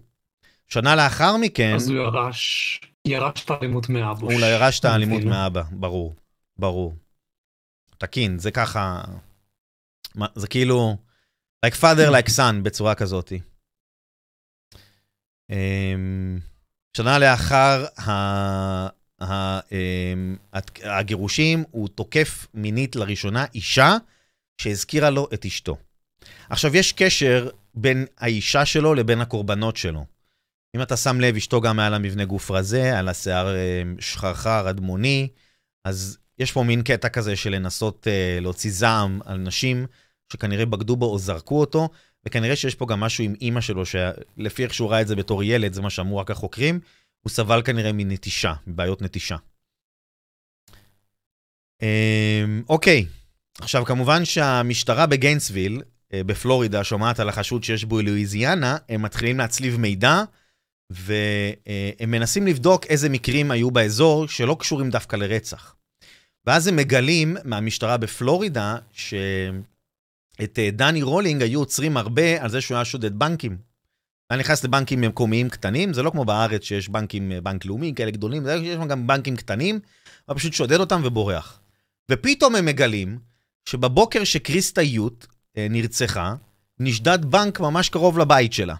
שנה 0.68 0.96
לאחר 0.96 1.36
מכן, 1.36 1.74
אז 1.74 1.88
הוא 1.88 1.98
ירש, 1.98 2.80
ירש 3.06 3.44
את 3.44 3.50
האלימות 3.50 3.88
מאבא. 3.88 4.20
הוא 4.20 4.32
ירש 4.32 4.80
את 4.80 4.84
האלימות. 4.84 5.22
מאבא, 5.24 5.62
ברור, 5.70 6.14
ברור. 6.58 6.94
תקין, 7.98 8.38
זה 8.38 8.50
ככה, 8.50 9.02
זה 10.34 10.48
כאילו, 10.48 10.96
like 11.66 11.74
father 11.74 12.10
like 12.10 12.30
son 12.36 12.62
בצורה 12.62 12.94
כזאתי. 12.94 13.40
אמ, 16.96 17.04
שנה 17.04 17.18
לאחר 17.18 17.84
ה- 17.98 18.88
ה- 19.22 19.60
אמ, 19.72 20.36
הת- 20.52 20.80
הגירושים, 20.84 21.64
הוא 21.70 21.88
תוקף 21.88 22.46
מינית 22.54 22.96
לראשונה 22.96 23.44
אישה 23.54 23.96
שהזכירה 24.58 25.10
לו 25.10 25.28
את 25.34 25.44
אשתו. 25.44 25.76
עכשיו, 26.50 26.76
יש 26.76 26.92
קשר 26.92 27.48
בין 27.74 28.06
האישה 28.18 28.64
שלו 28.64 28.94
לבין 28.94 29.20
הקורבנות 29.20 29.76
שלו. 29.76 30.04
אם 30.76 30.82
אתה 30.82 30.96
שם 30.96 31.20
לב, 31.20 31.36
אשתו 31.36 31.60
גם 31.60 31.78
היה 31.78 31.90
לה 31.90 31.98
מבנה 31.98 32.24
גוף 32.24 32.50
רזה, 32.50 32.82
היה 32.82 33.02
לה 33.02 33.14
שיער 33.14 33.56
אה, 33.56 33.82
שחרחר, 34.00 34.70
אדמוני, 34.70 35.28
אז 35.84 36.18
יש 36.38 36.52
פה 36.52 36.62
מין 36.62 36.82
קטע 36.82 37.08
כזה 37.08 37.36
של 37.36 37.50
לנסות 37.50 38.06
אה, 38.10 38.38
להוציא 38.40 38.70
זעם 38.70 39.20
על 39.24 39.38
נשים 39.38 39.86
שכנראה 40.32 40.66
בגדו 40.66 40.96
בו 40.96 41.06
או 41.06 41.18
זרקו 41.18 41.60
אותו, 41.60 41.88
וכנראה 42.26 42.56
שיש 42.56 42.74
פה 42.74 42.86
גם 42.86 43.00
משהו 43.00 43.24
עם 43.24 43.34
אימא 43.40 43.60
שלו, 43.60 43.82
שלפי 43.86 44.64
איך 44.64 44.74
שהוא 44.74 44.90
ראה 44.90 45.00
את 45.00 45.08
זה 45.08 45.16
בתור 45.16 45.42
ילד, 45.42 45.72
זה 45.72 45.82
מה 45.82 45.90
שאמרו 45.90 46.18
רק 46.18 46.30
החוקרים, 46.30 46.80
הוא 47.20 47.30
סבל 47.30 47.62
כנראה 47.64 47.92
מנטישה, 47.92 48.54
מבעיות 48.66 49.02
נטישה. 49.02 49.36
אמ, 51.82 52.62
אוקיי, 52.68 53.06
עכשיו 53.58 53.84
כמובן 53.84 54.24
שהמשטרה 54.24 55.06
בגיינסוויל, 55.06 55.82
אה, 56.12 56.24
בפלורידה, 56.24 56.84
שומעת 56.84 57.20
על 57.20 57.28
החשוד 57.28 57.64
שיש 57.64 57.84
בו 57.84 58.02
לואיזיאנה, 58.02 58.76
הם 58.88 59.02
מתחילים 59.02 59.38
להצליב 59.38 59.76
מידע, 59.76 60.22
והם 60.90 62.10
מנסים 62.10 62.46
לבדוק 62.46 62.86
איזה 62.86 63.08
מקרים 63.08 63.50
היו 63.50 63.70
באזור 63.70 64.28
שלא 64.28 64.56
קשורים 64.60 64.90
דווקא 64.90 65.16
לרצח. 65.16 65.74
ואז 66.46 66.66
הם 66.66 66.76
מגלים 66.76 67.36
מהמשטרה 67.44 67.96
בפלורידה 67.96 68.76
שאת 68.92 69.75
אה, 70.40 70.70
דני 70.72 71.02
רולינג 71.02 71.42
היו 71.42 71.60
עוצרים 71.60 71.96
הרבה 71.96 72.42
על 72.42 72.50
זה 72.50 72.60
שהוא 72.60 72.76
היה 72.76 72.84
שודד 72.84 73.18
בנקים. 73.18 73.56
היה 74.30 74.40
נכנס 74.40 74.64
לבנקים 74.64 75.00
מקומיים 75.00 75.48
קטנים, 75.48 75.92
זה 75.92 76.02
לא 76.02 76.10
כמו 76.10 76.24
בארץ 76.24 76.62
שיש 76.62 76.88
בנקים, 76.88 77.32
אה, 77.32 77.40
בנק 77.40 77.64
לאומי, 77.64 77.92
כאלה 77.96 78.10
גדולים, 78.10 78.46
יש 78.62 78.78
גם 78.88 79.06
בנקים 79.06 79.36
קטנים, 79.36 79.80
הוא 80.26 80.36
פשוט 80.36 80.52
שודד 80.52 80.80
אותם 80.80 81.02
ובורח. 81.04 81.60
ופתאום 82.10 82.56
הם 82.56 82.66
מגלים 82.66 83.18
שבבוקר 83.68 84.24
שקריסטה 84.24 84.82
יוט 84.82 85.26
אה, 85.56 85.66
נרצחה, 85.70 86.34
נשדד 86.80 87.24
בנק 87.24 87.60
ממש 87.60 87.88
קרוב 87.88 88.18
לבית 88.18 88.52
שלה. 88.52 88.74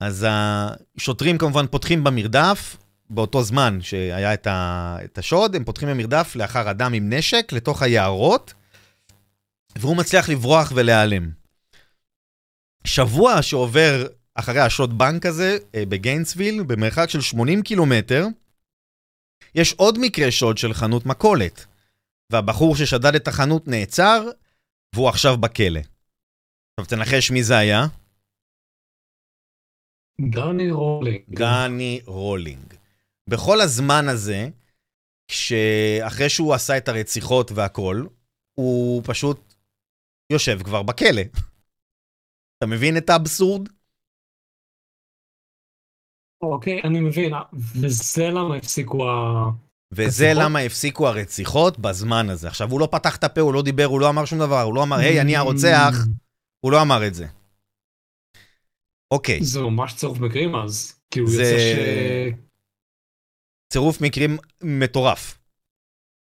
אז 0.00 0.26
השוטרים 0.28 1.38
כמובן 1.38 1.66
פותחים 1.66 2.04
במרדף, 2.04 2.76
באותו 3.10 3.42
זמן 3.42 3.78
שהיה 3.82 4.34
את. 4.34 4.46
את 5.04 5.18
השוד, 5.18 5.56
הם 5.56 5.64
פותחים 5.64 5.88
במרדף 5.88 6.36
לאחר 6.36 6.70
אדם 6.70 6.92
עם 6.92 7.12
נשק 7.12 7.52
לתוך 7.52 7.82
היערות, 7.82 8.54
והוא 9.80 9.96
מצליח 9.96 10.28
לברוח 10.28 10.72
ולהיעלם. 10.74 11.30
שבוע 12.84 13.42
שעובר 13.42 14.06
אחרי 14.34 14.60
השוד 14.60 14.98
בנק 14.98 15.26
הזה 15.26 15.58
אה, 15.74 15.82
בגיינסוויל, 15.88 16.62
במרחק 16.62 17.10
של 17.10 17.20
80 17.20 17.62
קילומטר, 17.62 18.26
יש 19.54 19.72
עוד 19.72 19.98
מקרה 20.00 20.30
שוד 20.30 20.58
של 20.58 20.74
חנות 20.74 21.06
מכולת, 21.06 21.66
והבחור 22.32 22.76
ששדד 22.76 23.14
את 23.14 23.28
החנות 23.28 23.68
נעצר, 23.68 24.30
והוא 24.94 25.08
עכשיו 25.08 25.36
בכלא. 25.36 25.80
עכשיו 26.80 26.96
תנחש 26.96 27.30
מי 27.30 27.42
זה 27.42 27.58
היה? 27.58 27.86
דני 30.20 30.70
רולינג. 30.70 31.22
דני 31.30 32.00
רולינג. 32.06 32.74
בכל 33.30 33.60
הזמן 33.60 34.08
הזה, 34.08 34.48
כשאחרי 35.28 36.28
שהוא 36.28 36.54
עשה 36.54 36.76
את 36.76 36.88
הרציחות 36.88 37.52
והכל, 37.52 38.06
הוא 38.54 39.02
פשוט 39.04 39.45
יושב 40.32 40.62
כבר 40.64 40.82
בכלא. 40.82 41.22
אתה 42.58 42.66
מבין 42.66 42.96
את 42.96 43.10
האבסורד? 43.10 43.68
אוקיי, 46.42 46.82
אני 46.84 47.00
מבין, 47.00 47.32
וזה 47.82 48.28
למה 48.30 48.54
הפסיקו 48.56 49.10
ה... 49.10 49.12
וזה 49.92 50.24
רציחות? 50.26 50.44
למה 50.44 50.58
הפסיקו 50.58 51.08
הרציחות 51.08 51.78
בזמן 51.78 52.30
הזה. 52.30 52.48
עכשיו, 52.48 52.70
הוא 52.70 52.80
לא 52.80 52.88
פתח 52.92 53.16
את 53.16 53.24
הפה, 53.24 53.40
הוא 53.40 53.54
לא 53.54 53.62
דיבר, 53.62 53.84
הוא 53.84 54.00
לא 54.00 54.08
אמר 54.08 54.24
שום 54.24 54.38
דבר, 54.38 54.62
הוא 54.62 54.74
לא 54.74 54.82
אמר, 54.82 54.96
היי, 54.96 55.20
אני 55.20 55.36
הרוצח, 55.36 55.94
הוא 56.60 56.72
לא 56.72 56.82
אמר 56.82 57.06
את 57.06 57.14
זה. 57.14 57.26
אוקיי, 59.10 59.38
זה 59.42 59.60
ממש 59.60 59.94
צירוף 59.94 60.18
מקרים 60.18 60.56
אז. 60.56 61.00
כאילו 61.10 61.26
זה- 61.26 61.42
יוצא 61.42 61.58
ש... 61.58 62.42
צירוף 63.72 64.00
מקרים 64.00 64.36
מטורף. 64.62 65.38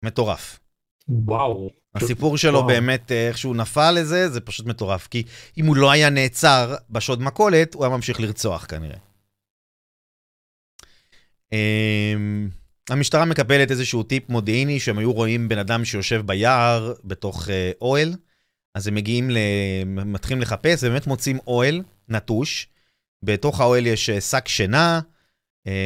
מטורף. 0.05 0.61
וואו. 1.09 1.82
הסיפור 1.95 2.38
שלו 2.38 2.59
וואו. 2.59 2.66
באמת, 2.66 3.12
אה, 3.12 3.28
איך 3.28 3.38
שהוא 3.38 3.57
נפל 3.57 3.90
לזה, 3.90 4.28
זה 4.28 4.40
פשוט 4.40 4.66
מטורף. 4.66 5.07
כי 5.07 5.22
אם 5.59 5.66
הוא 5.66 5.76
לא 5.76 5.90
היה 5.90 6.11
נעצר 6.11 6.74
בשוד 6.90 7.22
מכולת, 7.22 7.74
הוא 7.74 7.84
היה 7.84 7.97
ממשיך 7.97 8.20
לרצוח 8.20 8.66
כנראה. 8.66 8.97
אמ, 11.53 12.49
המשטרה 12.90 13.24
מקבלת 13.24 13.70
איזשהו 13.70 14.03
טיפ 14.03 14.28
מודיעיני 14.28 14.80
שהם 14.80 14.99
היו 14.99 15.12
רואים 15.12 15.49
בן 15.49 15.59
אדם 15.59 15.84
שיושב 15.84 16.22
ביער 16.26 16.93
בתוך 17.05 17.49
אה, 17.51 17.70
אוהל, 17.80 18.14
אז 18.74 18.86
הם 18.86 18.95
מגיעים, 18.95 19.30
ל... 19.30 19.38
מתחילים 19.86 20.43
לחפש, 20.43 20.84
ובאמת 20.84 21.07
מוצאים 21.07 21.38
אוהל 21.47 21.82
נטוש. 22.09 22.68
בתוך 23.24 23.61
האוהל 23.61 23.86
יש 23.86 24.11
אה, 24.11 24.20
שק 24.20 24.49
שינה, 24.49 25.01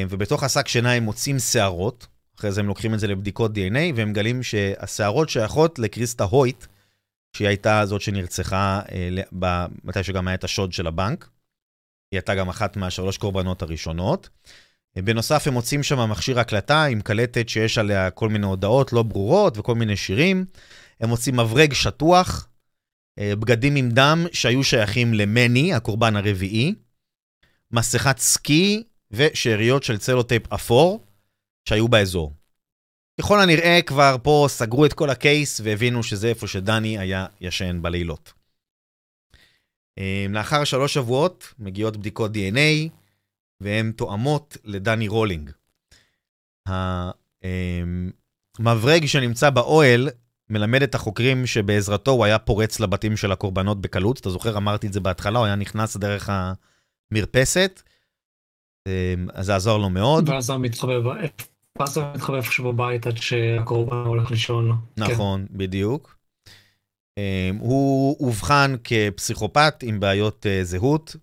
ובתוך 0.08 0.42
השק 0.42 0.68
שינה 0.68 0.92
הם 0.92 1.02
מוצאים 1.02 1.38
שערות. 1.38 2.06
אחרי 2.38 2.52
זה 2.52 2.60
הם 2.60 2.66
לוקחים 2.66 2.94
את 2.94 3.00
זה 3.00 3.06
לבדיקות 3.06 3.50
DNA, 3.50 3.94
והם 3.94 4.10
מגלים 4.10 4.42
שהשערות 4.42 5.28
שייכות 5.28 5.78
לקריסטה 5.78 6.24
הויט, 6.24 6.66
שהיא 7.36 7.48
הייתה 7.48 7.86
זאת 7.86 8.00
שנרצחה 8.00 8.80
אה, 8.92 9.66
מתי 9.84 10.02
שגם 10.02 10.28
היה 10.28 10.34
את 10.34 10.44
השוד 10.44 10.72
של 10.72 10.86
הבנק. 10.86 11.28
היא 12.12 12.18
הייתה 12.18 12.34
גם 12.34 12.48
אחת 12.48 12.76
מהשלוש 12.76 13.18
קורבנות 13.18 13.62
הראשונות. 13.62 14.28
אה, 14.96 15.02
בנוסף, 15.02 15.46
הם 15.46 15.52
מוצאים 15.52 15.82
שם 15.82 16.10
מכשיר 16.10 16.40
הקלטה 16.40 16.84
עם 16.84 17.00
קלטת 17.00 17.48
שיש 17.48 17.78
עליה 17.78 18.10
כל 18.10 18.28
מיני 18.28 18.46
הודעות 18.46 18.92
לא 18.92 19.02
ברורות 19.02 19.58
וכל 19.58 19.74
מיני 19.74 19.96
שירים. 19.96 20.44
הם 21.00 21.08
מוצאים 21.08 21.36
מברג 21.36 21.72
שטוח, 21.72 22.48
אה, 23.18 23.36
בגדים 23.36 23.76
עם 23.76 23.90
דם 23.90 24.26
שהיו 24.32 24.64
שייכים 24.64 25.14
למני, 25.14 25.74
הקורבן 25.74 26.16
הרביעי, 26.16 26.74
מסכת 27.70 28.18
סקי 28.18 28.82
ושאריות 29.10 29.82
של 29.82 29.98
צלוטייפ 29.98 30.52
אפור 30.52 31.05
שהיו 31.68 31.88
באזור. 31.88 32.32
ככל 33.20 33.40
הנראה 33.40 33.80
כבר 33.86 34.16
פה 34.22 34.46
סגרו 34.48 34.86
את 34.86 34.92
כל 34.92 35.10
הקייס 35.10 35.60
והבינו 35.64 36.02
שזה 36.02 36.28
איפה 36.28 36.46
שדני 36.46 36.98
היה 36.98 37.26
ישן 37.40 37.82
בלילות. 37.82 38.32
אה, 39.98 40.26
לאחר 40.28 40.64
שלוש 40.64 40.94
שבועות 40.94 41.54
מגיעות 41.58 41.96
בדיקות 41.96 42.30
DNA 42.30 42.90
והן 43.60 43.92
תואמות 43.92 44.56
לדני 44.64 45.08
רולינג. 45.08 45.50
המברג 48.58 49.06
שנמצא 49.06 49.50
באוהל 49.50 50.08
מלמד 50.50 50.82
את 50.82 50.94
החוקרים 50.94 51.46
שבעזרתו 51.46 52.10
הוא 52.10 52.24
היה 52.24 52.38
פורץ 52.38 52.80
לבתים 52.80 53.16
של 53.16 53.32
הקורבנות 53.32 53.80
בקלות. 53.80 54.20
אתה 54.20 54.30
זוכר, 54.30 54.56
אמרתי 54.56 54.86
את 54.86 54.92
זה 54.92 55.00
בהתחלה, 55.00 55.38
הוא 55.38 55.46
היה 55.46 55.56
נכנס 55.56 55.96
דרך 55.96 56.30
המרפסת. 57.12 57.82
אה, 58.86 59.14
אז 59.32 59.46
זה 59.46 59.56
עזר 59.56 59.76
לו 59.76 59.90
מאוד. 59.90 60.28
ואז 60.28 60.50
הוא 60.50 60.58
הוא 61.78 62.04
מתחבא 62.14 62.36
איפשהו 62.36 62.72
בבית 62.72 63.06
עד 63.06 63.16
שהקורבן 63.16 63.96
הולך 63.96 64.30
לישון. 64.30 64.80
כן. 64.96 65.02
נכון, 65.02 65.46
בדיוק. 65.50 66.16
Um, 67.20 67.56
הוא 67.60 68.16
אובחן 68.20 68.74
כפסיכופת 68.84 69.74
עם 69.82 70.00
בעיות 70.00 70.46
uh, 70.46 70.64
זהות. 70.64 71.16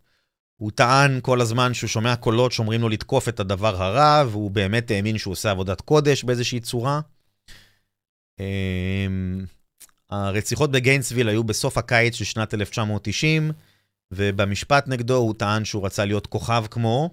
הוא 0.55 0.71
טען 0.71 1.19
כל 1.21 1.41
הזמן 1.41 1.73
שהוא 1.73 1.87
שומע 1.87 2.15
קולות 2.15 2.51
שאומרים 2.51 2.81
לו 2.81 2.89
לתקוף 2.89 3.29
את 3.29 3.39
הדבר 3.39 3.83
הרע, 3.83 4.23
והוא 4.29 4.51
באמת 4.51 4.91
האמין 4.91 5.17
שהוא 5.17 5.31
עושה 5.31 5.51
עבודת 5.51 5.81
קודש 5.81 6.23
באיזושהי 6.23 6.59
צורה. 6.59 7.01
Um, 8.39 8.43
הרציחות 10.09 10.71
בגיינסוויל 10.71 11.29
היו 11.29 11.43
בסוף 11.43 11.77
הקיץ 11.77 12.15
של 12.15 12.25
שנת 12.25 12.53
1990, 12.53 13.51
ובמשפט 14.11 14.87
נגדו 14.87 15.15
הוא 15.15 15.33
טען 15.37 15.65
שהוא 15.65 15.85
רצה 15.85 16.05
להיות 16.05 16.27
כוכב 16.27 16.65
כמו 16.71 17.09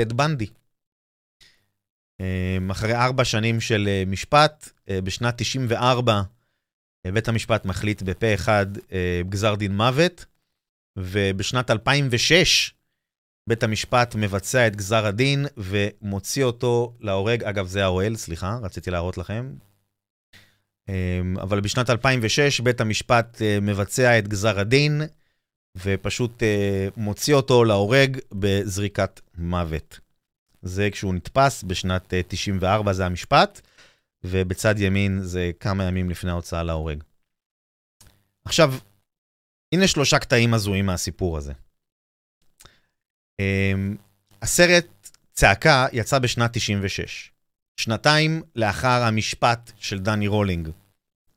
טד 0.00 0.12
בנדי. 0.12 0.46
Um, 2.22 2.72
אחרי 2.72 2.94
ארבע 2.94 3.24
שנים 3.24 3.60
של 3.60 3.88
uh, 3.88 4.10
משפט, 4.10 4.68
uh, 4.78 4.92
בשנת 5.04 5.34
94, 5.36 6.22
uh, 6.22 7.10
בית 7.10 7.28
המשפט 7.28 7.64
מחליט 7.64 8.02
בפה 8.02 8.34
אחד 8.34 8.66
גזר 9.28 9.54
דין 9.54 9.76
מוות, 9.76 10.24
ובשנת 10.98 11.70
2006 11.70 12.74
בית 13.46 13.62
המשפט 13.62 14.14
מבצע 14.14 14.66
את 14.66 14.76
גזר 14.76 15.06
הדין 15.06 15.46
ומוציא 15.56 16.44
אותו 16.44 16.94
להורג. 17.00 17.44
אגב, 17.44 17.66
זה 17.66 17.84
האוהל, 17.84 18.16
סליחה, 18.16 18.58
רציתי 18.62 18.90
להראות 18.90 19.18
לכם. 19.18 19.52
Um, 20.90 21.42
אבל 21.42 21.60
בשנת 21.60 21.90
2006 21.90 22.60
בית 22.60 22.80
המשפט 22.80 23.42
מבצע 23.62 24.18
את 24.18 24.28
גזר 24.28 24.60
הדין, 24.60 25.02
ופשוט 25.76 26.42
אה, 26.42 26.88
מוציא 26.96 27.34
אותו 27.34 27.64
להורג 27.64 28.18
בזריקת 28.32 29.20
מוות. 29.38 30.00
זה 30.64 30.88
כשהוא 30.92 31.14
נתפס 31.14 31.62
בשנת 31.62 32.14
אה, 32.14 32.20
94, 32.28 32.92
זה 32.92 33.06
המשפט, 33.06 33.60
ובצד 34.24 34.74
ימין 34.78 35.20
זה 35.22 35.50
כמה 35.60 35.84
ימים 35.84 36.10
לפני 36.10 36.30
ההוצאה 36.30 36.62
להורג. 36.62 37.02
עכשיו, 38.44 38.74
הנה 39.72 39.88
שלושה 39.88 40.18
קטעים 40.18 40.54
הזויים 40.54 40.86
מהסיפור 40.86 41.38
הזה. 41.38 41.52
אה, 43.40 43.72
הסרט 44.42 44.86
צעקה 45.32 45.86
יצא 45.92 46.18
בשנת 46.18 46.50
96, 46.52 47.30
שנתיים 47.76 48.42
לאחר 48.56 49.02
המשפט 49.02 49.72
של 49.76 49.98
דני 49.98 50.26
רולינג. 50.26 50.68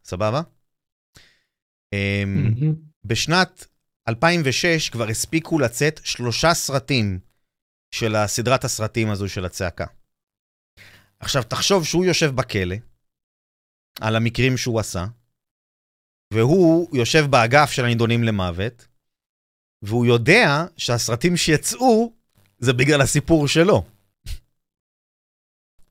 סבבה? 0.04 0.42
אה, 1.94 2.24
מהמם. 2.26 2.76
בשנת 3.06 3.68
2006 4.08 4.90
כבר 4.90 5.08
הספיקו 5.08 5.60
לצאת 5.60 6.00
שלושה 6.04 6.54
סרטים 6.54 7.20
של 7.92 8.16
הסדרת 8.16 8.64
הסרטים 8.64 9.10
הזו 9.10 9.30
של 9.30 9.46
הצעקה. 9.46 9.86
עכשיו, 11.20 11.44
תחשוב 11.44 11.86
שהוא 11.86 12.06
יושב 12.06 12.36
בכלא, 12.36 12.76
על 14.02 14.16
המקרים 14.16 14.58
שהוא 14.58 14.80
עשה, 14.80 15.06
והוא 16.34 16.98
יושב 16.98 17.26
באגף 17.30 17.72
של 17.72 17.86
הנידונים 17.86 18.24
למוות, 18.24 18.88
והוא 19.82 20.06
יודע 20.06 20.66
שהסרטים 20.78 21.38
שיצאו 21.38 22.14
זה 22.60 22.74
בגלל 22.74 23.02
הסיפור 23.02 23.48
שלו. 23.48 23.84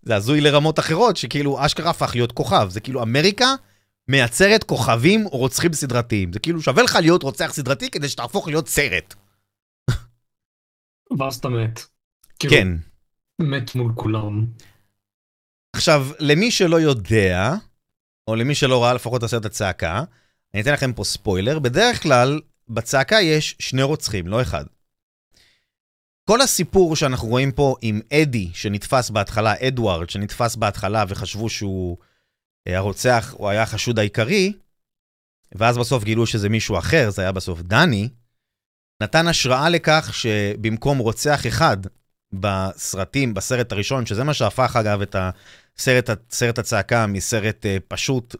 זה 0.02 0.16
הזוי 0.16 0.40
לרמות 0.40 0.78
אחרות, 0.78 1.16
שכאילו 1.16 1.66
אשכרה 1.66 1.90
הפך 1.90 2.10
להיות 2.14 2.32
כוכב. 2.32 2.68
זה 2.70 2.80
כאילו 2.80 3.02
אמריקה 3.02 3.54
מייצרת 4.08 4.64
כוכבים 4.64 5.26
רוצחים 5.26 5.72
סדרתיים. 5.72 6.32
זה 6.32 6.38
כאילו 6.38 6.62
שווה 6.62 6.82
לך 6.82 6.98
להיות 7.00 7.22
רוצח 7.22 7.52
סדרתי 7.52 7.90
כדי 7.90 8.08
שתהפוך 8.08 8.48
להיות 8.48 8.68
סרט. 8.68 9.14
ואז 11.18 11.36
אתה 11.36 11.48
מת. 11.48 11.80
כאילו, 12.38 12.54
כן. 12.54 12.68
מת 13.38 13.74
מול 13.74 13.92
כולם. 13.94 14.46
עכשיו, 15.72 16.06
למי 16.18 16.50
שלא 16.50 16.80
יודע, 16.80 17.54
או 18.28 18.36
למי 18.36 18.54
שלא 18.54 18.84
ראה 18.84 18.94
לפחות 18.94 19.18
את 19.18 19.22
הסרט 19.22 19.44
הצעקה, 19.44 20.04
אני 20.54 20.62
אתן 20.62 20.72
לכם 20.72 20.92
פה 20.92 21.04
ספוילר. 21.04 21.58
בדרך 21.58 22.02
כלל, 22.02 22.40
בצעקה 22.68 23.20
יש 23.20 23.56
שני 23.58 23.82
רוצחים, 23.82 24.26
לא 24.26 24.42
אחד. 24.42 24.64
כל 26.28 26.40
הסיפור 26.40 26.96
שאנחנו 26.96 27.28
רואים 27.28 27.52
פה 27.52 27.76
עם 27.82 28.00
אדי, 28.12 28.50
שנתפס 28.54 29.10
בהתחלה, 29.10 29.54
אדוארד, 29.68 30.10
שנתפס 30.10 30.56
בהתחלה 30.56 31.04
וחשבו 31.08 31.48
שהוא 31.48 31.96
אה, 32.68 32.76
הרוצח, 32.76 33.34
הוא 33.38 33.48
היה 33.48 33.62
החשוד 33.62 33.98
העיקרי, 33.98 34.52
ואז 35.52 35.78
בסוף 35.78 36.04
גילו 36.04 36.26
שזה 36.26 36.48
מישהו 36.48 36.78
אחר, 36.78 37.10
זה 37.10 37.22
היה 37.22 37.32
בסוף 37.32 37.62
דני, 37.62 38.08
נתן 39.02 39.28
השראה 39.28 39.68
לכך 39.68 40.10
שבמקום 40.12 40.98
רוצח 40.98 41.46
אחד 41.46 41.76
בסרטים, 42.32 43.34
בסרט 43.34 43.72
הראשון, 43.72 44.06
שזה 44.06 44.24
מה 44.24 44.34
שהפך 44.34 44.76
אגב 44.76 45.00
את 45.02 45.16
הסרט, 45.18 46.10
סרט 46.30 46.58
הצעקה 46.58 47.06
מסרט 47.06 47.66
אה, 47.66 47.76
פשוט 47.88 48.36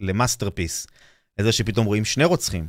ל 0.00 0.07
masterpiece, 0.07 0.86
לזה 1.38 1.52
שפתאום 1.52 1.86
רואים 1.86 2.04
שני 2.04 2.24
רוצחים. 2.24 2.66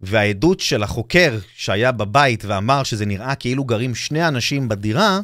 והעדות 0.00 0.60
של 0.60 0.82
החוקר 0.82 1.38
שהיה 1.54 1.92
בבית 1.92 2.44
ואמר 2.44 2.82
שזה 2.82 3.06
נראה 3.06 3.34
כאילו 3.34 3.64
גרים 3.64 3.94
שני 3.94 4.28
אנשים 4.28 4.68
בדירה, 4.68 5.20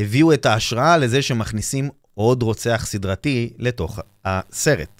הביאו 0.00 0.32
את 0.32 0.46
ההשראה 0.46 0.98
לזה 0.98 1.22
שמכניסים 1.22 1.90
עוד 2.14 2.42
רוצח 2.42 2.86
סדרתי 2.86 3.52
לתוך 3.58 4.00
הסרט. 4.24 4.95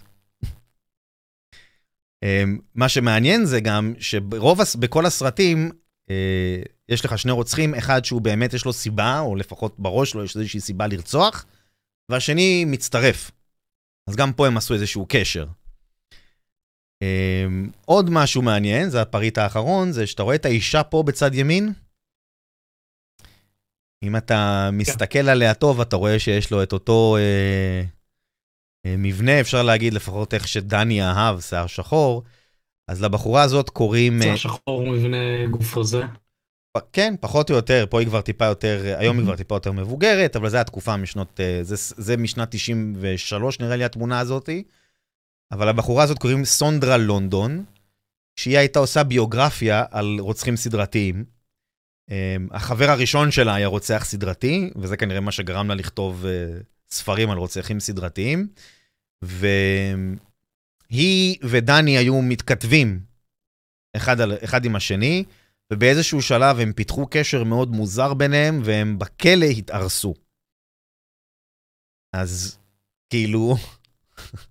אמ, 2.22 2.58
מה 2.74 2.88
שמעניין 2.88 3.44
זה 3.44 3.60
גם 3.60 3.94
שברוב, 3.98 4.60
בכל 4.78 5.06
הסרטים, 5.06 5.70
אה, 6.10 6.62
יש 6.88 7.04
לך 7.04 7.18
שני 7.18 7.32
רוצחים, 7.32 7.74
אחד 7.74 8.04
שהוא 8.04 8.20
באמת 8.20 8.54
יש 8.54 8.64
לו 8.64 8.72
סיבה, 8.72 9.20
או 9.20 9.36
לפחות 9.36 9.74
בראש 9.78 10.14
לו 10.14 10.24
יש 10.24 10.36
איזושהי 10.36 10.60
סיבה 10.60 10.86
לרצוח, 10.86 11.46
והשני 12.08 12.64
מצטרף. 12.64 13.30
אז 14.06 14.16
גם 14.16 14.32
פה 14.32 14.46
הם 14.46 14.56
עשו 14.56 14.74
איזשהו 14.74 15.06
קשר. 15.08 15.46
אמ, 17.02 17.70
עוד 17.84 18.10
משהו 18.10 18.42
מעניין, 18.42 18.90
זה 18.90 19.02
הפריט 19.02 19.38
האחרון, 19.38 19.92
זה 19.92 20.06
שאתה 20.06 20.22
רואה 20.22 20.34
את 20.34 20.44
האישה 20.44 20.82
פה 20.82 21.02
בצד 21.02 21.34
ימין? 21.34 21.72
אם 24.02 24.16
אתה 24.16 24.70
מסתכל 24.72 25.28
עליה 25.28 25.54
טוב, 25.54 25.80
אתה 25.80 25.96
רואה 25.96 26.18
שיש 26.18 26.50
לו 26.50 26.62
את 26.62 26.72
אותו 26.72 27.16
אה, 27.16 27.82
מבנה, 28.98 29.40
אפשר 29.40 29.62
להגיד 29.62 29.94
לפחות 29.94 30.34
איך 30.34 30.48
שדני 30.48 31.02
אהב, 31.02 31.40
שיער 31.40 31.66
שחור. 31.66 32.22
אז 32.88 33.02
לבחורה 33.02 33.42
הזאת 33.42 33.70
קוראים... 33.70 34.22
אה, 34.22 34.32
השחור 34.32 34.86
מבנה 34.90 35.46
גוף 35.50 35.76
הזה. 35.76 36.02
כן, 36.92 37.14
פחות 37.20 37.50
או 37.50 37.54
יותר, 37.54 37.84
פה 37.90 38.00
היא 38.00 38.08
כבר 38.08 38.20
טיפה 38.20 38.44
יותר, 38.44 38.94
היום 38.98 39.18
היא 39.18 39.26
כבר 39.26 39.36
טיפה 39.36 39.54
יותר 39.54 39.72
מבוגרת, 39.72 40.36
אבל 40.36 40.48
זו 40.48 40.56
התקופה 40.56 40.96
משנות, 40.96 41.40
אה, 41.40 41.58
זה, 41.62 41.74
זה 41.96 42.16
משנת 42.16 42.48
93 42.50 43.60
נראה 43.60 43.76
לי 43.76 43.84
התמונה 43.84 44.20
הזאתי. 44.20 44.62
אבל 45.52 45.68
הבחורה 45.68 46.04
הזאת 46.04 46.18
קוראים 46.18 46.44
סונדרה 46.44 46.96
לונדון, 46.96 47.64
שהיא 48.36 48.58
הייתה 48.58 48.78
עושה 48.78 49.04
ביוגרפיה 49.04 49.84
על 49.90 50.16
רוצחים 50.20 50.56
סדרתיים. 50.56 51.24
אה, 52.10 52.36
החבר 52.50 52.90
הראשון 52.90 53.30
שלה 53.30 53.54
היה 53.54 53.66
רוצח 53.66 54.04
סדרתי, 54.04 54.70
וזה 54.76 54.96
כנראה 54.96 55.20
מה 55.20 55.32
שגרם 55.32 55.68
לה 55.68 55.74
לכתוב 55.74 56.26
אה, 56.26 56.58
ספרים 56.90 57.30
על 57.30 57.38
רוצחים 57.38 57.80
סדרתיים. 57.80 58.48
והיא 59.22 59.78
ודני 61.50 61.98
היו 61.98 62.22
מתכתבים 62.22 63.00
אחד, 63.96 64.20
על, 64.20 64.32
אחד 64.44 64.64
עם 64.64 64.76
השני, 64.76 65.24
ובאיזשהו 65.72 66.22
שלב 66.22 66.58
הם 66.60 66.72
פיתחו 66.72 67.06
קשר 67.10 67.44
מאוד 67.44 67.68
מוזר 67.68 68.14
ביניהם, 68.14 68.60
והם 68.64 68.98
בכלא 68.98 69.46
התארסו. 69.58 70.14
אז 72.12 72.58
כאילו, 73.10 73.54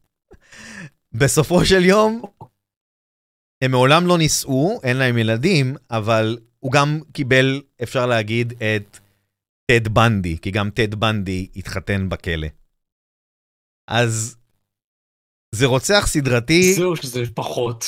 בסופו 1.20 1.66
של 1.66 1.86
יום, 1.86 2.22
הם 3.64 3.72
מעולם 3.72 4.08
לא 4.08 4.18
נישאו, 4.18 4.80
אין 4.84 4.98
להם 4.98 5.18
ילדים, 5.18 5.76
אבל 5.92 6.38
הוא 6.60 6.72
גם 6.72 7.00
קיבל, 7.14 7.62
אפשר 7.84 8.06
להגיד, 8.06 8.54
את 8.54 9.00
טד 9.72 9.88
בנדי, 9.88 10.38
כי 10.42 10.52
גם 10.52 10.70
טד 10.70 10.96
בנדי 10.96 11.48
התחתן 11.56 12.10
בכלא. 12.10 12.48
אז 13.90 14.38
זה 15.56 15.66
רוצח 15.66 16.08
סדרתי, 16.08 16.74
זהו 16.74 16.96
שזה 16.96 17.24
פחות. 17.34 17.86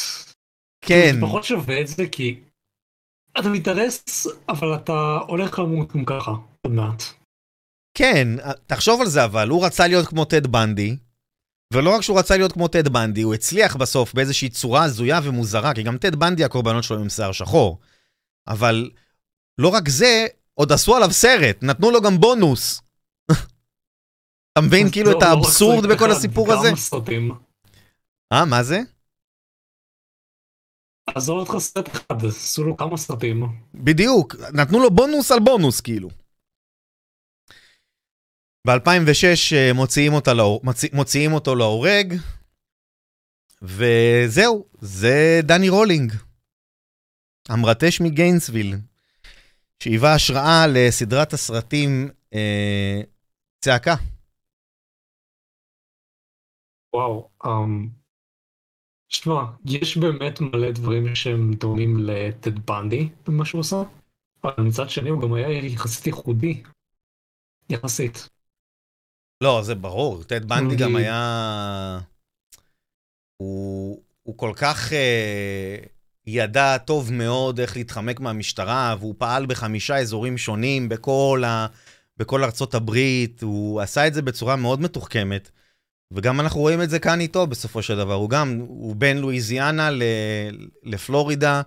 כן, 0.85 1.11
זה 1.15 1.21
פחות 1.21 1.43
שווה 1.43 1.81
את 1.81 1.87
זה 1.87 2.07
כי 2.07 2.39
אתה 3.39 3.49
מתארס 3.49 4.27
אבל 4.49 4.75
אתה 4.75 5.17
הולך 5.27 5.59
למות 5.59 5.95
גם 5.95 6.05
ככה 6.05 6.31
עוד 6.61 6.73
מעט. 6.73 7.03
כן, 7.97 8.27
תחשוב 8.67 9.01
על 9.01 9.07
זה 9.07 9.25
אבל, 9.25 9.49
הוא 9.49 9.65
רצה 9.65 9.87
להיות 9.87 10.07
כמו 10.07 10.25
טד 10.25 10.47
בנדי, 10.47 10.97
ולא 11.73 11.95
רק 11.95 12.01
שהוא 12.01 12.19
רצה 12.19 12.37
להיות 12.37 12.51
כמו 12.51 12.67
טד 12.67 12.87
בנדי, 12.87 13.21
הוא 13.21 13.33
הצליח 13.33 13.75
בסוף 13.75 14.13
באיזושהי 14.13 14.49
צורה 14.49 14.83
הזויה 14.83 15.19
ומוזרה, 15.23 15.73
כי 15.73 15.83
גם 15.83 15.97
טד 15.97 16.15
בנדי 16.15 16.43
הקורבנות 16.43 16.83
שלו 16.83 16.99
עם 16.99 17.09
שיער 17.09 17.31
שחור. 17.31 17.79
אבל 18.47 18.91
לא 19.57 19.67
רק 19.67 19.89
זה, 19.89 20.27
עוד 20.53 20.71
עשו 20.71 20.95
עליו 20.95 21.11
סרט, 21.11 21.63
נתנו 21.63 21.91
לו 21.91 22.01
גם 22.01 22.19
בונוס. 22.19 22.81
אתה 24.51 24.61
מבין 24.61 24.91
כאילו 24.91 25.11
לא- 25.11 25.17
את 25.17 25.23
לא 25.23 25.27
האבסורד 25.27 25.85
בכל 25.85 26.11
הסיפור 26.11 26.51
גם 26.51 26.59
הזה? 26.59 26.71
סרטים. 26.75 27.46
אה, 28.33 28.45
מה 28.45 28.63
זה? 28.63 28.79
עזוב 31.15 31.37
אותך 31.39 31.57
סרט 31.59 31.87
אחד, 31.87 32.25
עשו 32.27 32.63
לו 32.63 32.77
כמה 32.77 32.97
סרטים. 32.97 33.43
בדיוק, 33.73 34.35
נתנו 34.53 34.79
לו 34.79 34.89
בונוס 34.91 35.31
על 35.31 35.39
בונוס, 35.39 35.81
כאילו. 35.81 36.09
ב-2006 38.67 39.73
מוציאים, 39.75 40.13
אותה 40.13 40.33
לאור... 40.33 40.61
מוציא... 40.63 40.89
מוציאים 40.93 41.33
אותו 41.33 41.55
להורג, 41.55 42.13
וזהו, 43.61 44.65
זה 44.81 45.39
דני 45.43 45.69
רולינג, 45.69 46.13
המרטש 47.49 48.01
מגיינסוויל, 48.01 48.75
שהיווה 49.83 50.15
השראה 50.15 50.65
לסדרת 50.73 51.33
הסרטים 51.33 52.09
אה, 52.33 53.01
צעקה. 53.59 53.95
וואו. 56.93 57.29
אמ, 57.45 57.89
שמע, 59.09 59.41
יש 59.65 59.97
באמת 59.97 60.41
מלא 60.41 60.71
דברים 60.71 61.15
שהם 61.15 61.53
דומים 61.53 61.97
לטד 61.99 62.65
בנדי 62.65 63.09
במה 63.27 63.45
שהוא 63.45 63.59
עושה, 63.59 63.83
אבל 64.43 64.63
מצד 64.63 64.89
שני 64.89 65.09
הוא 65.09 65.21
גם 65.21 65.33
היה 65.33 65.51
יחסית 65.51 66.07
ייחודי. 66.07 66.63
יחסית. 67.69 68.29
לא, 69.41 69.61
זה 69.63 69.75
ברור, 69.75 70.23
טד 70.23 70.45
בנדי 70.45 70.75
גם 70.75 70.95
היה... 70.95 71.99
הוא, 73.37 74.01
הוא 74.23 74.37
כל 74.37 74.51
כך 74.55 74.93
אה, 74.93 75.77
ידע 76.27 76.77
טוב 76.77 77.13
מאוד 77.13 77.59
איך 77.59 77.77
להתחמק 77.77 78.19
מהמשטרה, 78.19 78.95
והוא 78.99 79.15
פעל 79.17 79.45
בחמישה 79.45 79.97
אזורים 79.97 80.37
שונים 80.37 80.89
בכל, 80.89 81.43
ה, 81.45 81.67
בכל 82.17 82.43
ארצות 82.43 82.73
הברית, 82.75 83.41
הוא 83.41 83.81
עשה 83.81 84.07
את 84.07 84.13
זה 84.13 84.21
בצורה 84.21 84.55
מאוד 84.55 84.81
מתוחכמת, 84.81 85.51
וגם 86.11 86.39
אנחנו 86.39 86.59
רואים 86.59 86.81
את 86.81 86.89
זה 86.89 86.99
כאן 86.99 87.19
איתו 87.19 87.47
בסופו 87.47 87.81
של 87.81 87.97
דבר. 87.97 88.13
הוא 88.13 88.29
גם, 88.29 88.57
הוא 88.67 88.95
בין 88.95 89.17
לואיזיאנה 89.17 89.89
לפלורידה, 90.83 91.61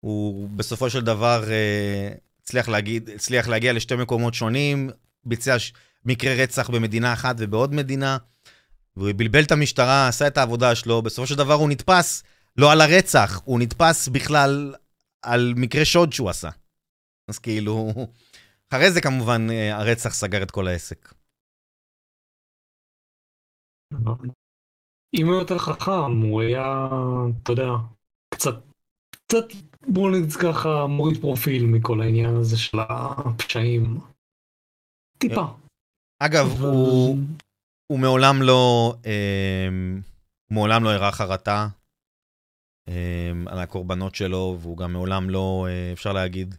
הוא 0.00 0.48
בסופו 0.48 0.90
של 0.90 1.00
דבר 1.00 1.44
אה, 1.50 2.14
הצליח, 2.42 2.68
להגיד, 2.68 3.10
הצליח 3.14 3.48
להגיע 3.48 3.72
לשתי 3.72 3.96
מקומות 3.96 4.34
שונים, 4.34 4.90
ביצע 5.24 5.56
מקרה 6.04 6.34
רצח 6.34 6.70
במדינה 6.70 7.12
אחת 7.12 7.36
ובעוד 7.38 7.74
מדינה, 7.74 8.18
והוא 8.96 9.12
בלבל 9.16 9.42
את 9.42 9.52
המשטרה, 9.52 10.08
עשה 10.08 10.26
את 10.26 10.38
העבודה 10.38 10.74
שלו, 10.74 11.02
בסופו 11.02 11.26
של 11.26 11.34
דבר 11.34 11.54
הוא 11.54 11.68
נתפס 11.68 12.22
לא 12.56 12.72
על 12.72 12.80
הרצח, 12.80 13.40
הוא 13.44 13.60
נתפס 13.60 14.08
בכלל 14.08 14.74
על 15.22 15.54
מקרה 15.56 15.84
שוד 15.84 16.12
שהוא 16.12 16.30
עשה. 16.30 16.48
אז 17.28 17.38
כאילו, 17.38 17.92
אחרי 18.70 18.90
זה 18.90 19.00
כמובן 19.00 19.46
אה, 19.50 19.76
הרצח 19.76 20.14
סגר 20.14 20.42
את 20.42 20.50
כל 20.50 20.68
העסק. 20.68 21.14
אם 25.14 25.26
הוא 25.26 25.34
יותר 25.34 25.58
חכם, 25.58 26.20
הוא 26.22 26.40
היה, 26.42 26.88
אתה 27.42 27.52
יודע, 27.52 27.70
קצת, 28.34 28.54
קצת, 29.10 29.44
בואו 29.88 30.10
נגיד 30.10 30.32
ככה, 30.32 30.86
מוריד 30.86 31.20
פרופיל 31.20 31.66
מכל 31.66 32.00
העניין 32.02 32.36
הזה 32.36 32.58
של 32.58 32.78
הפשעים. 32.80 34.00
טיפה. 35.18 35.44
אגב, 36.18 36.46
אבל- 36.46 36.66
הוא, 36.68 37.18
הוא 37.86 37.98
מעולם 37.98 38.42
לא, 38.42 38.94
אה, 39.06 39.68
מעולם 40.50 40.84
לא 40.84 40.88
הראה 40.90 41.12
חרטה 41.12 41.68
אה, 42.88 43.30
על 43.46 43.58
הקורבנות 43.58 44.14
שלו, 44.14 44.58
והוא 44.60 44.76
גם 44.76 44.92
מעולם 44.92 45.30
לא, 45.30 45.66
אה, 45.68 45.92
אפשר 45.92 46.12
להגיד, 46.12 46.54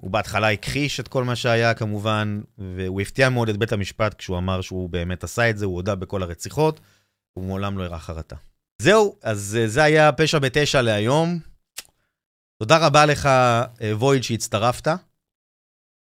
הוא 0.00 0.10
בהתחלה 0.10 0.50
הכחיש 0.50 1.00
את 1.00 1.08
כל 1.08 1.24
מה 1.24 1.36
שהיה 1.36 1.74
כמובן, 1.74 2.40
והוא 2.58 3.00
הפתיע 3.00 3.28
מאוד 3.28 3.48
את 3.48 3.56
בית 3.56 3.72
המשפט 3.72 4.14
כשהוא 4.14 4.38
אמר 4.38 4.60
שהוא 4.60 4.90
באמת 4.90 5.24
עשה 5.24 5.50
את 5.50 5.58
זה, 5.58 5.64
הוא 5.66 5.74
הודה 5.74 5.94
בכל 5.94 6.22
הרציחות, 6.22 6.80
הוא 7.32 7.44
מעולם 7.44 7.78
לא 7.78 7.84
הראה 7.84 7.98
חרטה. 7.98 8.36
זהו, 8.82 9.16
אז 9.22 9.58
אה, 9.60 9.68
זה 9.68 9.82
היה 9.82 10.12
פשע 10.12 10.38
בתשע 10.38 10.82
להיום. 10.82 11.38
תודה 12.62 12.86
רבה 12.86 13.06
לך, 13.06 13.26
אה, 13.26 13.96
וויד, 13.96 14.22
שהצטרפת. 14.22 14.88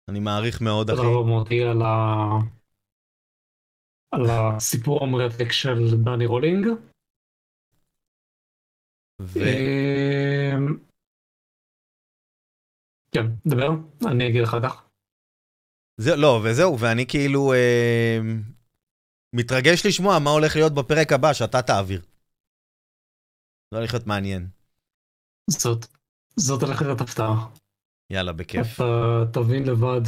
אני 0.08 0.20
מעריך 0.20 0.60
מאוד, 0.60 0.90
אחי. 0.90 0.96
תודה 0.96 1.08
רבה 1.08 1.28
מוטי 1.28 1.62
על 1.62 1.82
ה... 1.82 2.28
על 4.12 4.22
הסיפור 4.30 5.04
המרתק 5.04 5.52
של 5.52 5.96
דני 6.04 6.26
רולינג. 6.26 6.66
ו... 9.22 9.40
כן, 13.12 13.26
דבר, 13.46 13.68
אני 14.06 14.28
אגיד 14.28 14.42
אחר 14.42 14.62
כך. 14.62 14.82
זה, 15.96 16.16
לא, 16.16 16.40
וזהו, 16.44 16.78
ואני 16.78 17.06
כאילו 17.06 17.52
אה, 17.52 18.18
מתרגש 19.32 19.86
לשמוע 19.86 20.18
מה 20.18 20.30
הולך 20.30 20.56
להיות 20.56 20.74
בפרק 20.74 21.12
הבא 21.12 21.32
שאתה 21.32 21.62
תעביר. 21.62 22.00
זה 23.70 23.78
הולך 23.78 23.94
להיות 23.94 24.06
מעניין. 24.06 24.46
זאת, 25.50 25.86
זאת 26.36 26.62
הולכת 26.62 26.82
להיות 26.84 27.00
הפתעה. 27.00 27.46
יאללה, 28.10 28.32
בכיף. 28.32 28.74
אתה 28.74 29.22
תבין 29.32 29.64
לבד. 29.64 30.00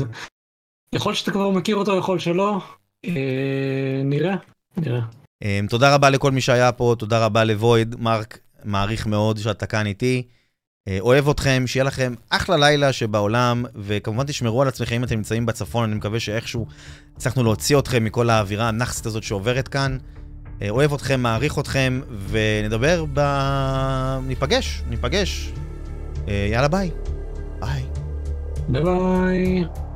יכול 0.95 1.15
שאתה 1.15 1.31
כבר 1.31 1.51
מכיר 1.51 1.77
אותו, 1.77 1.97
יכול 1.97 2.19
שלא. 2.19 2.59
אה, 3.05 4.03
נראה, 4.05 4.35
נראה. 4.77 5.01
אה, 5.43 5.61
תודה 5.69 5.95
רבה 5.95 6.11
לכל 6.11 6.31
מי 6.31 6.41
שהיה 6.41 6.73
פה, 6.73 6.95
תודה 6.99 7.25
רבה 7.27 7.45
לוויד, 7.45 7.95
מרק, 8.01 8.39
מעריך 8.65 9.07
מאוד 9.07 9.39
שאתה 9.39 9.67
כאן 9.67 9.87
איתי. 9.87 10.29
אה, 10.89 10.97
אוהב 11.01 11.29
אתכם, 11.29 11.63
שיהיה 11.67 11.85
לכם 11.85 12.15
אחלה 12.31 12.57
לילה 12.57 12.93
שבעולם, 12.93 13.65
וכמובן 13.75 14.25
תשמרו 14.27 14.63
על 14.63 14.69
עצמכם 14.69 14.95
אם 14.95 15.05
אתם 15.05 15.15
נמצאים 15.15 15.47
בצפון, 15.47 15.85
אני 15.85 15.95
מקווה 15.95 16.21
שאיכשהו 16.21 16.67
הצלחנו 17.17 17.45
להוציא 17.45 17.79
אתכם 17.79 18.05
מכל 18.05 18.31
האווירה 18.31 18.69
הנאחסת 18.69 19.07
הזאת 19.07 19.23
שעוברת 19.23 19.69
כאן. 19.69 19.99
אה, 20.63 20.71
אוהב 20.71 20.95
אתכם, 20.95 21.21
מעריך 21.21 21.59
אתכם, 21.59 22.01
ונדבר 22.29 23.05
ב... 23.15 23.21
ניפגש, 24.27 24.83
ניפגש. 24.89 25.53
אה, 26.29 26.49
יאללה 26.53 26.69
ביי. 26.69 26.91
ביי. 27.61 27.83
ביי 28.69 28.83
ביי. 28.83 29.90